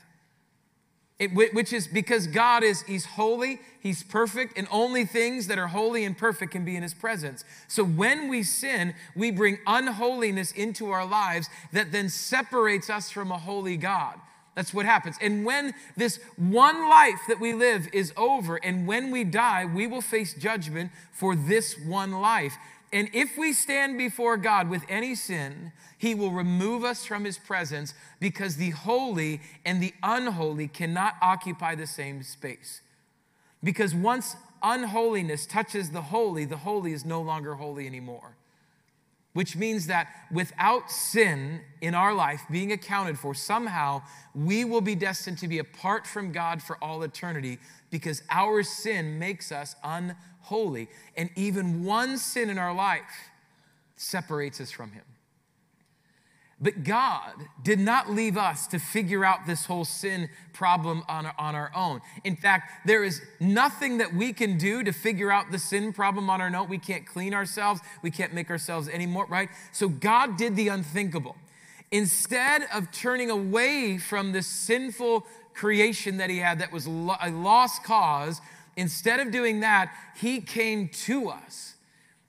It, 1.20 1.34
which 1.34 1.74
is 1.74 1.88
because 1.88 2.28
God 2.28 2.64
is 2.64 2.84
He's 2.84 3.06
holy, 3.06 3.60
He's 3.80 4.04
perfect, 4.04 4.56
and 4.56 4.68
only 4.70 5.04
things 5.04 5.48
that 5.48 5.58
are 5.58 5.68
holy 5.68 6.04
and 6.06 6.16
perfect 6.16 6.52
can 6.52 6.64
be 6.64 6.76
in 6.76 6.84
His 6.84 6.94
presence. 6.94 7.44
So 7.68 7.84
when 7.84 8.30
we 8.30 8.44
sin, 8.44 8.94
we 9.16 9.32
bring 9.32 9.58
unholiness 9.66 10.52
into 10.52 10.92
our 10.92 11.08
lives 11.08 11.50
that 11.74 11.92
then 11.92 12.10
separates 12.10 12.92
us 12.92 13.10
from 13.10 13.32
a 13.32 13.38
holy 13.40 13.78
God. 13.78 14.20
That's 14.54 14.74
what 14.74 14.86
happens. 14.86 15.18
And 15.22 15.46
when 15.46 15.74
this 15.96 16.20
one 16.36 16.90
life 16.90 17.22
that 17.28 17.40
we 17.40 17.54
live 17.54 17.88
is 17.94 18.12
over, 18.18 18.58
and 18.58 18.88
when 18.88 19.12
we 19.12 19.24
die, 19.24 19.66
we 19.66 19.86
will 19.86 20.02
face 20.02 20.34
judgment 20.34 20.92
for 21.12 21.36
this 21.36 21.80
one 21.80 22.12
life. 22.12 22.58
And 22.92 23.10
if 23.14 23.38
we 23.38 23.52
stand 23.52 23.98
before 23.98 24.38
God 24.38 24.70
with 24.70 24.84
any 24.88 25.14
sin, 25.14 25.74
He 25.98 26.16
will 26.16 26.32
remove 26.32 26.84
us 26.84 27.06
from 27.06 27.26
His 27.26 27.38
presence 27.38 27.94
because 28.20 28.56
the 28.56 28.70
holy 28.70 29.42
and 29.66 29.82
the 29.82 29.94
unholy 30.02 30.68
cannot 30.68 31.16
occupy 31.22 31.76
the 31.76 31.88
same 31.88 32.24
space. 32.24 32.82
Because 33.64 33.94
once 33.94 34.36
unholiness 34.64 35.46
touches 35.46 35.92
the 35.92 36.02
holy, 36.02 36.46
the 36.46 36.58
holy 36.58 36.94
is 36.94 37.06
no 37.06 37.22
longer 37.22 37.56
holy 37.56 37.86
anymore. 37.88 38.36
Which 39.34 39.56
means 39.56 39.88
that 39.88 40.08
without 40.32 40.90
sin 40.90 41.62
in 41.82 41.94
our 41.94 42.14
life 42.14 42.44
being 42.50 42.72
accounted 42.72 43.20
for, 43.20 43.36
somehow 43.36 44.02
we 44.34 44.66
will 44.66 44.82
be 44.82 44.96
destined 44.96 45.38
to 45.40 45.48
be 45.48 45.60
apart 45.60 46.08
from 46.08 46.32
God 46.32 46.64
for 46.64 46.78
all 46.84 47.04
eternity 47.04 47.60
because 47.90 48.22
our 48.30 48.64
sin 48.64 49.20
makes 49.20 49.52
us 49.52 49.76
unholy. 49.84 50.88
And 51.16 51.30
even 51.36 51.84
one 51.84 52.18
sin 52.18 52.50
in 52.50 52.58
our 52.58 52.74
life 52.74 53.30
separates 53.96 54.62
us 54.62 54.72
from 54.72 54.92
Him. 54.92 55.04
But 56.60 56.84
God 56.84 57.34
did 57.64 57.80
not 57.80 58.10
leave 58.10 58.36
us 58.36 58.66
to 58.68 58.80
figure 58.80 59.24
out 59.24 59.46
this 59.46 59.66
whole 59.66 59.86
sin 59.86 60.28
problem 60.54 61.04
on 61.08 61.28
our, 61.28 61.36
on 61.38 61.54
our 61.54 61.72
own. 61.76 62.02
In 62.24 62.36
fact, 62.36 62.88
there 62.88 63.04
is 63.04 63.22
nothing 63.40 64.00
that 64.00 64.16
we 64.16 64.34
can 64.34 64.58
do 64.58 64.84
to 64.84 64.92
figure 64.92 65.32
out 65.32 65.52
the 65.52 65.60
sin 65.60 65.94
problem 65.94 66.32
on 66.32 66.42
our 66.42 66.54
own. 66.56 66.68
We 66.68 66.80
can't 66.80 67.06
clean 67.06 67.36
ourselves, 67.36 67.82
we 68.02 68.10
can't 68.10 68.34
make 68.34 68.50
ourselves 68.50 68.90
any 68.90 69.06
more, 69.06 69.28
right? 69.28 69.50
So 69.72 69.88
God 69.88 70.36
did 70.36 70.56
the 70.56 70.70
unthinkable. 70.70 71.36
Instead 71.92 72.64
of 72.74 72.92
turning 72.92 73.30
away 73.30 74.00
from 74.00 74.32
the 74.32 74.42
sinful 74.42 75.26
creation 75.58 76.18
that 76.18 76.30
He 76.30 76.38
had 76.38 76.60
that 76.60 76.72
was 76.72 76.86
a 76.86 76.90
lost 77.30 77.84
cause, 77.84 78.40
Instead 78.78 79.20
of 79.20 79.32
doing 79.32 79.62
that, 79.62 79.92
he 80.16 80.40
came 80.40 80.88
to 80.88 81.30
us. 81.30 81.74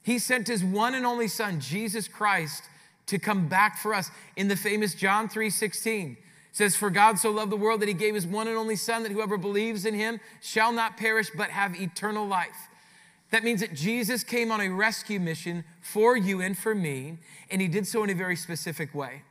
He 0.02 0.18
sent 0.18 0.48
his 0.48 0.64
one 0.64 0.94
and 0.94 1.04
only 1.04 1.28
son, 1.28 1.60
Jesus 1.60 2.08
Christ, 2.08 2.64
to 3.06 3.18
come 3.18 3.48
back 3.48 3.76
for 3.76 3.94
us. 3.94 4.10
In 4.34 4.48
the 4.48 4.56
famous 4.56 4.94
John 4.94 5.28
3:16, 5.28 6.16
says, 6.50 6.74
For 6.74 6.88
God 6.88 7.18
so 7.18 7.30
loved 7.30 7.52
the 7.52 7.56
world 7.56 7.80
that 7.82 7.88
he 7.88 7.94
gave 7.94 8.14
his 8.14 8.26
one 8.26 8.48
and 8.48 8.56
only 8.56 8.76
son, 8.76 9.02
that 9.02 9.12
whoever 9.12 9.36
believes 9.36 9.84
in 9.84 9.94
him 9.94 10.18
shall 10.40 10.72
not 10.72 10.96
perish, 10.96 11.30
but 11.36 11.50
have 11.50 11.78
eternal 11.78 12.26
life. 12.26 12.68
That 13.30 13.44
means 13.44 13.60
that 13.60 13.74
Jesus 13.74 14.24
came 14.24 14.50
on 14.50 14.62
a 14.62 14.70
rescue 14.70 15.20
mission 15.20 15.64
for 15.82 16.16
you 16.16 16.40
and 16.40 16.56
for 16.56 16.74
me, 16.74 17.18
and 17.50 17.60
he 17.60 17.68
did 17.68 17.86
so 17.86 18.02
in 18.02 18.08
a 18.08 18.14
very 18.14 18.36
specific 18.36 18.94
way. 18.94 19.22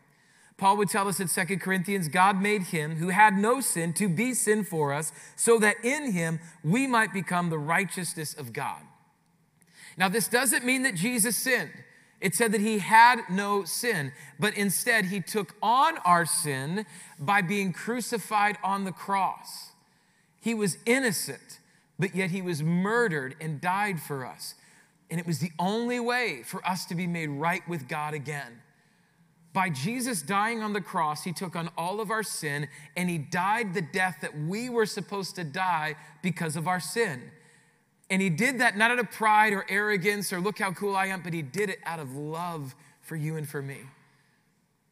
Paul 0.58 0.78
would 0.78 0.90
tell 0.90 1.08
us 1.08 1.20
in 1.20 1.28
2 1.28 1.58
Corinthians 1.58 2.08
God 2.08 2.42
made 2.42 2.64
him 2.64 2.96
who 2.96 3.10
had 3.10 3.38
no 3.38 3.62
sin 3.62 3.94
to 3.94 4.10
be 4.10 4.34
sin 4.34 4.64
for 4.64 4.92
us, 4.92 5.12
so 5.36 5.60
that 5.60 5.78
in 5.84 6.12
him 6.12 6.40
we 6.64 6.88
might 6.88 7.14
become 7.14 7.50
the 7.50 7.60
righteousness 7.60 8.34
of 8.34 8.54
God. 8.54 8.82
Now, 9.98 10.10
this 10.10 10.28
doesn't 10.28 10.66
mean 10.66 10.84
that 10.84 10.96
Jesus 10.96 11.36
sinned. 11.36 11.72
It 12.20 12.34
said 12.34 12.52
that 12.52 12.62
he 12.62 12.80
had 12.80 13.22
no 13.30 13.64
sin, 13.64 14.12
but 14.40 14.56
instead 14.58 15.06
he 15.06 15.20
took 15.20 15.56
on 15.62 15.98
our 16.00 16.26
sin 16.26 16.86
by 17.20 17.42
being 17.42 17.74
crucified 17.74 18.58
on 18.64 18.86
the 18.86 18.92
cross. 18.92 19.72
He 20.40 20.56
was 20.56 20.78
innocent, 20.86 21.60
but 22.00 22.16
yet 22.16 22.32
he 22.32 22.42
was 22.42 22.64
murdered 22.64 23.36
and 23.40 23.62
died 23.62 24.02
for 24.02 24.26
us. 24.26 24.56
And 25.12 25.20
it 25.20 25.28
was 25.28 25.40
the 25.40 25.52
only 25.60 26.00
way 26.00 26.42
for 26.44 26.66
us 26.68 26.86
to 26.86 26.96
be 26.96 27.06
made 27.06 27.30
right 27.30 27.68
with 27.68 27.88
God 27.88 28.14
again. 28.16 28.62
By 29.58 29.72
Jesus 29.72 30.22
dying 30.22 30.62
on 30.62 30.74
the 30.74 30.82
cross, 30.82 31.24
he 31.24 31.34
took 31.34 31.56
on 31.56 31.72
all 31.76 32.00
of 32.00 32.12
our 32.12 32.22
sin 32.22 32.68
and 32.96 33.10
he 33.10 33.18
died 33.18 33.74
the 33.74 33.82
death 33.82 34.18
that 34.22 34.38
we 34.38 34.70
were 34.70 34.86
supposed 34.86 35.36
to 35.38 35.44
die 35.44 35.96
because 36.22 36.56
of 36.56 36.68
our 36.68 36.80
sin. 36.80 37.24
And 38.12 38.22
he 38.22 38.30
did 38.30 38.60
that 38.60 38.78
not 38.78 38.92
out 38.92 39.00
of 39.00 39.10
pride 39.10 39.54
or 39.54 39.66
arrogance 39.68 40.32
or 40.32 40.40
look 40.40 40.60
how 40.60 40.74
cool 40.74 40.96
I 40.96 41.08
am, 41.08 41.24
but 41.24 41.34
he 41.34 41.42
did 41.42 41.72
it 41.72 41.80
out 41.88 42.00
of 42.00 42.16
love 42.16 42.76
for 43.02 43.16
you 43.16 43.36
and 43.36 43.50
for 43.50 43.64
me. 43.64 43.80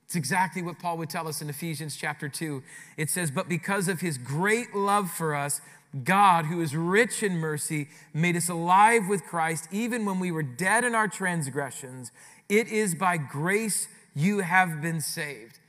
It's 0.05 0.15
exactly 0.15 0.63
what 0.63 0.79
Paul 0.79 0.97
would 0.97 1.11
tell 1.11 1.27
us 1.27 1.43
in 1.43 1.49
Ephesians 1.51 1.95
chapter 1.95 2.27
2. 2.27 2.63
It 2.97 3.11
says, 3.11 3.29
But 3.29 3.47
because 3.47 3.87
of 3.87 4.01
his 4.01 4.17
great 4.17 4.73
love 4.73 5.11
for 5.11 5.35
us, 5.35 5.61
God, 6.03 6.45
who 6.45 6.59
is 6.59 6.75
rich 6.75 7.21
in 7.21 7.37
mercy, 7.37 7.87
made 8.15 8.35
us 8.35 8.49
alive 8.49 9.07
with 9.07 9.25
Christ 9.25 9.67
even 9.71 10.05
when 10.05 10.19
we 10.19 10.31
were 10.31 10.41
dead 10.41 10.83
in 10.83 10.95
our 10.95 11.07
transgressions. 11.07 12.11
It 12.49 12.67
is 12.67 12.95
by 12.95 13.17
grace 13.17 13.89
you 14.15 14.39
have 14.39 14.81
been 14.81 15.01
saved. 15.01 15.59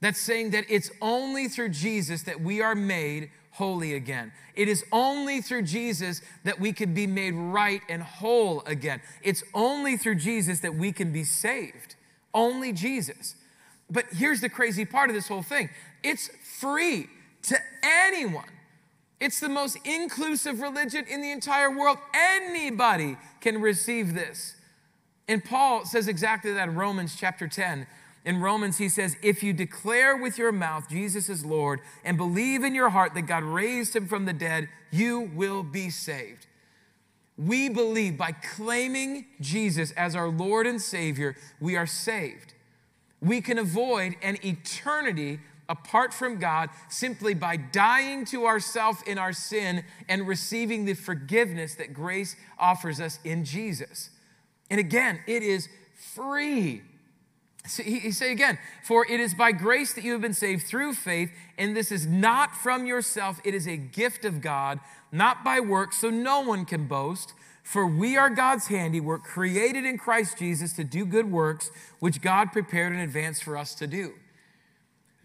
That's 0.00 0.20
saying 0.20 0.50
that 0.50 0.64
it's 0.68 0.90
only 1.00 1.48
through 1.48 1.70
Jesus 1.70 2.22
that 2.22 2.40
we 2.40 2.60
are 2.60 2.74
made 2.74 3.30
holy 3.52 3.94
again. 3.94 4.32
It 4.54 4.68
is 4.68 4.84
only 4.92 5.40
through 5.40 5.62
Jesus 5.62 6.20
that 6.44 6.60
we 6.60 6.72
can 6.72 6.94
be 6.94 7.06
made 7.06 7.34
right 7.34 7.80
and 7.88 8.02
whole 8.02 8.62
again. 8.66 9.00
It's 9.22 9.42
only 9.54 9.96
through 9.96 10.16
Jesus 10.16 10.60
that 10.60 10.74
we 10.74 10.92
can 10.92 11.12
be 11.12 11.24
saved. 11.24 11.94
Only 12.34 12.72
Jesus. 12.72 13.36
But 13.90 14.06
here's 14.12 14.40
the 14.40 14.48
crazy 14.48 14.84
part 14.84 15.08
of 15.08 15.14
this 15.14 15.28
whole 15.28 15.42
thing 15.42 15.70
it's 16.02 16.28
free 16.60 17.08
to 17.42 17.56
anyone. 17.82 18.50
It's 19.18 19.40
the 19.40 19.48
most 19.48 19.78
inclusive 19.84 20.60
religion 20.60 21.06
in 21.08 21.22
the 21.22 21.30
entire 21.30 21.70
world. 21.70 21.96
Anybody 22.12 23.16
can 23.40 23.60
receive 23.62 24.14
this. 24.14 24.55
And 25.28 25.44
Paul 25.44 25.84
says 25.84 26.08
exactly 26.08 26.52
that 26.52 26.68
in 26.68 26.74
Romans 26.74 27.16
chapter 27.16 27.48
10. 27.48 27.86
In 28.24 28.40
Romans, 28.40 28.78
he 28.78 28.88
says, 28.88 29.16
If 29.22 29.42
you 29.42 29.52
declare 29.52 30.16
with 30.16 30.36
your 30.36 30.52
mouth 30.52 30.88
Jesus 30.88 31.28
is 31.28 31.44
Lord 31.44 31.80
and 32.04 32.16
believe 32.16 32.64
in 32.64 32.74
your 32.74 32.90
heart 32.90 33.14
that 33.14 33.22
God 33.22 33.44
raised 33.44 33.94
him 33.94 34.06
from 34.08 34.24
the 34.24 34.32
dead, 34.32 34.68
you 34.90 35.30
will 35.34 35.62
be 35.62 35.90
saved. 35.90 36.46
We 37.38 37.68
believe 37.68 38.16
by 38.16 38.32
claiming 38.32 39.26
Jesus 39.40 39.92
as 39.92 40.16
our 40.16 40.28
Lord 40.28 40.66
and 40.66 40.80
Savior, 40.80 41.36
we 41.60 41.76
are 41.76 41.86
saved. 41.86 42.54
We 43.20 43.40
can 43.40 43.58
avoid 43.58 44.16
an 44.22 44.38
eternity 44.44 45.40
apart 45.68 46.14
from 46.14 46.38
God 46.38 46.70
simply 46.88 47.34
by 47.34 47.56
dying 47.56 48.24
to 48.26 48.46
ourselves 48.46 49.02
in 49.06 49.18
our 49.18 49.32
sin 49.32 49.84
and 50.08 50.26
receiving 50.26 50.84
the 50.84 50.94
forgiveness 50.94 51.74
that 51.74 51.92
grace 51.92 52.36
offers 52.58 53.00
us 53.00 53.18
in 53.24 53.44
Jesus. 53.44 54.10
And 54.70 54.80
again, 54.80 55.20
it 55.26 55.42
is 55.42 55.68
free. 56.14 56.82
So 57.66 57.82
he, 57.82 57.98
he 57.98 58.10
say 58.12 58.32
again, 58.32 58.58
for 58.84 59.06
it 59.10 59.20
is 59.20 59.34
by 59.34 59.52
grace 59.52 59.92
that 59.94 60.04
you 60.04 60.12
have 60.12 60.20
been 60.20 60.34
saved 60.34 60.66
through 60.66 60.94
faith, 60.94 61.30
and 61.58 61.76
this 61.76 61.90
is 61.90 62.06
not 62.06 62.54
from 62.56 62.86
yourself, 62.86 63.40
it 63.44 63.54
is 63.54 63.66
a 63.66 63.76
gift 63.76 64.24
of 64.24 64.40
God, 64.40 64.78
not 65.10 65.44
by 65.44 65.60
works, 65.60 65.98
so 65.98 66.10
no 66.10 66.40
one 66.40 66.64
can 66.64 66.86
boast. 66.86 67.32
For 67.62 67.84
we 67.84 68.16
are 68.16 68.30
God's 68.30 68.68
handiwork, 68.68 69.24
created 69.24 69.84
in 69.84 69.98
Christ 69.98 70.38
Jesus 70.38 70.72
to 70.74 70.84
do 70.84 71.04
good 71.04 71.32
works, 71.32 71.72
which 71.98 72.22
God 72.22 72.52
prepared 72.52 72.92
in 72.92 73.00
advance 73.00 73.40
for 73.40 73.56
us 73.56 73.74
to 73.76 73.88
do. 73.88 74.12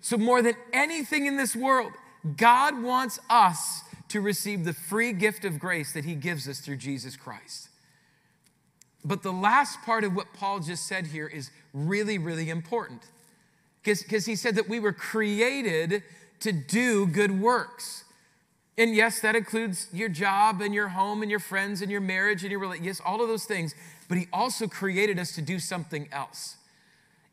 So, 0.02 0.18
more 0.18 0.42
than 0.42 0.56
anything 0.74 1.28
in 1.28 1.38
this 1.38 1.56
world, 1.56 1.92
God 2.38 2.82
wants 2.82 3.20
us 3.30 3.84
to 4.08 4.22
receive 4.22 4.66
the 4.66 4.74
free 4.74 5.14
gift 5.14 5.46
of 5.46 5.60
grace 5.60 5.94
that 5.94 6.06
He 6.06 6.16
gives 6.16 6.50
us 6.50 6.60
through 6.60 6.78
Jesus 6.78 7.16
Christ. 7.16 7.70
But 9.04 9.24
the 9.24 9.32
last 9.32 9.82
part 9.82 10.04
of 10.04 10.16
what 10.16 10.34
Paul 10.34 10.60
just 10.60 10.86
said 10.86 11.08
here 11.08 11.28
is 11.28 11.50
really, 11.74 12.18
really 12.18 12.50
important. 12.50 13.02
Because 13.84 14.26
he 14.26 14.36
said 14.36 14.56
that 14.56 14.70
we 14.70 14.80
were 14.80 14.94
created 14.94 16.04
to 16.42 16.52
do 16.52 17.08
good 17.08 17.42
works. 17.42 18.04
And 18.78 18.96
yes, 18.96 19.20
that 19.22 19.36
includes 19.36 19.88
your 19.92 20.10
job 20.10 20.62
and 20.62 20.74
your 20.74 20.90
home 20.90 21.22
and 21.22 21.32
your 21.32 21.40
friends 21.40 21.82
and 21.82 21.92
your 21.92 22.02
marriage 22.02 22.44
and 22.44 22.52
your 22.52 22.60
relationship. 22.60 23.00
yes, 23.00 23.02
all 23.04 23.22
of 23.22 23.28
those 23.28 23.46
things. 23.46 23.74
But 24.08 24.18
he 24.18 24.28
also 24.32 24.68
created 24.68 25.20
us 25.20 25.34
to 25.36 25.42
do 25.42 25.60
something 25.60 26.08
else. 26.12 26.58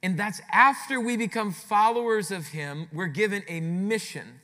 And 0.02 0.18
that's 0.18 0.40
after 0.52 1.00
we 1.00 1.16
become 1.16 1.52
followers 1.52 2.30
of 2.30 2.48
him, 2.48 2.88
we're 2.92 3.06
given 3.06 3.42
a 3.48 3.60
mission. 3.60 4.40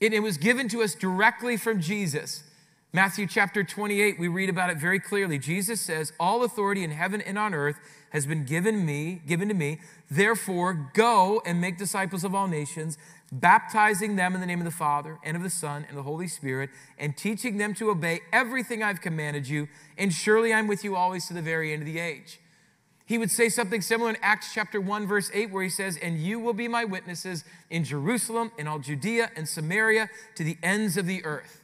And 0.00 0.14
it 0.14 0.20
was 0.20 0.36
given 0.36 0.68
to 0.68 0.82
us 0.82 0.94
directly 0.94 1.56
from 1.56 1.80
Jesus. 1.80 2.44
Matthew 2.92 3.28
chapter 3.28 3.62
28, 3.62 4.18
we 4.18 4.26
read 4.26 4.50
about 4.50 4.70
it 4.70 4.78
very 4.78 4.98
clearly. 4.98 5.38
Jesus 5.38 5.80
says, 5.80 6.12
All 6.18 6.42
authority 6.42 6.82
in 6.82 6.90
heaven 6.90 7.20
and 7.20 7.38
on 7.38 7.54
earth 7.54 7.76
has 8.10 8.26
been 8.26 8.44
given 8.44 8.84
me, 8.84 9.22
given 9.28 9.46
to 9.46 9.54
me. 9.54 9.78
Therefore, 10.10 10.90
go 10.92 11.40
and 11.46 11.60
make 11.60 11.78
disciples 11.78 12.24
of 12.24 12.34
all 12.34 12.48
nations, 12.48 12.98
baptizing 13.30 14.16
them 14.16 14.34
in 14.34 14.40
the 14.40 14.46
name 14.46 14.58
of 14.58 14.64
the 14.64 14.72
Father 14.72 15.20
and 15.22 15.36
of 15.36 15.44
the 15.44 15.50
Son 15.50 15.86
and 15.88 15.96
the 15.96 16.02
Holy 16.02 16.26
Spirit, 16.26 16.70
and 16.98 17.16
teaching 17.16 17.58
them 17.58 17.74
to 17.74 17.90
obey 17.90 18.22
everything 18.32 18.82
I've 18.82 19.00
commanded 19.00 19.46
you. 19.46 19.68
And 19.96 20.12
surely 20.12 20.52
I'm 20.52 20.66
with 20.66 20.82
you 20.82 20.96
always 20.96 21.28
to 21.28 21.34
the 21.34 21.42
very 21.42 21.72
end 21.72 21.82
of 21.82 21.86
the 21.86 22.00
age. 22.00 22.40
He 23.06 23.18
would 23.18 23.30
say 23.30 23.48
something 23.48 23.82
similar 23.82 24.10
in 24.10 24.16
Acts 24.20 24.52
chapter 24.52 24.80
1, 24.80 25.06
verse 25.06 25.30
8, 25.32 25.52
where 25.52 25.62
he 25.62 25.70
says, 25.70 25.96
And 25.96 26.18
you 26.18 26.40
will 26.40 26.54
be 26.54 26.66
my 26.66 26.84
witnesses 26.84 27.44
in 27.68 27.84
Jerusalem, 27.84 28.50
in 28.58 28.66
all 28.66 28.80
Judea 28.80 29.30
and 29.36 29.48
Samaria, 29.48 30.10
to 30.34 30.42
the 30.42 30.58
ends 30.60 30.96
of 30.96 31.06
the 31.06 31.24
earth. 31.24 31.59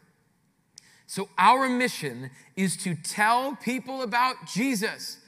So, 1.06 1.28
our 1.38 1.68
mission 1.68 2.30
is 2.56 2.76
to 2.78 2.94
tell 2.96 3.56
people 3.56 4.02
about 4.02 4.46
Jesus, 4.46 5.18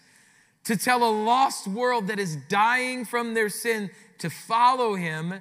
to 0.64 0.76
tell 0.76 1.04
a 1.04 1.10
lost 1.10 1.68
world 1.68 2.08
that 2.08 2.18
is 2.18 2.36
dying 2.48 3.04
from 3.04 3.34
their 3.34 3.48
sin 3.48 3.90
to 4.18 4.28
follow 4.28 4.96
him 4.96 5.40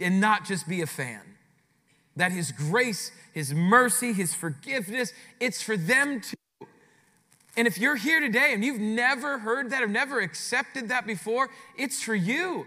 and 0.00 0.20
not 0.20 0.44
just 0.44 0.68
be 0.68 0.80
a 0.82 0.86
fan. 0.86 1.20
That 2.16 2.32
his 2.32 2.50
grace, 2.50 3.12
his 3.32 3.54
mercy, 3.54 4.12
his 4.12 4.34
forgiveness, 4.34 5.12
it's 5.40 5.62
for 5.62 5.76
them 5.76 6.20
too. 6.20 6.66
And 7.56 7.68
if 7.68 7.78
you're 7.78 7.96
here 7.96 8.20
today 8.20 8.50
and 8.52 8.64
you've 8.64 8.80
never 8.80 9.38
heard 9.38 9.70
that 9.70 9.82
or 9.82 9.86
never 9.86 10.20
accepted 10.20 10.88
that 10.88 11.06
before, 11.06 11.50
it's 11.78 12.02
for 12.02 12.14
you. 12.14 12.66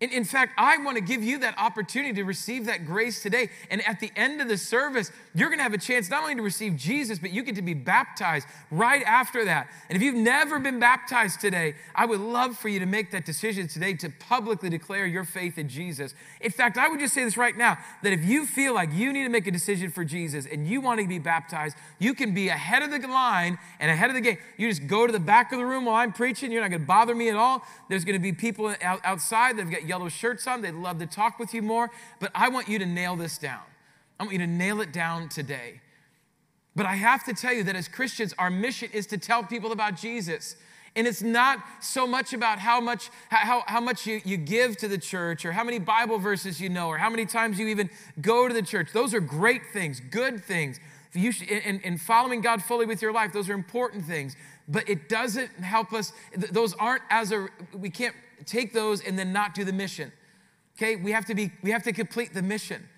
In, 0.00 0.10
in 0.10 0.24
fact, 0.24 0.54
I 0.56 0.78
want 0.78 0.96
to 0.96 1.02
give 1.02 1.22
you 1.22 1.38
that 1.40 1.58
opportunity 1.58 2.14
to 2.14 2.24
receive 2.24 2.66
that 2.66 2.86
grace 2.86 3.22
today. 3.22 3.50
And 3.70 3.86
at 3.86 4.00
the 4.00 4.10
end 4.16 4.40
of 4.40 4.48
the 4.48 4.56
service, 4.56 5.12
you're 5.34 5.48
going 5.48 5.58
to 5.58 5.62
have 5.62 5.74
a 5.74 5.78
chance 5.78 6.08
not 6.08 6.22
only 6.22 6.34
to 6.34 6.42
receive 6.42 6.76
Jesus, 6.76 7.18
but 7.18 7.32
you 7.32 7.42
get 7.42 7.54
to 7.56 7.62
be 7.62 7.74
baptized 7.74 8.46
right 8.70 9.02
after 9.02 9.44
that. 9.44 9.68
And 9.88 9.96
if 9.96 10.02
you've 10.02 10.14
never 10.14 10.58
been 10.58 10.80
baptized 10.80 11.40
today, 11.40 11.74
I 11.94 12.06
would 12.06 12.20
love 12.20 12.56
for 12.56 12.70
you 12.70 12.78
to 12.80 12.86
make 12.86 13.10
that 13.10 13.26
decision 13.26 13.68
today 13.68 13.92
to 13.94 14.08
publicly 14.08 14.70
declare 14.70 15.04
your 15.06 15.24
faith 15.24 15.58
in 15.58 15.68
Jesus. 15.68 16.14
In 16.40 16.50
fact, 16.50 16.78
I 16.78 16.88
would 16.88 16.98
just 16.98 17.12
say 17.12 17.24
this 17.24 17.36
right 17.36 17.56
now 17.56 17.76
that 18.02 18.14
if 18.14 18.24
you 18.24 18.46
feel 18.46 18.74
like 18.74 18.92
you 18.94 19.12
need 19.12 19.24
to 19.24 19.28
make 19.28 19.46
a 19.46 19.50
decision 19.50 19.90
for 19.90 20.04
Jesus 20.04 20.46
and 20.50 20.66
you 20.66 20.80
want 20.80 21.00
to 21.00 21.06
be 21.06 21.18
baptized, 21.18 21.76
you 21.98 22.14
can 22.14 22.32
be 22.32 22.48
ahead 22.48 22.82
of 22.82 22.90
the 22.90 23.06
line 23.06 23.58
and 23.78 23.90
ahead 23.90 24.08
of 24.08 24.14
the 24.14 24.22
game. 24.22 24.38
You 24.56 24.70
just 24.70 24.86
go 24.86 25.06
to 25.06 25.12
the 25.12 25.20
back 25.20 25.52
of 25.52 25.58
the 25.58 25.66
room 25.66 25.84
while 25.84 25.96
I'm 25.96 26.12
preaching. 26.14 26.50
You're 26.50 26.62
not 26.62 26.70
going 26.70 26.80
to 26.80 26.86
bother 26.86 27.14
me 27.14 27.28
at 27.28 27.36
all. 27.36 27.64
There's 27.90 28.06
going 28.06 28.16
to 28.16 28.22
be 28.22 28.32
people 28.32 28.74
outside 28.82 29.58
that 29.58 29.64
have 29.64 29.70
got 29.70 29.89
yellow 29.90 30.08
shirts 30.08 30.46
on. 30.46 30.62
They'd 30.62 30.74
love 30.74 30.98
to 31.00 31.06
talk 31.06 31.38
with 31.38 31.52
you 31.52 31.62
more. 31.62 31.90
But 32.20 32.30
I 32.34 32.48
want 32.48 32.68
you 32.68 32.78
to 32.78 32.86
nail 32.86 33.16
this 33.16 33.36
down. 33.36 33.66
I 34.18 34.22
want 34.22 34.32
you 34.32 34.38
to 34.38 34.46
nail 34.46 34.80
it 34.80 34.92
down 34.92 35.28
today. 35.28 35.80
But 36.76 36.86
I 36.86 36.94
have 36.94 37.24
to 37.24 37.34
tell 37.34 37.52
you 37.52 37.64
that 37.64 37.76
as 37.76 37.88
Christians, 37.88 38.34
our 38.38 38.50
mission 38.50 38.88
is 38.92 39.06
to 39.08 39.18
tell 39.18 39.42
people 39.42 39.72
about 39.72 39.96
Jesus. 39.96 40.56
And 40.96 41.06
it's 41.06 41.22
not 41.22 41.58
so 41.80 42.06
much 42.06 42.32
about 42.32 42.58
how 42.58 42.80
much, 42.80 43.10
how, 43.28 43.62
how 43.66 43.80
much 43.80 44.06
you, 44.06 44.20
you 44.24 44.36
give 44.36 44.76
to 44.78 44.88
the 44.88 44.98
church 44.98 45.44
or 45.44 45.52
how 45.52 45.64
many 45.64 45.78
Bible 45.78 46.18
verses 46.18 46.60
you 46.60 46.68
know 46.68 46.88
or 46.88 46.98
how 46.98 47.10
many 47.10 47.26
times 47.26 47.58
you 47.58 47.68
even 47.68 47.90
go 48.20 48.48
to 48.48 48.54
the 48.54 48.62
church. 48.62 48.88
Those 48.92 49.14
are 49.14 49.20
great 49.20 49.62
things, 49.72 50.00
good 50.00 50.42
things. 50.42 50.80
You 51.12 51.32
should, 51.32 51.48
and, 51.50 51.80
and 51.84 52.00
following 52.00 52.40
God 52.40 52.62
fully 52.62 52.86
with 52.86 53.02
your 53.02 53.12
life, 53.12 53.32
those 53.32 53.48
are 53.48 53.54
important 53.54 54.04
things. 54.04 54.36
But 54.70 54.88
it 54.88 55.08
doesn't 55.08 55.50
help 55.60 55.92
us, 55.92 56.12
those 56.52 56.74
aren't 56.74 57.02
as 57.10 57.32
a, 57.32 57.48
we 57.76 57.90
can't 57.90 58.14
take 58.46 58.72
those 58.72 59.02
and 59.02 59.18
then 59.18 59.32
not 59.32 59.52
do 59.52 59.64
the 59.64 59.72
mission. 59.72 60.12
Okay, 60.78 60.94
we 60.94 61.10
have 61.10 61.26
to 61.26 61.34
be, 61.34 61.50
we 61.62 61.72
have 61.72 61.82
to 61.82 61.92
complete 61.92 62.32
the 62.32 62.42
mission. 62.42 62.88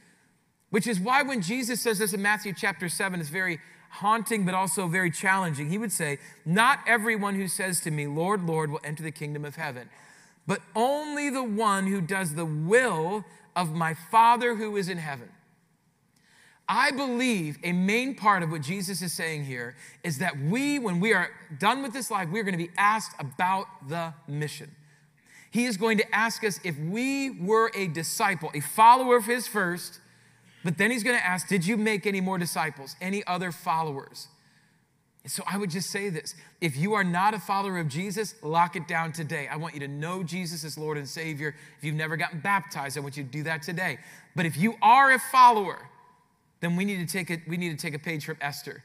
Which 0.68 0.86
is 0.86 1.00
why 1.00 1.22
when 1.22 1.40
Jesus 1.40 1.80
says 1.80 1.98
this 1.98 2.12
in 2.12 2.20
Matthew 2.20 2.52
chapter 2.52 2.88
7, 2.88 3.18
it's 3.20 3.30
very 3.30 3.58
haunting 3.88 4.44
but 4.44 4.54
also 4.54 4.86
very 4.86 5.10
challenging. 5.10 5.70
He 5.70 5.78
would 5.78 5.92
say, 5.92 6.18
Not 6.44 6.80
everyone 6.86 7.36
who 7.36 7.48
says 7.48 7.80
to 7.80 7.90
me, 7.90 8.06
Lord, 8.06 8.46
Lord, 8.46 8.70
will 8.70 8.80
enter 8.84 9.02
the 9.02 9.10
kingdom 9.10 9.44
of 9.44 9.56
heaven, 9.56 9.88
but 10.46 10.60
only 10.76 11.30
the 11.30 11.42
one 11.42 11.86
who 11.86 12.02
does 12.02 12.34
the 12.34 12.46
will 12.46 13.24
of 13.56 13.74
my 13.74 13.94
Father 13.94 14.56
who 14.56 14.76
is 14.76 14.88
in 14.88 14.98
heaven. 14.98 15.30
I 16.74 16.90
believe 16.90 17.58
a 17.62 17.72
main 17.72 18.14
part 18.14 18.42
of 18.42 18.50
what 18.50 18.62
Jesus 18.62 19.02
is 19.02 19.12
saying 19.12 19.44
here 19.44 19.76
is 20.02 20.16
that 20.18 20.40
we, 20.40 20.78
when 20.78 21.00
we 21.00 21.12
are 21.12 21.28
done 21.58 21.82
with 21.82 21.92
this 21.92 22.10
life, 22.10 22.30
we're 22.32 22.44
going 22.44 22.56
to 22.56 22.64
be 22.64 22.70
asked 22.78 23.14
about 23.18 23.66
the 23.90 24.14
mission. 24.26 24.74
He 25.50 25.66
is 25.66 25.76
going 25.76 25.98
to 25.98 26.14
ask 26.14 26.42
us 26.44 26.58
if 26.64 26.78
we 26.78 27.28
were 27.28 27.70
a 27.76 27.88
disciple, 27.88 28.50
a 28.54 28.60
follower 28.60 29.18
of 29.18 29.26
His 29.26 29.46
first, 29.46 30.00
but 30.64 30.78
then 30.78 30.90
He's 30.90 31.02
going 31.02 31.14
to 31.14 31.22
ask, 31.22 31.46
Did 31.46 31.66
you 31.66 31.76
make 31.76 32.06
any 32.06 32.22
more 32.22 32.38
disciples, 32.38 32.96
any 33.02 33.22
other 33.26 33.52
followers? 33.52 34.28
So 35.26 35.44
I 35.46 35.58
would 35.58 35.70
just 35.70 35.90
say 35.90 36.08
this 36.08 36.34
if 36.62 36.74
you 36.74 36.94
are 36.94 37.04
not 37.04 37.34
a 37.34 37.38
follower 37.38 37.80
of 37.80 37.88
Jesus, 37.88 38.34
lock 38.42 38.76
it 38.76 38.88
down 38.88 39.12
today. 39.12 39.46
I 39.46 39.56
want 39.56 39.74
you 39.74 39.80
to 39.80 39.88
know 39.88 40.22
Jesus 40.22 40.64
as 40.64 40.78
Lord 40.78 40.96
and 40.96 41.06
Savior. 41.06 41.54
If 41.76 41.84
you've 41.84 41.96
never 41.96 42.16
gotten 42.16 42.40
baptized, 42.40 42.96
I 42.96 43.02
want 43.02 43.18
you 43.18 43.24
to 43.24 43.30
do 43.30 43.42
that 43.42 43.60
today. 43.60 43.98
But 44.34 44.46
if 44.46 44.56
you 44.56 44.76
are 44.80 45.12
a 45.12 45.18
follower, 45.18 45.90
then 46.62 46.76
we 46.76 46.84
need 46.84 47.06
to 47.06 47.12
take 47.12 47.28
a, 47.28 47.42
we 47.46 47.56
need 47.56 47.76
to 47.76 47.76
take 47.76 47.92
a 47.92 47.98
page 47.98 48.24
from 48.24 48.36
Esther 48.40 48.82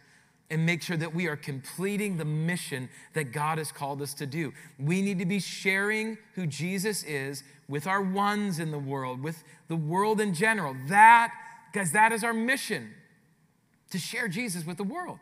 and 0.50 0.66
make 0.66 0.82
sure 0.82 0.98
that 0.98 1.14
we 1.14 1.28
are 1.28 1.36
completing 1.36 2.18
the 2.18 2.26
mission 2.26 2.90
that 3.14 3.32
God 3.32 3.60
has 3.60 3.72
called 3.72 4.02
us 4.02 4.14
to 4.16 4.26
do. 4.26 4.52
We 4.80 5.02
need 5.02 5.20
to 5.20 5.26
be 5.26 5.40
sharing 5.40 6.18
who 6.34 6.48
Jesus 6.48 7.04
is 7.04 7.44
with 7.70 7.86
our 7.86 8.02
ones 8.02 8.60
in 8.60 8.72
the 8.72 8.80
world, 8.80 9.22
with 9.22 9.44
the 9.68 9.76
world 9.76 10.20
in 10.20 10.34
general. 10.34 10.76
That, 10.88 11.32
guys, 11.72 11.92
that 11.92 12.12
is 12.12 12.24
our 12.24 12.34
mission 12.34 12.90
to 13.92 14.00
share 14.00 14.28
Jesus 14.28 14.66
with 14.66 14.78
the 14.78 14.84
world. 14.84 15.20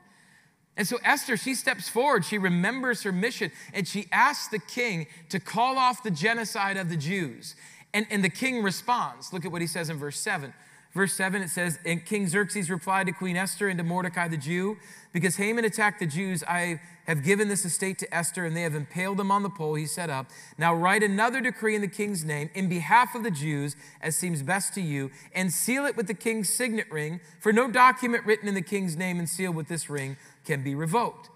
And 0.78 0.88
so 0.88 0.98
Esther, 1.04 1.36
she 1.36 1.56
steps 1.56 1.90
forward, 1.90 2.24
she 2.24 2.38
remembers 2.38 3.04
her 3.04 3.12
mission, 3.12 3.52
and 3.74 3.88
she 3.88 4.08
asks 4.12 4.48
the 4.48 4.60
king 4.60 5.08
to 5.30 5.40
call 5.40 5.78
off 5.78 6.04
the 6.04 6.12
genocide 6.12 6.78
of 6.78 6.90
the 6.90 6.98
Jews. 6.98 7.56
And, 7.94 8.06
and 8.10 8.24
the 8.24 8.30
king 8.30 8.64
responds. 8.64 9.34
Look 9.34 9.46
at 9.46 9.52
what 9.52 9.62
he 9.62 9.68
says 9.68 9.90
in 9.90 9.98
verse 9.98 10.20
7. 10.20 10.54
Verse 10.96 11.14
7, 11.14 11.42
it 11.42 11.50
says, 11.50 11.78
And 11.86 12.06
King 12.06 12.26
Xerxes 12.26 12.70
replied 12.70 13.08
to 13.08 13.12
Queen 13.12 13.36
Esther 13.36 13.68
and 13.68 13.78
to 13.78 13.84
Mordecai 13.84 14.30
the 14.30 14.38
Jew, 14.38 14.78
Because 15.12 15.36
Haman 15.36 15.66
attacked 15.66 16.00
the 16.00 16.06
Jews, 16.06 16.42
I 16.48 16.80
have 17.06 17.22
given 17.22 17.50
this 17.50 17.66
estate 17.66 18.00
to 18.00 18.16
Esther, 18.16 18.46
and 18.46 18.56
they 18.56 18.62
have 18.62 18.76
impaled 18.76 19.20
him 19.20 19.30
on 19.30 19.44
the 19.44 19.50
pole 19.50 19.76
he 19.76 19.88
set 19.88 20.10
up. 20.10 20.28
Now 20.58 20.74
write 20.74 21.04
another 21.04 21.42
decree 21.42 21.76
in 21.76 21.82
the 21.82 21.90
king's 21.90 22.24
name 22.24 22.50
in 22.54 22.70
behalf 22.70 23.14
of 23.14 23.24
the 23.24 23.30
Jews, 23.30 23.76
as 24.02 24.16
seems 24.16 24.42
best 24.42 24.74
to 24.76 24.82
you, 24.82 25.12
and 25.34 25.52
seal 25.52 25.86
it 25.86 25.98
with 25.98 26.08
the 26.08 26.14
king's 26.14 26.50
signet 26.50 26.90
ring, 26.90 27.20
for 27.42 27.52
no 27.52 27.70
document 27.70 28.26
written 28.26 28.48
in 28.48 28.56
the 28.56 28.62
king's 28.62 28.96
name 28.96 29.20
and 29.20 29.28
sealed 29.28 29.56
with 29.56 29.68
this 29.68 29.90
ring 29.90 30.16
can 30.46 30.64
be 30.64 30.76
revoked. 30.76 31.30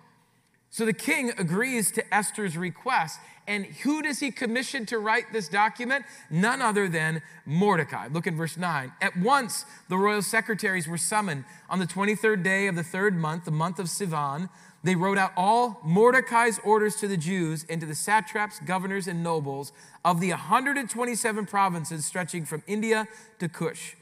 So 0.70 0.86
the 0.86 0.94
king 0.94 1.32
agrees 1.38 1.92
to 1.94 2.14
Esther's 2.14 2.56
request. 2.56 3.20
And 3.50 3.66
who 3.66 4.04
does 4.04 4.20
he 4.20 4.30
commission 4.30 4.86
to 4.86 5.00
write 5.00 5.34
this 5.34 5.48
document? 5.48 6.06
None 6.30 6.62
other 6.62 6.88
than 6.88 7.24
Mordecai. 7.48 8.08
Look 8.08 8.28
in 8.28 8.38
verse 8.38 8.58
9. 8.58 8.92
At 9.02 9.18
once 9.18 9.66
the 9.88 9.98
royal 9.98 10.22
secretaries 10.22 10.88
were 10.88 11.00
summoned 11.00 11.46
on 11.68 11.80
the 11.80 11.88
23rd 11.88 12.44
day 12.44 12.68
of 12.68 12.76
the 12.76 12.84
third 12.84 13.16
month, 13.16 13.46
the 13.46 13.52
month 13.52 13.80
of 13.80 13.88
Sivan. 13.88 14.50
They 14.84 14.94
wrote 14.94 15.18
out 15.18 15.32
all 15.36 15.82
Mordecai's 15.84 16.60
orders 16.64 16.98
to 16.98 17.08
the 17.08 17.18
Jews 17.18 17.66
and 17.68 17.82
to 17.82 17.88
the 17.88 17.96
satraps, 17.96 18.60
governors, 18.60 19.08
and 19.08 19.24
nobles 19.24 19.74
of 20.06 20.22
the 20.22 20.30
127 20.30 21.48
provinces 21.48 22.06
stretching 22.06 22.46
from 22.46 22.62
India 22.68 23.08
to 23.40 23.50
Cush. 23.50 23.96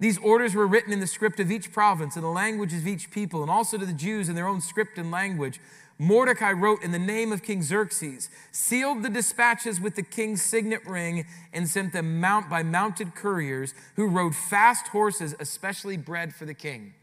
These 0.00 0.18
orders 0.18 0.54
were 0.54 0.66
written 0.66 0.92
in 0.92 1.00
the 1.00 1.06
script 1.06 1.38
of 1.40 1.52
each 1.52 1.72
province 1.72 2.16
and 2.16 2.24
the 2.24 2.28
languages 2.28 2.80
of 2.80 2.88
each 2.88 3.10
people, 3.10 3.42
and 3.42 3.50
also 3.50 3.78
to 3.78 3.86
the 3.86 3.92
Jews 3.92 4.28
in 4.28 4.34
their 4.34 4.48
own 4.48 4.60
script 4.60 4.98
and 4.98 5.10
language. 5.10 5.60
Mordecai 5.98 6.52
wrote 6.52 6.82
in 6.82 6.90
the 6.90 6.98
name 6.98 7.32
of 7.32 7.42
King 7.42 7.62
Xerxes, 7.62 8.28
sealed 8.50 9.02
the 9.02 9.08
dispatches 9.08 9.80
with 9.80 9.94
the 9.94 10.02
king's 10.02 10.42
signet 10.42 10.84
ring, 10.86 11.26
and 11.52 11.68
sent 11.68 11.92
them 11.92 12.20
mount 12.20 12.50
by 12.50 12.62
mounted 12.62 13.14
couriers 13.14 13.74
who 13.94 14.08
rode 14.08 14.34
fast 14.34 14.88
horses, 14.88 15.36
especially 15.38 15.96
bred 15.96 16.34
for 16.34 16.46
the 16.46 16.54
king. 16.54 16.94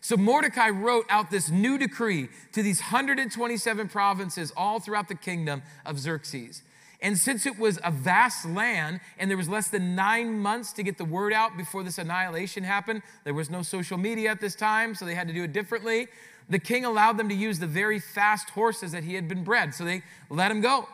So 0.00 0.16
Mordecai 0.16 0.70
wrote 0.70 1.04
out 1.10 1.30
this 1.30 1.50
new 1.50 1.76
decree 1.76 2.28
to 2.52 2.62
these 2.62 2.80
127 2.80 3.88
provinces 3.88 4.52
all 4.56 4.78
throughout 4.78 5.08
the 5.08 5.14
kingdom 5.14 5.62
of 5.84 5.98
Xerxes. 5.98 6.62
And 7.02 7.18
since 7.18 7.44
it 7.44 7.58
was 7.58 7.78
a 7.84 7.90
vast 7.90 8.46
land 8.46 9.00
and 9.18 9.28
there 9.30 9.36
was 9.36 9.48
less 9.48 9.68
than 9.68 9.94
nine 9.94 10.38
months 10.38 10.72
to 10.74 10.82
get 10.82 10.96
the 10.96 11.04
word 11.04 11.32
out 11.32 11.56
before 11.56 11.82
this 11.82 11.98
annihilation 11.98 12.64
happened, 12.64 13.02
there 13.24 13.34
was 13.34 13.50
no 13.50 13.62
social 13.62 13.98
media 13.98 14.30
at 14.30 14.40
this 14.40 14.54
time, 14.54 14.94
so 14.94 15.04
they 15.04 15.14
had 15.14 15.28
to 15.28 15.34
do 15.34 15.44
it 15.44 15.52
differently. 15.52 16.08
The 16.48 16.58
king 16.58 16.84
allowed 16.84 17.18
them 17.18 17.28
to 17.28 17.34
use 17.34 17.58
the 17.58 17.66
very 17.66 17.98
fast 17.98 18.50
horses 18.50 18.92
that 18.92 19.04
he 19.04 19.14
had 19.14 19.28
been 19.28 19.42
bred, 19.42 19.74
so 19.74 19.84
they 19.84 20.02
let 20.30 20.50
him 20.50 20.60
go. 20.60 20.88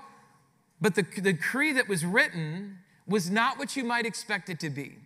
But 0.81 0.95
the, 0.95 1.03
the 1.03 1.33
decree 1.33 1.73
that 1.73 1.89
was 1.89 2.05
written 2.05 2.79
was 3.07 3.31
not 3.31 3.59
what 3.59 3.77
you 3.77 3.85
might 3.85 4.07
expect 4.07 4.49
it 4.49 4.59
to 4.61 4.71
be. 4.71 4.97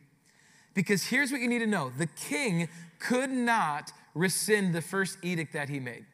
Because 0.75 1.05
here's 1.05 1.33
what 1.33 1.41
you 1.41 1.49
need 1.49 1.61
to 1.61 1.67
know 1.67 1.91
the 1.97 2.07
king 2.07 2.69
could 2.99 3.31
not 3.31 3.93
rescind 4.15 4.75
the 4.75 4.83
first 4.83 5.19
edict 5.23 5.53
that 5.53 5.69
he 5.69 5.81
made. 5.81 6.05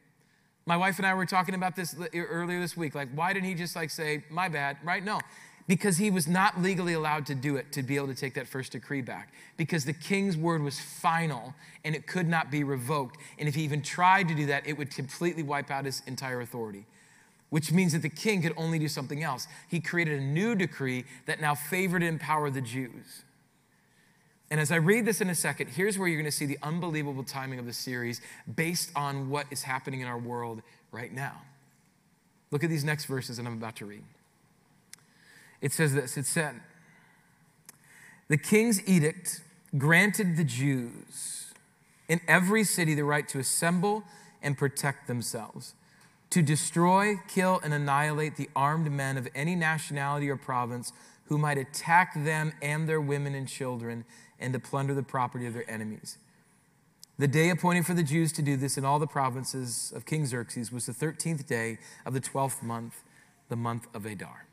My 0.65 0.77
wife 0.77 0.99
and 0.99 1.07
I 1.07 1.15
were 1.15 1.27
talking 1.27 1.55
about 1.55 1.75
this 1.75 1.95
earlier 2.15 2.61
this 2.61 2.77
week. 2.77 2.95
Like, 2.95 3.09
why 3.15 3.33
didn't 3.33 3.49
he 3.49 3.55
just 3.55 3.75
like 3.75 3.91
say, 3.91 4.25
my 4.31 4.49
bad, 4.49 4.79
right? 4.85 5.05
No, 5.05 5.21
because 5.69 5.97
he 5.97 6.11
was 6.11 6.27
not 6.27 6.61
legally 6.61 6.93
allowed 6.93 7.27
to 7.27 7.35
do 7.35 7.57
it 7.57 7.73
to 7.73 7.83
be 7.83 7.97
able 7.97 8.09
to 8.09 8.15
take 8.15 8.35
that 8.35 8.49
first 8.49 8.73
decree 8.73 9.03
back. 9.03 9.33
Because 9.57 9.85
the 9.85 9.93
king's 9.93 10.37
word 10.37 10.63
was 10.63 10.81
final 10.81 11.55
and 11.85 11.95
it 11.95 12.07
could 12.07 12.29
not 12.29 12.51
be 12.51 12.65
revoked. 12.65 13.17
And 13.39 13.49
if 13.49 13.55
he 13.55 13.63
even 13.63 13.83
tried 13.83 14.29
to 14.29 14.35
do 14.35 14.47
that, 14.47 14.67
it 14.67 14.77
would 14.77 14.91
completely 14.91 15.43
wipe 15.43 15.71
out 15.71 15.85
his 15.85 16.03
entire 16.07 16.41
authority. 16.41 16.87
Which 17.51 17.71
means 17.71 17.93
that 17.93 18.03
the 18.03 18.09
king 18.09 18.43
could 18.43 18.55
only 18.57 18.79
do 18.79 18.89
something 18.89 19.23
else. 19.23 19.47
He 19.69 19.79
created 19.79 20.19
a 20.21 20.25
new 20.25 20.55
decree 20.55 21.05
that 21.27 21.41
now 21.41 21.55
favored 21.55 22.03
and 22.03 22.09
empowered 22.09 22.55
the 22.55 22.61
Jews. 22.61 23.25
And 24.51 24.61
as 24.61 24.71
I 24.71 24.77
read 24.77 25.07
this 25.07 25.21
in 25.21 25.31
a 25.31 25.35
second, 25.35 25.69
here's 25.69 25.99
where 25.99 26.09
you're 26.09 26.21
going 26.21 26.31
to 26.31 26.37
see 26.37 26.45
the 26.45 26.59
unbelievable 26.63 27.25
timing 27.25 27.59
of 27.59 27.67
the 27.67 27.73
series 27.73 28.21
based 28.55 28.91
on 28.95 29.31
what 29.31 29.47
is 29.51 29.63
happening 29.63 30.01
in 30.01 30.07
our 30.07 30.19
world 30.19 30.63
right 30.91 31.13
now. 31.13 31.41
Look 32.51 32.63
at 32.63 32.69
these 32.69 32.85
next 32.85 33.07
verses 33.07 33.39
that 33.39 33.47
I'm 33.47 33.55
about 33.55 33.77
to 33.77 33.87
read. 33.87 34.05
It 35.63 35.73
says 35.73 35.95
this 35.95 36.19
it 36.19 36.27
said, 36.27 36.61
The 38.29 38.37
king's 38.37 38.87
edict 38.87 39.41
granted 39.79 40.37
the 40.37 40.45
Jews 40.45 41.55
in 42.09 42.21
every 42.29 42.65
city 42.65 42.95
the 42.95 43.05
right 43.05 43.27
to 43.29 43.39
assemble 43.39 44.03
and 44.43 44.59
protect 44.59 45.07
themselves, 45.07 45.75
to 46.31 46.43
destroy, 46.43 47.15
kill, 47.29 47.61
and 47.63 47.73
annihilate 47.73 48.37
the 48.37 48.51
armed 48.55 48.91
men 48.91 49.17
of 49.17 49.29
any 49.35 49.55
nationality 49.55 50.29
or 50.29 50.37
province 50.37 50.93
who 51.27 51.39
might 51.39 51.57
attack 51.57 52.13
them 52.15 52.53
and 52.61 52.89
their 52.89 53.01
women 53.01 53.35
and 53.35 53.49
children 53.49 54.05
and 54.41 54.53
to 54.53 54.59
plunder 54.59 54.93
the 54.93 55.03
property 55.03 55.47
of 55.47 55.55
their 55.55 55.71
enemies. 55.71 56.19
The 57.19 57.29
day 57.29 57.51
appointed 57.51 57.87
for 57.87 57.95
the 57.95 58.03
Jews 58.03 58.33
to 58.33 58.43
do 58.43 58.57
this 58.57 58.77
in 58.77 58.85
all 58.85 58.99
the 58.99 59.07
provinces 59.07 59.93
of 59.95 60.05
King 60.05 60.27
Xerxes 60.27 60.73
was 60.73 60.87
the 60.87 60.93
13th 60.93 61.47
day 61.47 61.79
of 62.05 62.15
the 62.15 62.21
12th 62.21 62.63
month, 62.63 63.05
the 63.49 63.57
month 63.57 63.87
of 63.95 64.05
Adar. 64.05 64.47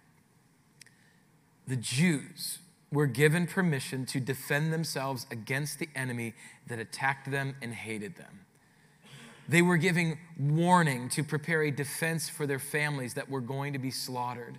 The 1.69 1.75
Jews 1.75 2.57
were 2.91 3.05
given 3.05 3.45
permission 3.45 4.07
to 4.07 4.19
defend 4.19 4.73
themselves 4.73 5.27
against 5.29 5.77
the 5.77 5.87
enemy 5.95 6.33
that 6.67 6.79
attacked 6.79 7.29
them 7.29 7.57
and 7.61 7.75
hated 7.75 8.15
them. 8.15 8.39
They 9.47 9.61
were 9.61 9.77
giving 9.77 10.17
warning 10.39 11.09
to 11.09 11.23
prepare 11.23 11.61
a 11.61 11.69
defense 11.69 12.27
for 12.27 12.47
their 12.47 12.57
families 12.57 13.13
that 13.13 13.29
were 13.29 13.39
going 13.39 13.73
to 13.73 13.79
be 13.79 13.91
slaughtered. 13.91 14.57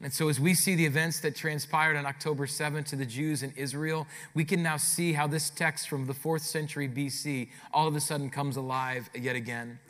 And 0.00 0.12
so, 0.12 0.28
as 0.28 0.38
we 0.38 0.54
see 0.54 0.76
the 0.76 0.86
events 0.86 1.18
that 1.20 1.34
transpired 1.34 1.96
on 1.96 2.06
October 2.06 2.46
7th 2.46 2.86
to 2.90 2.96
the 2.96 3.04
Jews 3.04 3.42
in 3.42 3.52
Israel, 3.56 4.06
we 4.34 4.44
can 4.44 4.62
now 4.62 4.76
see 4.76 5.14
how 5.14 5.26
this 5.26 5.50
text 5.50 5.88
from 5.88 6.06
the 6.06 6.14
fourth 6.14 6.42
century 6.42 6.88
BC 6.88 7.48
all 7.74 7.88
of 7.88 7.96
a 7.96 8.00
sudden 8.00 8.30
comes 8.30 8.56
alive 8.56 9.10
yet 9.16 9.34
again. 9.34 9.80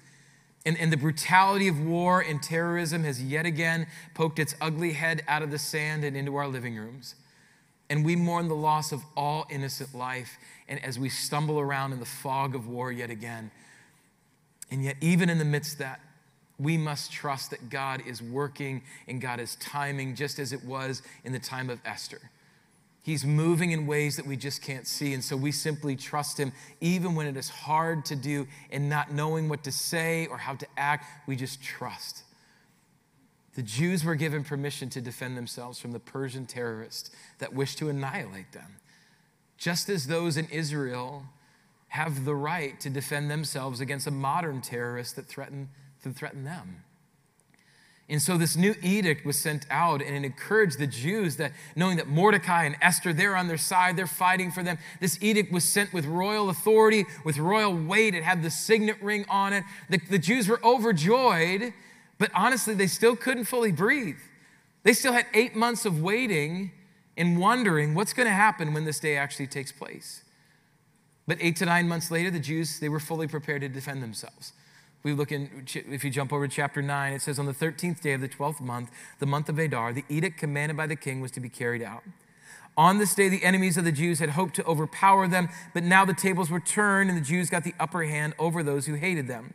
And, 0.67 0.77
and 0.79 0.93
the 0.93 0.97
brutality 0.97 1.69
of 1.69 1.81
war 1.81 2.21
and 2.21 2.43
terrorism 2.43 3.05
has 3.05 3.23
yet 3.23 3.47
again 3.47 3.87
poked 4.15 4.39
its 4.39 4.55
ugly 4.61 4.93
head 4.93 5.23
out 5.29 5.43
of 5.43 5.51
the 5.51 5.59
sand 5.59 6.05
and 6.05 6.17
into 6.17 6.37
our 6.37 6.49
living 6.49 6.77
rooms. 6.77 7.15
And 7.89 8.05
we 8.05 8.17
mourn 8.17 8.49
the 8.49 8.57
loss 8.57 8.93
of 8.93 9.03
all 9.17 9.47
innocent 9.51 9.95
life. 9.95 10.37
And 10.69 10.85
as 10.85 10.99
we 10.99 11.09
stumble 11.09 11.59
around 11.59 11.93
in 11.93 12.01
the 12.01 12.07
fog 12.07 12.55
of 12.55 12.69
war 12.69 12.93
yet 12.93 13.09
again, 13.09 13.51
and 14.71 14.85
yet, 14.85 14.97
even 15.01 15.31
in 15.31 15.39
the 15.39 15.45
midst 15.45 15.75
of 15.75 15.79
that, 15.79 16.01
we 16.59 16.77
must 16.77 17.13
trust 17.13 17.51
that 17.51 17.71
God 17.71 18.03
is 18.07 18.21
working 18.21 18.83
and 19.07 19.21
God 19.21 19.41
is 19.41 19.57
timing 19.57 20.15
just 20.15 20.39
as 20.39 20.53
it 20.53 20.65
was 20.65 21.03
in 21.25 21.33
the 21.33 21.39
time 21.39 21.71
of 21.71 21.81
Esther. 21.85 22.21
He's 23.09 23.25
moving 23.25 23.71
in 23.71 23.87
ways 23.87 24.17
that 24.17 24.27
we 24.27 24.37
just 24.37 24.61
can't 24.61 24.87
see. 24.87 25.15
And 25.15 25.25
so 25.25 25.35
we 25.35 25.51
simply 25.51 25.97
trust 25.97 26.39
Him, 26.39 26.53
even 26.83 27.15
when 27.15 27.27
it 27.27 27.39
is 27.39 27.49
hard 27.49 28.05
to 28.05 28.15
do 28.15 28.47
and 28.71 28.91
not 28.91 29.11
knowing 29.11 29.49
what 29.49 29.65
to 29.65 29.73
say 29.73 30.27
or 30.27 30.37
how 30.37 30.57
to 30.57 30.67
act, 30.77 31.07
we 31.27 31.35
just 31.35 31.63
trust. 31.63 32.25
The 33.55 33.63
Jews 33.63 34.05
were 34.05 34.15
given 34.15 34.45
permission 34.45 34.91
to 34.91 35.01
defend 35.01 35.39
themselves 35.39 35.79
from 35.79 35.93
the 35.93 35.99
Persian 35.99 36.45
terrorists 36.45 37.11
that 37.39 37.55
wished 37.55 37.79
to 37.79 37.89
annihilate 37.89 38.53
them, 38.53 38.77
just 39.57 39.89
as 39.89 40.09
those 40.09 40.37
in 40.37 40.45
Israel 40.51 41.23
have 41.89 42.27
the 42.27 42.35
right 42.35 42.79
to 42.81 42.91
defend 42.91 43.31
themselves 43.31 43.81
against 43.81 44.07
a 44.07 44.11
modern 44.11 44.61
terrorist 44.61 45.17
that 45.17 45.25
threaten 45.25 45.71
to 46.03 46.11
threaten 46.11 46.45
them. 46.45 46.85
And 48.11 48.23
so 48.23 48.39
this 48.39 48.57
new 48.57 48.75
edict 48.83 49.27
was 49.27 49.39
sent 49.39 49.67
out 49.71 50.01
and 50.01 50.17
it 50.17 50.25
encouraged 50.25 50.79
the 50.79 50.87
Jews 50.87 51.37
that 51.37 51.53
knowing 51.77 51.99
that 51.99 52.09
Mordecai 52.09 52.65
and 52.65 52.77
Esther, 52.81 53.13
they're 53.13 53.37
on 53.37 53.49
their 53.49 53.59
side, 53.59 53.97
they're 53.97 54.07
fighting 54.07 54.51
for 54.51 54.63
them. 54.63 54.79
This 54.99 55.19
edict 55.21 55.53
was 55.53 55.65
sent 55.65 55.93
with 55.93 56.07
royal 56.07 56.49
authority, 56.49 57.05
with 57.25 57.37
royal 57.37 57.77
weight. 57.77 58.15
It 58.15 58.25
had 58.25 58.43
the 58.43 58.51
signet 58.51 59.03
ring 59.03 59.27
on 59.29 59.53
it. 59.53 59.65
The, 59.91 60.01
the 60.09 60.19
Jews 60.19 60.49
were 60.49 60.61
overjoyed, 60.65 61.75
but 62.19 62.31
honestly, 62.35 62.73
they 62.73 62.87
still 62.87 63.15
couldn't 63.15 63.45
fully 63.45 63.73
breathe. 63.73 64.17
They 64.85 64.95
still 64.95 65.13
had 65.13 65.27
eight 65.35 65.55
months 65.55 65.85
of 65.85 66.01
waiting 66.01 66.71
and 67.19 67.39
wondering 67.39 67.95
what's 67.95 68.15
going 68.15 68.29
to 68.29 68.35
happen 68.35 68.73
when 68.73 68.87
this 68.87 69.01
day 69.01 69.19
actually 69.19 69.49
takes 69.49 69.71
place. 69.71 70.23
But 71.27 71.37
eight 71.43 71.57
to 71.57 71.67
nine 71.67 71.89
months 71.89 72.11
later, 72.11 72.31
the 72.31 72.41
Jews, 72.41 72.81
they 72.81 72.89
were 72.89 73.01
fully 73.01 73.27
prepared 73.27 73.61
to 73.61 73.69
defend 73.69 74.03
themselves. 74.03 74.55
We 75.03 75.13
look 75.13 75.31
in, 75.31 75.65
if 75.75 76.03
you 76.05 76.11
jump 76.11 76.33
over 76.33 76.49
to 76.49 76.55
chapter 76.55 76.83
9, 76.83 77.13
it 77.13 77.23
says, 77.23 77.39
On 77.39 77.47
the 77.47 77.53
13th 77.53 78.01
day 78.01 78.13
of 78.13 78.21
the 78.21 78.29
12th 78.29 78.61
month, 78.61 78.91
the 79.21 79.27
month 79.27 79.49
of 79.49 79.59
Adar, 79.59 79.93
the 79.93 80.05
edict 80.09 80.39
commanded 80.39 80.77
by 80.77 80.87
the 80.87 80.97
king 80.97 81.21
was 81.21 81.31
to 81.33 81.41
be 81.41 81.49
carried 81.49 81.83
out. 81.83 82.03
On 82.77 82.99
this 82.99 83.15
day, 83.15 83.29
the 83.29 83.43
enemies 83.43 83.77
of 83.77 83.85
the 83.85 83.93
Jews 83.93 84.21
had 84.21 84.31
hoped 84.31 84.55
to 84.55 84.65
overpower 84.65 85.27
them, 85.27 85.49
but 85.75 85.83
now 85.83 86.05
the 86.05 86.15
tables 86.15 86.49
were 86.51 86.61
turned 86.61 87.11
and 87.11 87.19
the 87.19 87.25
Jews 87.25 87.51
got 87.51 87.65
the 87.65 87.75
upper 87.81 88.05
hand 88.05 88.35
over 88.39 88.63
those 88.63 88.87
who 88.87 88.95
hated 88.95 89.27
them. 89.27 89.55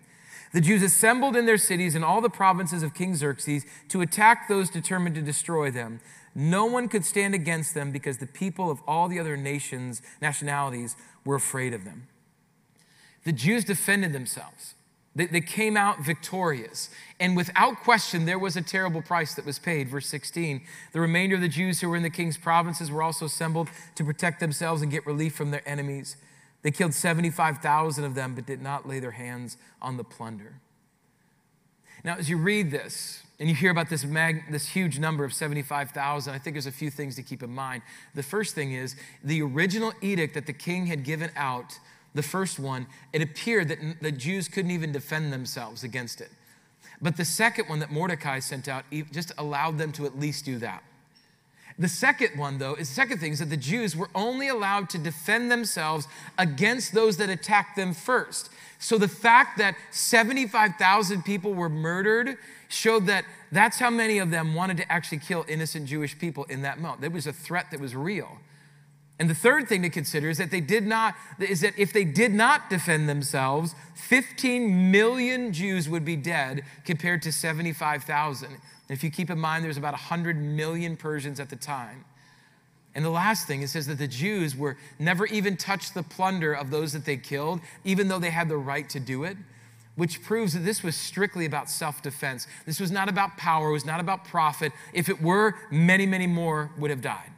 The 0.53 0.61
Jews 0.61 0.83
assembled 0.83 1.35
in 1.35 1.45
their 1.45 1.57
cities 1.57 1.95
in 1.95 2.03
all 2.03 2.21
the 2.21 2.29
provinces 2.29 2.83
of 2.83 2.93
King 2.93 3.15
Xerxes 3.15 3.65
to 3.89 4.01
attack 4.01 4.47
those 4.47 4.69
determined 4.69 5.15
to 5.15 5.21
destroy 5.21 5.71
them. 5.71 5.99
No 6.35 6.65
one 6.65 6.87
could 6.87 7.05
stand 7.05 7.33
against 7.33 7.73
them 7.73 7.91
because 7.91 8.17
the 8.17 8.27
people 8.27 8.69
of 8.69 8.81
all 8.87 9.07
the 9.07 9.19
other 9.19 9.37
nations, 9.37 10.01
nationalities, 10.21 10.95
were 11.25 11.35
afraid 11.35 11.73
of 11.73 11.85
them. 11.85 12.07
The 13.23 13.31
Jews 13.31 13.63
defended 13.63 14.13
themselves. 14.13 14.72
They, 15.15 15.27
they 15.27 15.41
came 15.41 15.77
out 15.77 16.03
victorious. 16.03 16.89
And 17.19 17.37
without 17.37 17.77
question, 17.77 18.25
there 18.25 18.39
was 18.39 18.55
a 18.55 18.61
terrible 18.61 19.01
price 19.01 19.35
that 19.35 19.45
was 19.45 19.59
paid. 19.59 19.89
Verse 19.89 20.07
16 20.07 20.61
The 20.91 20.99
remainder 20.99 21.35
of 21.35 21.41
the 21.41 21.47
Jews 21.47 21.81
who 21.81 21.89
were 21.89 21.95
in 21.95 22.03
the 22.03 22.09
king's 22.09 22.37
provinces 22.37 22.91
were 22.91 23.03
also 23.03 23.25
assembled 23.25 23.69
to 23.95 24.03
protect 24.03 24.39
themselves 24.39 24.81
and 24.81 24.91
get 24.91 25.05
relief 25.05 25.35
from 25.35 25.51
their 25.51 25.67
enemies. 25.67 26.17
They 26.63 26.71
killed 26.71 26.93
75,000 26.93 28.03
of 28.03 28.15
them, 28.15 28.35
but 28.35 28.45
did 28.45 28.61
not 28.61 28.87
lay 28.87 28.99
their 28.99 29.11
hands 29.11 29.57
on 29.81 29.97
the 29.97 30.03
plunder. 30.03 30.55
Now, 32.05 32.15
as 32.17 32.29
you 32.29 32.37
read 32.37 32.71
this, 32.71 33.23
and 33.39 33.49
you 33.49 33.55
hear 33.55 33.71
about 33.71 33.89
this, 33.89 34.05
mag, 34.05 34.43
this 34.51 34.69
huge 34.69 34.99
number 34.99 35.25
of 35.25 35.33
75,000, 35.33 36.33
I 36.33 36.37
think 36.37 36.53
there's 36.53 36.65
a 36.65 36.71
few 36.71 36.89
things 36.89 37.15
to 37.15 37.23
keep 37.23 37.43
in 37.43 37.49
mind. 37.49 37.81
The 38.15 38.23
first 38.23 38.55
thing 38.55 38.73
is 38.73 38.95
the 39.23 39.41
original 39.41 39.93
edict 40.01 40.33
that 40.35 40.45
the 40.45 40.53
king 40.53 40.85
had 40.85 41.03
given 41.03 41.31
out 41.35 41.77
the 42.13 42.23
first 42.23 42.59
one, 42.59 42.87
it 43.11 43.21
appeared 43.21 43.67
that 43.69 43.79
the 44.01 44.11
Jews 44.11 44.47
couldn't 44.47 44.71
even 44.71 44.91
defend 44.91 45.33
themselves 45.33 45.83
against 45.83 46.21
it. 46.21 46.29
But 47.01 47.17
the 47.17 47.25
second 47.25 47.67
one 47.67 47.79
that 47.79 47.91
Mordecai 47.91 48.39
sent 48.39 48.67
out 48.67 48.85
just 49.11 49.31
allowed 49.37 49.77
them 49.77 49.91
to 49.93 50.05
at 50.05 50.17
least 50.17 50.45
do 50.45 50.57
that. 50.59 50.83
The 51.79 51.87
second 51.87 52.37
one, 52.37 52.59
though, 52.59 52.75
is 52.75 52.87
the 52.87 52.93
second 52.93 53.17
thing 53.17 53.31
is 53.31 53.39
that 53.39 53.49
the 53.49 53.57
Jews 53.57 53.95
were 53.95 54.09
only 54.13 54.47
allowed 54.47 54.89
to 54.91 54.99
defend 54.99 55.51
themselves 55.51 56.07
against 56.37 56.93
those 56.93 57.17
that 57.17 57.29
attacked 57.29 57.75
them 57.75 57.93
first. 57.93 58.49
So 58.77 58.99
the 58.99 59.07
fact 59.07 59.57
that 59.57 59.75
75,000 59.91 61.23
people 61.23 61.53
were 61.53 61.69
murdered 61.69 62.37
showed 62.67 63.07
that 63.07 63.25
that's 63.51 63.79
how 63.79 63.89
many 63.89 64.19
of 64.19 64.29
them 64.29 64.53
wanted 64.53 64.77
to 64.77 64.91
actually 64.91 65.17
kill 65.17 65.45
innocent 65.47 65.87
Jewish 65.87 66.17
people 66.17 66.43
in 66.45 66.61
that 66.61 66.79
moment. 66.79 67.01
There 67.01 67.09
was 67.09 67.25
a 67.25 67.33
threat 67.33 67.71
that 67.71 67.79
was 67.79 67.95
real. 67.95 68.37
And 69.19 69.29
the 69.29 69.35
third 69.35 69.69
thing 69.69 69.83
to 69.83 69.89
consider 69.89 70.29
is 70.29 70.39
that 70.39 70.49
they 70.49 70.61
did 70.61 70.85
not, 70.85 71.15
is 71.39 71.61
that 71.61 71.77
if 71.77 71.93
they 71.93 72.03
did 72.03 72.33
not 72.33 72.69
defend 72.69 73.07
themselves, 73.07 73.75
15 73.95 74.91
million 74.91 75.53
Jews 75.53 75.87
would 75.87 76.03
be 76.03 76.15
dead 76.15 76.63
compared 76.83 77.21
to 77.21 77.31
75,000. 77.31 78.57
If 78.89 79.03
you 79.03 79.11
keep 79.11 79.29
in 79.29 79.39
mind, 79.39 79.63
there's 79.63 79.77
about 79.77 79.93
100 79.93 80.37
million 80.37 80.97
Persians 80.97 81.39
at 81.39 81.49
the 81.49 81.55
time. 81.55 82.05
And 82.95 83.03
the 83.03 83.09
last 83.09 83.47
thing, 83.47 83.61
it 83.61 83.69
says 83.69 83.87
that 83.87 83.97
the 83.97 84.07
Jews 84.07 84.55
were 84.55 84.77
never 84.99 85.25
even 85.27 85.57
touched 85.57 85.93
the 85.93 86.03
plunder 86.03 86.53
of 86.53 86.69
those 86.69 86.93
that 86.93 87.05
they 87.05 87.17
killed, 87.17 87.59
even 87.83 88.07
though 88.07 88.19
they 88.19 88.29
had 88.29 88.49
the 88.49 88.57
right 88.57 88.87
to 88.89 88.99
do 88.99 89.23
it, 89.23 89.37
which 89.95 90.21
proves 90.21 90.53
that 90.53 90.59
this 90.59 90.83
was 90.83 90.95
strictly 90.95 91.45
about 91.45 91.69
self 91.69 92.01
defense. 92.03 92.47
This 92.65 92.79
was 92.79 92.91
not 92.91 93.09
about 93.09 93.37
power, 93.37 93.69
it 93.69 93.73
was 93.73 93.85
not 93.85 93.99
about 93.99 94.25
profit. 94.25 94.73
If 94.93 95.09
it 95.09 95.21
were, 95.21 95.55
many, 95.71 96.05
many 96.05 96.27
more 96.27 96.71
would 96.77 96.91
have 96.91 97.01
died. 97.01 97.32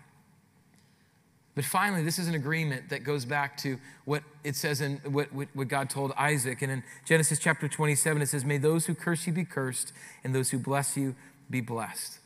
But 1.56 1.64
finally, 1.64 2.04
this 2.04 2.20
is 2.20 2.28
an 2.28 2.36
agreement 2.36 2.90
that 2.90 3.06
goes 3.06 3.24
back 3.24 3.56
to 3.58 3.80
what 4.04 4.24
it 4.44 4.58
says 4.58 4.82
in 4.82 4.98
what, 4.98 5.34
what, 5.34 5.68
God 5.70 5.90
told 5.90 6.12
Isaac. 6.18 6.62
And 6.62 6.70
in 6.70 6.84
Genesis 7.06 7.40
chapter 7.40 7.70
27, 7.70 8.22
it 8.22 8.26
says, 8.26 8.44
May 8.44 8.58
those 8.58 8.86
who 8.86 8.94
curse 8.94 9.26
you 9.26 9.32
be 9.32 9.46
cursed, 9.46 9.94
and 10.24 10.36
those 10.36 10.52
who 10.52 10.60
bless 10.60 10.98
you 10.98 11.16
be 11.50 11.62
blessed. 11.62 12.20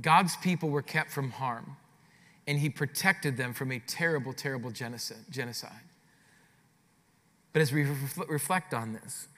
God's 0.00 0.36
people 0.36 0.70
were 0.70 0.82
kept 0.82 1.10
from 1.10 1.32
harm, 1.32 1.76
and 2.46 2.58
he 2.58 2.70
protected 2.70 3.36
them 3.36 3.52
from 3.52 3.70
a 3.70 3.78
terrible, 3.78 4.32
terrible 4.32 4.70
genocide. 4.70 5.70
But 7.52 7.60
as 7.60 7.72
we 7.72 7.86
reflect 8.26 8.72
on 8.72 8.94
this, 8.94 9.28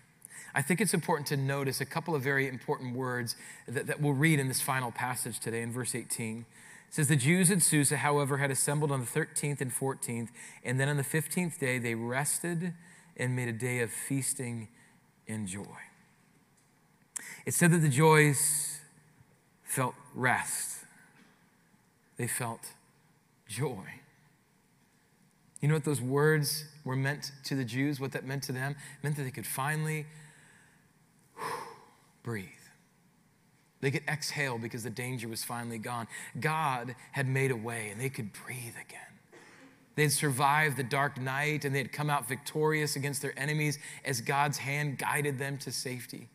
I 0.55 0.63
think 0.63 0.81
it's 0.81 0.95
important 0.95 1.27
to 1.29 1.37
notice 1.37 1.81
a 1.81 1.85
couple 1.85 2.15
of 2.15 2.23
very 2.23 2.49
important 2.49 2.95
words 2.95 3.37
that, 3.69 3.89
that 3.89 4.01
we'll 4.01 4.15
read 4.15 4.39
in 4.39 4.49
this 4.49 4.63
final 4.63 4.91
passage 4.91 5.39
today 5.41 5.61
in 5.61 5.73
verse 5.73 5.95
18. 5.95 6.47
It 6.89 6.95
says, 6.95 7.09
The 7.09 7.17
Jews 7.17 7.51
in 7.51 7.61
Susa, 7.61 7.99
however, 7.99 8.39
had 8.39 8.51
assembled 8.51 8.91
on 8.91 9.01
the 9.01 9.07
13th 9.07 9.61
and 9.61 9.73
14th, 9.73 10.29
and 10.65 10.81
then 10.81 10.89
on 10.89 10.97
the 10.97 11.03
15th 11.03 11.59
day 11.59 11.79
they 11.79 11.95
rested 11.95 12.73
and 13.17 13.35
made 13.35 13.49
a 13.49 13.53
day 13.53 13.81
of 13.81 13.91
feasting 13.91 14.69
and 15.29 15.47
joy. 15.47 15.65
It 17.45 17.55
said 17.55 17.71
that 17.73 17.79
the 17.79 17.89
Jews 17.89 18.81
felt 19.63 19.95
rest, 20.15 20.85
they 22.17 22.27
felt 22.27 22.73
joy. 23.49 24.01
You 25.61 25.69
know 25.69 25.75
what 25.75 25.85
those 25.85 26.01
words 26.01 26.65
were 26.85 26.97
meant 26.97 27.33
to 27.45 27.55
the 27.55 27.65
Jews, 27.65 27.99
what 27.99 28.13
that 28.13 28.25
meant 28.25 28.43
to 28.45 28.53
them? 28.53 28.73
It 28.73 29.05
meant 29.05 29.17
that 29.17 29.23
they 29.23 29.31
could 29.31 29.47
finally 29.47 30.07
breathe. 32.23 32.47
They 33.87 33.93
could 33.93 34.09
exhale 34.09 34.59
because 34.59 34.83
the 34.83 34.91
danger 34.91 35.29
was 35.29 35.45
finally 35.45 35.79
gone. 35.79 36.09
God 36.41 36.97
had 37.13 37.29
made 37.29 37.53
a 37.53 37.57
way 37.57 37.91
and 37.93 38.01
they 38.01 38.09
could 38.09 38.33
breathe 38.33 38.75
again. 38.85 38.99
They 39.95 40.03
had 40.03 40.11
survived 40.11 40.77
the 40.77 40.83
dark 40.83 41.21
night 41.21 41.65
and 41.65 41.73
they 41.73 41.79
had 41.79 41.93
come 41.93 42.11
out 42.11 42.27
victorious 42.27 42.97
against 42.97 43.23
their 43.23 43.33
enemies 43.39 43.79
as 44.05 44.21
God's 44.21 44.59
hand 44.59 44.99
guided 44.99 45.39
them 45.39 45.57
to 45.59 45.71
safety. 45.71 46.29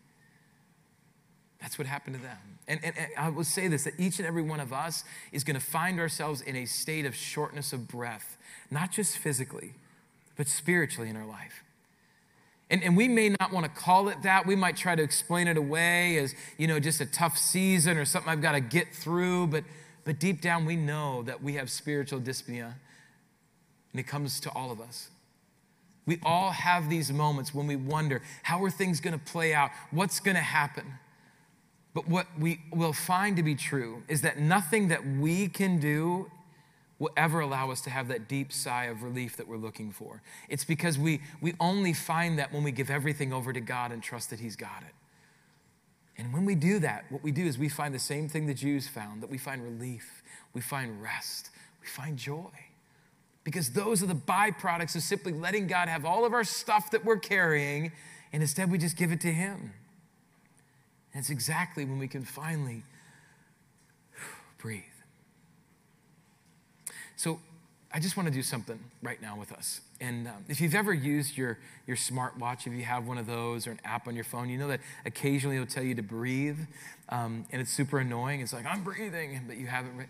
That's 1.59 1.77
what 1.77 1.87
happened 1.87 2.15
to 2.15 2.21
them. 2.21 2.37
And, 2.69 2.79
and, 2.85 2.97
and, 2.97 3.07
I 3.17 3.27
will 3.27 3.43
say 3.43 3.67
this 3.67 3.83
that 3.83 3.99
each 3.99 4.17
and 4.19 4.25
every 4.25 4.43
one 4.43 4.61
of 4.61 4.71
us 4.71 5.03
is 5.33 5.43
going 5.43 5.59
to 5.59 5.65
find 5.65 5.99
ourselves 5.99 6.39
in 6.39 6.55
a 6.55 6.63
state 6.63 7.05
of 7.05 7.13
shortness 7.13 7.73
of 7.73 7.85
breath, 7.85 8.37
not 8.69 8.93
just 8.93 9.17
physically, 9.17 9.73
but 10.37 10.47
spiritually 10.47 11.09
in 11.09 11.17
our 11.17 11.27
life. 11.27 11.65
And, 12.71 12.81
and 12.84 12.95
we 12.95 13.10
may 13.10 13.36
not 13.38 13.51
want 13.51 13.65
to 13.65 13.71
call 13.71 14.07
it 14.07 14.23
that. 14.23 14.47
We 14.47 14.55
might 14.55 14.77
try 14.77 14.95
to 14.95 15.03
explain 15.03 15.49
it 15.49 15.57
away 15.57 16.17
as, 16.17 16.34
you 16.57 16.67
know, 16.67 16.79
just 16.79 17.01
a 17.01 17.05
tough 17.05 17.38
season 17.38 17.97
or 17.97 18.05
something 18.05 18.31
I've 18.31 18.41
got 18.41 18.53
to 18.53 18.62
get 18.62 18.95
through. 18.95 19.47
But, 19.47 19.65
but 20.05 20.19
deep 20.19 20.39
down, 20.39 20.65
we 20.65 20.77
know 20.77 21.21
that 21.23 21.43
we 21.43 21.55
have 21.55 21.69
spiritual 21.69 22.21
dyspnea, 22.21 22.73
and 23.91 23.99
it 23.99 24.07
comes 24.07 24.39
to 24.39 24.49
all 24.51 24.71
of 24.71 24.79
us. 24.79 25.10
We 26.05 26.19
all 26.23 26.51
have 26.51 26.89
these 26.89 27.12
moments 27.12 27.53
when 27.53 27.67
we 27.67 27.75
wonder 27.75 28.21
how 28.43 28.63
are 28.63 28.71
things 28.71 29.01
going 29.01 29.19
to 29.19 29.23
play 29.23 29.53
out? 29.53 29.69
What's 29.91 30.21
going 30.21 30.36
to 30.36 30.41
happen? 30.41 30.93
But 31.93 32.07
what 32.07 32.27
we 32.39 32.62
will 32.71 32.93
find 32.93 33.36
to 33.36 33.43
be 33.43 33.53
true 33.53 34.03
is 34.07 34.21
that 34.21 34.39
nothing 34.39 34.88
that 34.88 35.05
we 35.05 35.49
can 35.49 35.77
do 35.79 36.31
will 37.01 37.09
ever 37.17 37.39
allow 37.39 37.71
us 37.71 37.81
to 37.81 37.89
have 37.89 38.09
that 38.09 38.29
deep 38.29 38.53
sigh 38.53 38.85
of 38.85 39.01
relief 39.01 39.35
that 39.37 39.47
we're 39.47 39.57
looking 39.57 39.91
for. 39.91 40.21
It's 40.49 40.63
because 40.63 40.99
we, 40.99 41.19
we 41.41 41.55
only 41.59 41.93
find 41.93 42.37
that 42.37 42.53
when 42.53 42.61
we 42.61 42.71
give 42.71 42.91
everything 42.91 43.33
over 43.33 43.51
to 43.51 43.59
God 43.59 43.91
and 43.91 44.03
trust 44.03 44.29
that 44.29 44.39
He's 44.39 44.55
got 44.55 44.83
it. 44.83 44.93
And 46.15 46.31
when 46.31 46.45
we 46.45 46.53
do 46.53 46.77
that, 46.77 47.05
what 47.09 47.23
we 47.23 47.31
do 47.31 47.43
is 47.43 47.57
we 47.57 47.69
find 47.69 47.91
the 47.91 47.99
same 47.99 48.29
thing 48.29 48.45
the 48.45 48.53
Jews 48.53 48.87
found 48.87 49.23
that 49.23 49.31
we 49.31 49.39
find 49.39 49.63
relief, 49.63 50.21
we 50.53 50.61
find 50.61 51.01
rest, 51.01 51.49
we 51.81 51.87
find 51.87 52.17
joy. 52.17 52.51
Because 53.43 53.71
those 53.71 54.03
are 54.03 54.05
the 54.07 54.13
byproducts 54.13 54.95
of 54.95 55.01
simply 55.01 55.33
letting 55.33 55.65
God 55.65 55.89
have 55.89 56.05
all 56.05 56.23
of 56.23 56.33
our 56.33 56.43
stuff 56.43 56.91
that 56.91 57.03
we're 57.03 57.17
carrying, 57.17 57.93
and 58.31 58.43
instead 58.43 58.69
we 58.69 58.77
just 58.77 58.95
give 58.95 59.11
it 59.11 59.21
to 59.21 59.33
Him. 59.33 59.73
And 61.13 61.21
it's 61.21 61.31
exactly 61.31 61.83
when 61.83 61.97
we 61.97 62.07
can 62.07 62.23
finally 62.23 62.83
breathe. 64.59 64.83
So 67.21 67.39
I 67.93 67.99
just 67.99 68.17
want 68.17 68.25
to 68.29 68.34
do 68.34 68.41
something 68.41 68.79
right 69.03 69.21
now 69.21 69.38
with 69.38 69.51
us. 69.51 69.81
And 69.99 70.27
um, 70.27 70.43
if 70.49 70.60
you've 70.60 70.73
ever 70.73 70.91
used 70.91 71.38
your, 71.38 71.60
your 71.86 71.95
smartwatch, 71.95 72.65
if 72.65 72.73
you 72.73 72.81
have 72.81 73.05
one 73.05 73.19
of 73.19 73.27
those 73.27 73.67
or 73.67 73.71
an 73.73 73.79
app 73.86 74.07
on 74.07 74.15
your 74.15 74.23
phone, 74.23 74.49
you 74.49 74.57
know 74.57 74.69
that 74.69 74.79
occasionally 75.05 75.57
it'll 75.57 75.67
tell 75.67 75.84
you 75.84 75.93
to 75.93 76.01
breathe. 76.01 76.57
Um, 77.09 77.45
and 77.51 77.61
it's 77.61 77.72
super 77.72 77.99
annoying. 77.99 78.41
It's 78.41 78.53
like, 78.53 78.65
I'm 78.65 78.84
breathing, 78.84 79.39
but 79.45 79.57
you 79.57 79.67
haven't. 79.67 79.95
Re- 79.97 80.07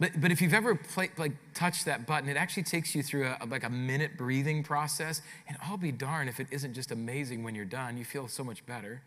but, 0.00 0.12
but 0.18 0.32
if 0.32 0.40
you've 0.40 0.54
ever 0.54 0.74
play, 0.74 1.10
like 1.18 1.32
touched 1.52 1.84
that 1.84 2.06
button, 2.06 2.30
it 2.30 2.38
actually 2.38 2.62
takes 2.62 2.94
you 2.94 3.02
through 3.02 3.26
a, 3.26 3.44
like 3.44 3.64
a 3.64 3.68
minute 3.68 4.16
breathing 4.16 4.62
process. 4.62 5.20
And 5.46 5.58
I'll 5.62 5.76
be 5.76 5.92
darned 5.92 6.30
if 6.30 6.40
it 6.40 6.46
isn't 6.50 6.72
just 6.72 6.90
amazing 6.90 7.44
when 7.44 7.54
you're 7.54 7.66
done. 7.66 7.98
You 7.98 8.06
feel 8.06 8.28
so 8.28 8.42
much 8.42 8.64
better. 8.64 9.02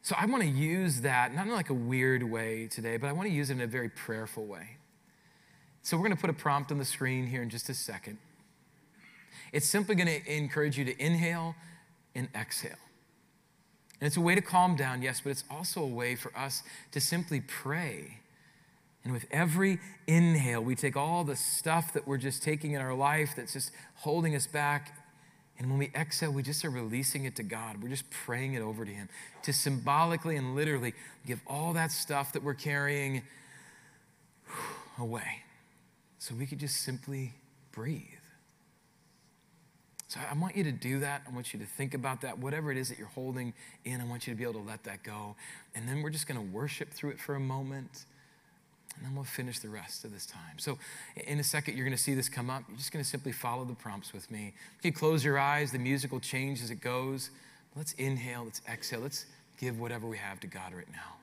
So 0.00 0.16
I 0.18 0.24
want 0.24 0.44
to 0.44 0.48
use 0.48 1.02
that, 1.02 1.34
not 1.34 1.46
in 1.46 1.52
like 1.52 1.68
a 1.68 1.74
weird 1.74 2.22
way 2.22 2.68
today, 2.68 2.96
but 2.96 3.08
I 3.08 3.12
want 3.12 3.28
to 3.28 3.34
use 3.34 3.50
it 3.50 3.52
in 3.52 3.60
a 3.60 3.66
very 3.66 3.90
prayerful 3.90 4.46
way. 4.46 4.78
So 5.82 5.96
we're 5.96 6.04
going 6.04 6.16
to 6.16 6.20
put 6.20 6.30
a 6.30 6.34
prompt 6.34 6.70
on 6.70 6.78
the 6.78 6.84
screen 6.84 7.26
here 7.26 7.42
in 7.42 7.50
just 7.50 7.68
a 7.68 7.74
second. 7.74 8.18
It's 9.52 9.66
simply 9.66 9.96
going 9.96 10.08
to 10.08 10.32
encourage 10.32 10.78
you 10.78 10.84
to 10.84 11.02
inhale 11.02 11.56
and 12.14 12.28
exhale. 12.34 12.70
And 14.00 14.06
it's 14.06 14.16
a 14.16 14.20
way 14.20 14.34
to 14.34 14.40
calm 14.40 14.76
down, 14.76 15.02
yes, 15.02 15.20
but 15.20 15.30
it's 15.30 15.44
also 15.50 15.82
a 15.82 15.86
way 15.86 16.14
for 16.14 16.36
us 16.36 16.62
to 16.92 17.00
simply 17.00 17.40
pray. 17.40 18.18
And 19.04 19.12
with 19.12 19.26
every 19.32 19.80
inhale, 20.06 20.62
we 20.62 20.76
take 20.76 20.96
all 20.96 21.24
the 21.24 21.36
stuff 21.36 21.92
that 21.94 22.06
we're 22.06 22.16
just 22.16 22.42
taking 22.42 22.72
in 22.72 22.80
our 22.80 22.94
life 22.94 23.34
that's 23.36 23.52
just 23.52 23.72
holding 23.96 24.34
us 24.36 24.46
back, 24.46 24.96
And 25.58 25.68
when 25.68 25.78
we 25.78 25.90
exhale, 25.94 26.32
we 26.32 26.42
just 26.42 26.64
are 26.64 26.70
releasing 26.70 27.24
it 27.24 27.36
to 27.36 27.42
God. 27.42 27.82
We're 27.82 27.90
just 27.90 28.10
praying 28.10 28.54
it 28.54 28.62
over 28.62 28.84
to 28.84 28.90
Him 28.90 29.08
to 29.42 29.52
symbolically 29.52 30.36
and 30.36 30.56
literally 30.56 30.94
give 31.26 31.40
all 31.46 31.72
that 31.74 31.92
stuff 31.92 32.32
that 32.32 32.42
we're 32.42 32.54
carrying 32.54 33.22
away 34.98 35.42
so 36.22 36.36
we 36.36 36.46
could 36.46 36.60
just 36.60 36.82
simply 36.82 37.32
breathe. 37.72 38.00
So 40.06 40.20
I 40.20 40.38
want 40.38 40.54
you 40.54 40.62
to 40.62 40.70
do 40.70 41.00
that. 41.00 41.22
I 41.26 41.34
want 41.34 41.52
you 41.52 41.58
to 41.58 41.66
think 41.66 41.94
about 41.94 42.20
that. 42.20 42.38
Whatever 42.38 42.70
it 42.70 42.78
is 42.78 42.90
that 42.90 42.98
you're 42.98 43.08
holding 43.08 43.52
in, 43.84 44.00
I 44.00 44.04
want 44.04 44.28
you 44.28 44.32
to 44.32 44.38
be 44.38 44.44
able 44.44 44.60
to 44.60 44.68
let 44.68 44.84
that 44.84 45.02
go. 45.02 45.34
And 45.74 45.88
then 45.88 46.00
we're 46.00 46.10
just 46.10 46.28
going 46.28 46.38
to 46.38 46.54
worship 46.54 46.90
through 46.90 47.10
it 47.10 47.18
for 47.18 47.34
a 47.34 47.40
moment. 47.40 48.04
And 48.94 49.04
then 49.04 49.16
we'll 49.16 49.24
finish 49.24 49.58
the 49.58 49.68
rest 49.68 50.04
of 50.04 50.12
this 50.12 50.24
time. 50.24 50.58
So, 50.58 50.78
in 51.26 51.40
a 51.40 51.44
second, 51.44 51.76
you're 51.76 51.86
going 51.86 51.96
to 51.96 52.02
see 52.02 52.14
this 52.14 52.28
come 52.28 52.50
up. 52.50 52.62
You're 52.68 52.78
just 52.78 52.92
going 52.92 53.04
to 53.04 53.10
simply 53.10 53.32
follow 53.32 53.64
the 53.64 53.74
prompts 53.74 54.12
with 54.12 54.30
me. 54.30 54.54
You 54.84 54.92
close 54.92 55.24
your 55.24 55.40
eyes, 55.40 55.72
the 55.72 55.80
music 55.80 56.12
will 56.12 56.20
change 56.20 56.62
as 56.62 56.70
it 56.70 56.80
goes. 56.80 57.30
Let's 57.74 57.94
inhale, 57.94 58.44
let's 58.44 58.60
exhale, 58.70 59.00
let's 59.00 59.26
give 59.58 59.80
whatever 59.80 60.06
we 60.06 60.18
have 60.18 60.38
to 60.40 60.46
God 60.46 60.72
right 60.72 60.90
now. 60.92 61.21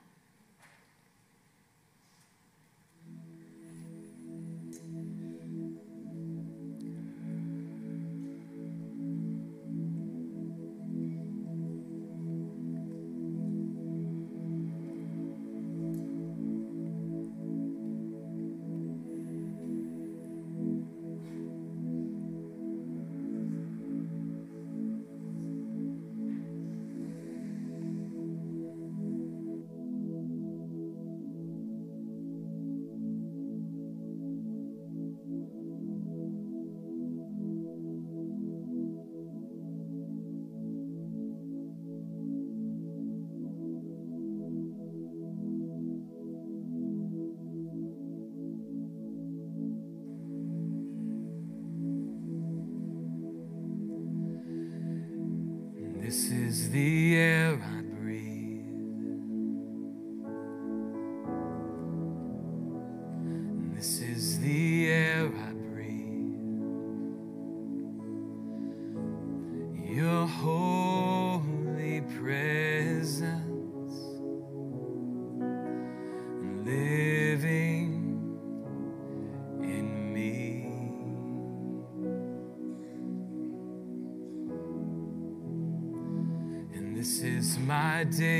My 88.18 88.39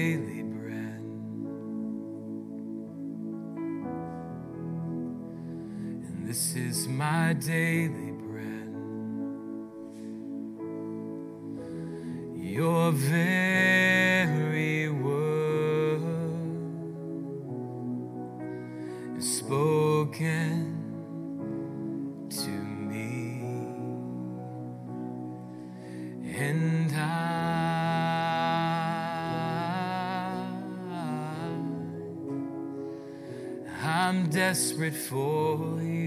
desperate 34.50 34.96
for 34.96 35.80
you. 35.80 35.99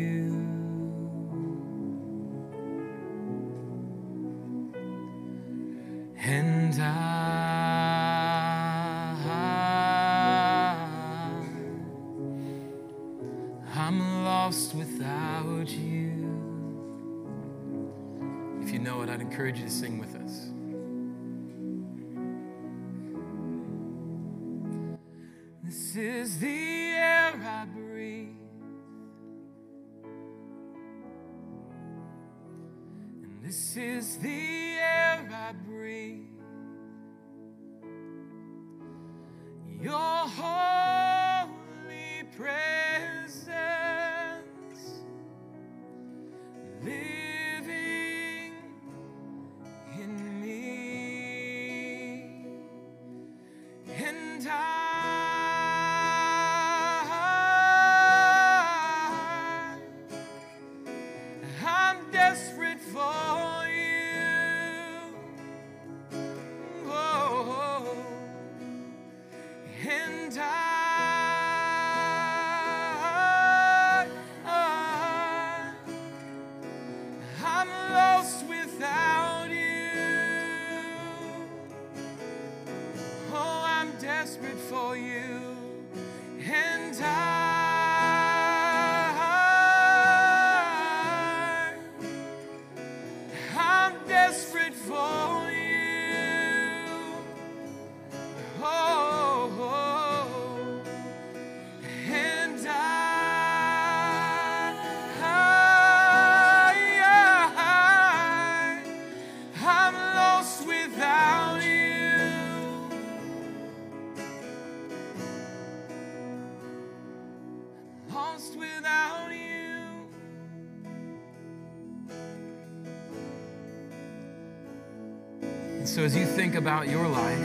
As 126.03 126.15
you 126.17 126.25
think 126.25 126.55
about 126.55 126.89
your 126.89 127.07
life 127.07 127.39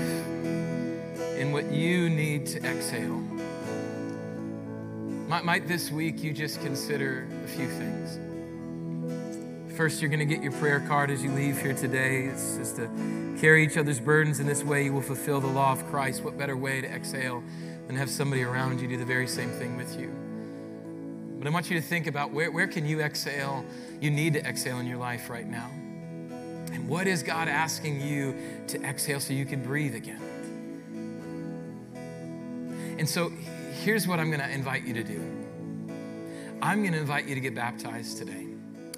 and 1.38 1.52
what 1.52 1.70
you 1.70 2.10
need 2.10 2.44
to 2.44 2.58
exhale, 2.64 3.22
might, 5.28 5.44
might 5.44 5.68
this 5.68 5.92
week 5.92 6.24
you 6.24 6.32
just 6.32 6.60
consider 6.60 7.28
a 7.44 7.46
few 7.46 7.68
things. 7.68 8.18
First, 9.76 10.02
you're 10.02 10.08
going 10.08 10.26
to 10.26 10.34
get 10.34 10.42
your 10.42 10.50
prayer 10.52 10.80
card 10.80 11.10
as 11.10 11.22
you 11.22 11.30
leave 11.30 11.60
here 11.60 11.72
today. 11.72 12.24
It's 12.24 12.56
just 12.56 12.76
to 12.76 12.88
carry 13.40 13.64
each 13.64 13.76
other's 13.76 14.00
burdens. 14.00 14.40
In 14.40 14.46
this 14.48 14.64
way, 14.64 14.84
you 14.84 14.92
will 14.92 15.02
fulfill 15.02 15.40
the 15.40 15.46
law 15.46 15.70
of 15.70 15.86
Christ. 15.86 16.24
What 16.24 16.36
better 16.36 16.56
way 16.56 16.80
to 16.80 16.88
exhale 16.88 17.44
than 17.86 17.94
have 17.94 18.10
somebody 18.10 18.42
around 18.42 18.80
you 18.80 18.88
do 18.88 18.96
the 18.96 19.04
very 19.04 19.28
same 19.28 19.50
thing 19.50 19.76
with 19.76 20.00
you? 20.00 20.10
But 21.38 21.46
I 21.46 21.50
want 21.50 21.70
you 21.70 21.80
to 21.80 21.86
think 21.86 22.08
about 22.08 22.32
where, 22.32 22.50
where 22.50 22.66
can 22.66 22.84
you 22.84 23.02
exhale? 23.02 23.64
You 24.00 24.10
need 24.10 24.32
to 24.32 24.44
exhale 24.44 24.80
in 24.80 24.86
your 24.86 24.98
life 24.98 25.30
right 25.30 25.46
now. 25.46 25.70
And 26.72 26.88
what 26.88 27.06
is 27.06 27.22
God 27.22 27.48
asking 27.48 28.00
you 28.00 28.34
to 28.68 28.82
exhale 28.82 29.20
so 29.20 29.32
you 29.32 29.46
can 29.46 29.62
breathe 29.62 29.94
again? 29.94 30.38
And 32.98 33.08
so 33.08 33.30
here's 33.82 34.06
what 34.06 34.18
I'm 34.18 34.28
going 34.30 34.40
to 34.40 34.50
invite 34.50 34.84
you 34.84 34.94
to 34.94 35.04
do 35.04 35.20
I'm 36.60 36.80
going 36.82 36.92
to 36.92 36.98
invite 36.98 37.26
you 37.26 37.34
to 37.34 37.40
get 37.40 37.54
baptized 37.54 38.18
today. 38.18 38.46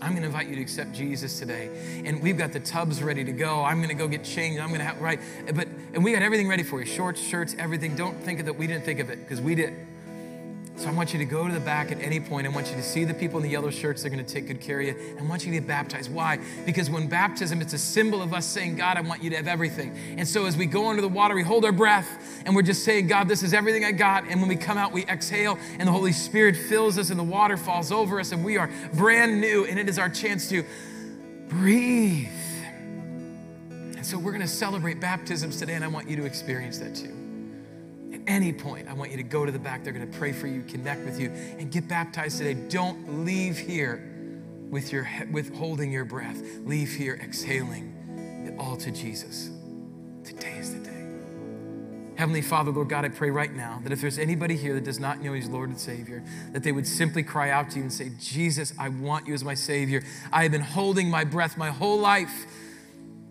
I'm 0.02 0.12
going 0.12 0.22
to 0.22 0.28
invite 0.28 0.48
you 0.48 0.56
to 0.56 0.62
accept 0.62 0.94
Jesus 0.94 1.38
today. 1.38 1.68
And 2.06 2.22
we've 2.22 2.38
got 2.38 2.52
the 2.52 2.60
tubs 2.60 3.02
ready 3.02 3.22
to 3.22 3.32
go. 3.32 3.62
I'm 3.62 3.78
going 3.78 3.90
to 3.90 3.94
go 3.94 4.08
get 4.08 4.24
changed. 4.24 4.58
I'm 4.58 4.68
going 4.68 4.80
to 4.80 4.86
have, 4.86 4.98
right? 5.00 5.20
But, 5.54 5.68
and 5.92 6.02
we 6.02 6.12
got 6.12 6.22
everything 6.22 6.48
ready 6.48 6.62
for 6.62 6.80
you 6.80 6.86
shorts, 6.86 7.20
shirts, 7.20 7.54
everything. 7.58 7.96
Don't 7.96 8.18
think 8.22 8.40
of 8.40 8.46
that 8.46 8.54
we 8.54 8.66
didn't 8.66 8.84
think 8.84 8.98
of 8.98 9.10
it 9.10 9.18
because 9.20 9.42
we 9.42 9.54
did. 9.54 9.74
So 10.80 10.88
I 10.88 10.92
want 10.92 11.12
you 11.12 11.18
to 11.18 11.26
go 11.26 11.46
to 11.46 11.52
the 11.52 11.60
back 11.60 11.92
at 11.92 12.00
any 12.00 12.20
point. 12.20 12.46
I 12.46 12.50
want 12.50 12.70
you 12.70 12.74
to 12.74 12.82
see 12.82 13.04
the 13.04 13.12
people 13.12 13.36
in 13.36 13.42
the 13.42 13.50
yellow 13.50 13.68
shirts. 13.68 14.00
They're 14.00 14.10
going 14.10 14.24
to 14.24 14.34
take 14.34 14.46
good 14.46 14.62
care 14.62 14.80
of 14.80 14.86
you. 14.86 15.14
I 15.20 15.22
want 15.24 15.44
you 15.44 15.52
to 15.52 15.58
get 15.58 15.68
baptized. 15.68 16.10
Why? 16.10 16.38
Because 16.64 16.88
when 16.88 17.06
baptism, 17.06 17.60
it's 17.60 17.74
a 17.74 17.78
symbol 17.78 18.22
of 18.22 18.32
us 18.32 18.46
saying, 18.46 18.76
God, 18.76 18.96
I 18.96 19.02
want 19.02 19.22
you 19.22 19.28
to 19.28 19.36
have 19.36 19.46
everything. 19.46 19.94
And 20.16 20.26
so 20.26 20.46
as 20.46 20.56
we 20.56 20.64
go 20.64 20.88
under 20.88 21.02
the 21.02 21.08
water, 21.08 21.34
we 21.34 21.42
hold 21.42 21.66
our 21.66 21.72
breath 21.72 22.08
and 22.46 22.56
we're 22.56 22.62
just 22.62 22.82
saying, 22.82 23.08
God, 23.08 23.28
this 23.28 23.42
is 23.42 23.52
everything 23.52 23.84
I 23.84 23.92
got. 23.92 24.24
And 24.24 24.40
when 24.40 24.48
we 24.48 24.56
come 24.56 24.78
out, 24.78 24.90
we 24.90 25.04
exhale 25.04 25.58
and 25.78 25.86
the 25.86 25.92
Holy 25.92 26.12
Spirit 26.12 26.56
fills 26.56 26.96
us 26.96 27.10
and 27.10 27.20
the 27.20 27.24
water 27.24 27.58
falls 27.58 27.92
over 27.92 28.18
us 28.18 28.32
and 28.32 28.42
we 28.42 28.56
are 28.56 28.70
brand 28.94 29.38
new. 29.38 29.66
And 29.66 29.78
it 29.78 29.86
is 29.86 29.98
our 29.98 30.08
chance 30.08 30.48
to 30.48 30.64
breathe. 31.50 32.26
And 33.68 34.06
so 34.06 34.16
we're 34.18 34.32
going 34.32 34.40
to 34.40 34.48
celebrate 34.48 34.98
baptisms 34.98 35.58
today, 35.58 35.74
and 35.74 35.84
I 35.84 35.88
want 35.88 36.08
you 36.08 36.16
to 36.16 36.24
experience 36.24 36.78
that 36.78 36.94
too 36.94 37.19
any 38.26 38.52
point, 38.52 38.88
I 38.88 38.92
want 38.92 39.10
you 39.10 39.16
to 39.16 39.22
go 39.22 39.44
to 39.44 39.52
the 39.52 39.58
back. 39.58 39.84
They're 39.84 39.92
going 39.92 40.10
to 40.10 40.18
pray 40.18 40.32
for 40.32 40.46
you, 40.46 40.62
connect 40.62 41.04
with 41.04 41.20
you, 41.20 41.30
and 41.30 41.70
get 41.70 41.88
baptized 41.88 42.38
today. 42.38 42.54
Don't 42.54 43.24
leave 43.24 43.58
here 43.58 44.06
with 44.70 44.92
your 44.92 45.08
with 45.30 45.54
holding 45.56 45.90
your 45.90 46.04
breath. 46.04 46.40
Leave 46.64 46.92
here 46.92 47.18
exhaling 47.22 47.94
it 48.46 48.58
all 48.58 48.76
to 48.76 48.90
Jesus. 48.90 49.50
Today 50.24 50.56
is 50.58 50.74
the 50.74 50.80
day. 50.80 50.90
Heavenly 52.16 52.42
Father, 52.42 52.70
Lord 52.70 52.88
God, 52.88 53.04
I 53.04 53.08
pray 53.08 53.30
right 53.30 53.52
now 53.52 53.80
that 53.82 53.92
if 53.92 54.00
there's 54.00 54.18
anybody 54.18 54.54
here 54.54 54.74
that 54.74 54.84
does 54.84 55.00
not 55.00 55.20
know 55.22 55.32
He's 55.32 55.48
Lord 55.48 55.70
and 55.70 55.78
Savior, 55.78 56.22
that 56.52 56.62
they 56.62 56.70
would 56.70 56.86
simply 56.86 57.22
cry 57.22 57.50
out 57.50 57.70
to 57.70 57.76
you 57.76 57.82
and 57.82 57.92
say, 57.92 58.10
Jesus, 58.20 58.74
I 58.78 58.90
want 58.90 59.26
you 59.26 59.32
as 59.32 59.42
my 59.42 59.54
Savior. 59.54 60.02
I 60.32 60.42
have 60.42 60.52
been 60.52 60.60
holding 60.60 61.08
my 61.08 61.24
breath 61.24 61.56
my 61.56 61.70
whole 61.70 61.98
life 61.98 62.46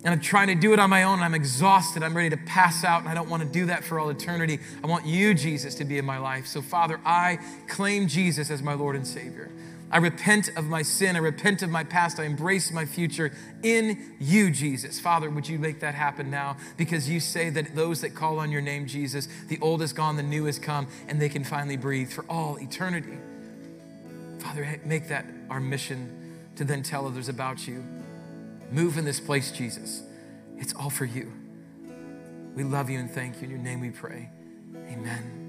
and 0.03 0.13
I'm 0.13 0.21
trying 0.21 0.47
to 0.47 0.55
do 0.55 0.71
it 0.71 0.79
on 0.79 0.89
my 0.89 1.03
own. 1.03 1.19
I'm 1.19 1.33
exhausted. 1.33 2.03
I'm 2.03 2.15
ready 2.15 2.29
to 2.29 2.37
pass 2.37 2.85
out, 2.85 3.01
and 3.01 3.09
I 3.09 3.13
don't 3.13 3.29
want 3.29 3.43
to 3.43 3.49
do 3.49 3.65
that 3.65 3.83
for 3.83 3.99
all 3.99 4.09
eternity. 4.09 4.59
I 4.81 4.87
want 4.87 5.05
you, 5.05 5.33
Jesus, 5.33 5.75
to 5.75 5.85
be 5.85 5.97
in 5.97 6.05
my 6.05 6.17
life. 6.17 6.47
So, 6.47 6.61
Father, 6.61 7.01
I 7.05 7.39
claim 7.67 8.07
Jesus 8.07 8.49
as 8.49 8.63
my 8.63 8.73
Lord 8.73 8.95
and 8.95 9.05
Savior. 9.05 9.51
I 9.91 9.97
repent 9.97 10.55
of 10.55 10.65
my 10.65 10.83
sin. 10.83 11.15
I 11.15 11.19
repent 11.19 11.63
of 11.63 11.69
my 11.69 11.83
past. 11.83 12.19
I 12.19 12.23
embrace 12.23 12.71
my 12.71 12.85
future 12.85 13.33
in 13.63 14.15
you, 14.19 14.51
Jesus. 14.51 14.99
Father, 14.99 15.29
would 15.29 15.49
you 15.49 15.59
make 15.59 15.79
that 15.79 15.95
happen 15.95 16.29
now? 16.29 16.57
Because 16.77 17.09
you 17.09 17.19
say 17.19 17.49
that 17.49 17.75
those 17.75 18.01
that 18.01 18.13
call 18.13 18.39
on 18.39 18.51
your 18.51 18.61
name, 18.61 18.85
Jesus, 18.85 19.27
the 19.47 19.57
old 19.61 19.81
is 19.81 19.91
gone, 19.91 20.15
the 20.15 20.23
new 20.23 20.45
has 20.45 20.59
come, 20.59 20.87
and 21.07 21.19
they 21.19 21.29
can 21.29 21.43
finally 21.43 21.77
breathe 21.77 22.11
for 22.11 22.23
all 22.29 22.57
eternity. 22.59 23.17
Father, 24.37 24.79
make 24.85 25.07
that 25.09 25.25
our 25.49 25.59
mission 25.59 26.39
to 26.55 26.63
then 26.63 26.83
tell 26.83 27.07
others 27.07 27.27
about 27.27 27.67
you. 27.67 27.83
Move 28.71 28.97
in 28.97 29.05
this 29.05 29.19
place, 29.19 29.51
Jesus. 29.51 30.03
It's 30.57 30.73
all 30.73 30.89
for 30.89 31.05
you. 31.05 31.31
We 32.55 32.63
love 32.63 32.89
you 32.89 32.99
and 32.99 33.09
thank 33.09 33.37
you. 33.37 33.43
In 33.43 33.49
your 33.49 33.59
name 33.59 33.79
we 33.81 33.89
pray. 33.89 34.29
Amen. 34.91 35.47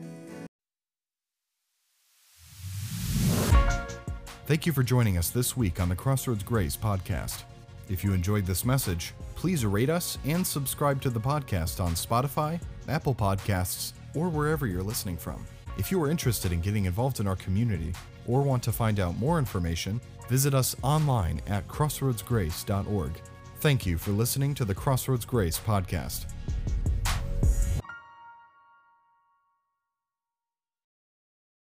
Thank 4.46 4.66
you 4.66 4.72
for 4.72 4.82
joining 4.82 5.16
us 5.16 5.30
this 5.30 5.56
week 5.56 5.80
on 5.80 5.88
the 5.88 5.94
Crossroads 5.96 6.42
Grace 6.42 6.76
podcast. 6.76 7.42
If 7.88 8.02
you 8.02 8.12
enjoyed 8.12 8.46
this 8.46 8.64
message, 8.64 9.12
please 9.34 9.64
rate 9.64 9.90
us 9.90 10.18
and 10.24 10.46
subscribe 10.46 11.00
to 11.02 11.10
the 11.10 11.20
podcast 11.20 11.80
on 11.80 11.92
Spotify, 11.92 12.60
Apple 12.88 13.14
Podcasts, 13.14 13.92
or 14.14 14.28
wherever 14.28 14.66
you're 14.66 14.82
listening 14.82 15.16
from. 15.16 15.46
If 15.78 15.90
you 15.90 16.02
are 16.02 16.10
interested 16.10 16.52
in 16.52 16.60
getting 16.60 16.86
involved 16.86 17.20
in 17.20 17.28
our 17.28 17.36
community 17.36 17.92
or 18.26 18.42
want 18.42 18.62
to 18.64 18.72
find 18.72 18.98
out 18.98 19.18
more 19.18 19.38
information, 19.38 20.00
visit 20.30 20.54
us 20.54 20.76
online 20.82 21.42
at 21.48 21.66
crossroadsgrace.org. 21.66 23.20
Thank 23.58 23.84
you 23.84 23.98
for 23.98 24.12
listening 24.12 24.54
to 24.54 24.64
the 24.64 24.74
Crossroads 24.74 25.24
Grace 25.24 25.58
podcast. 25.58 26.26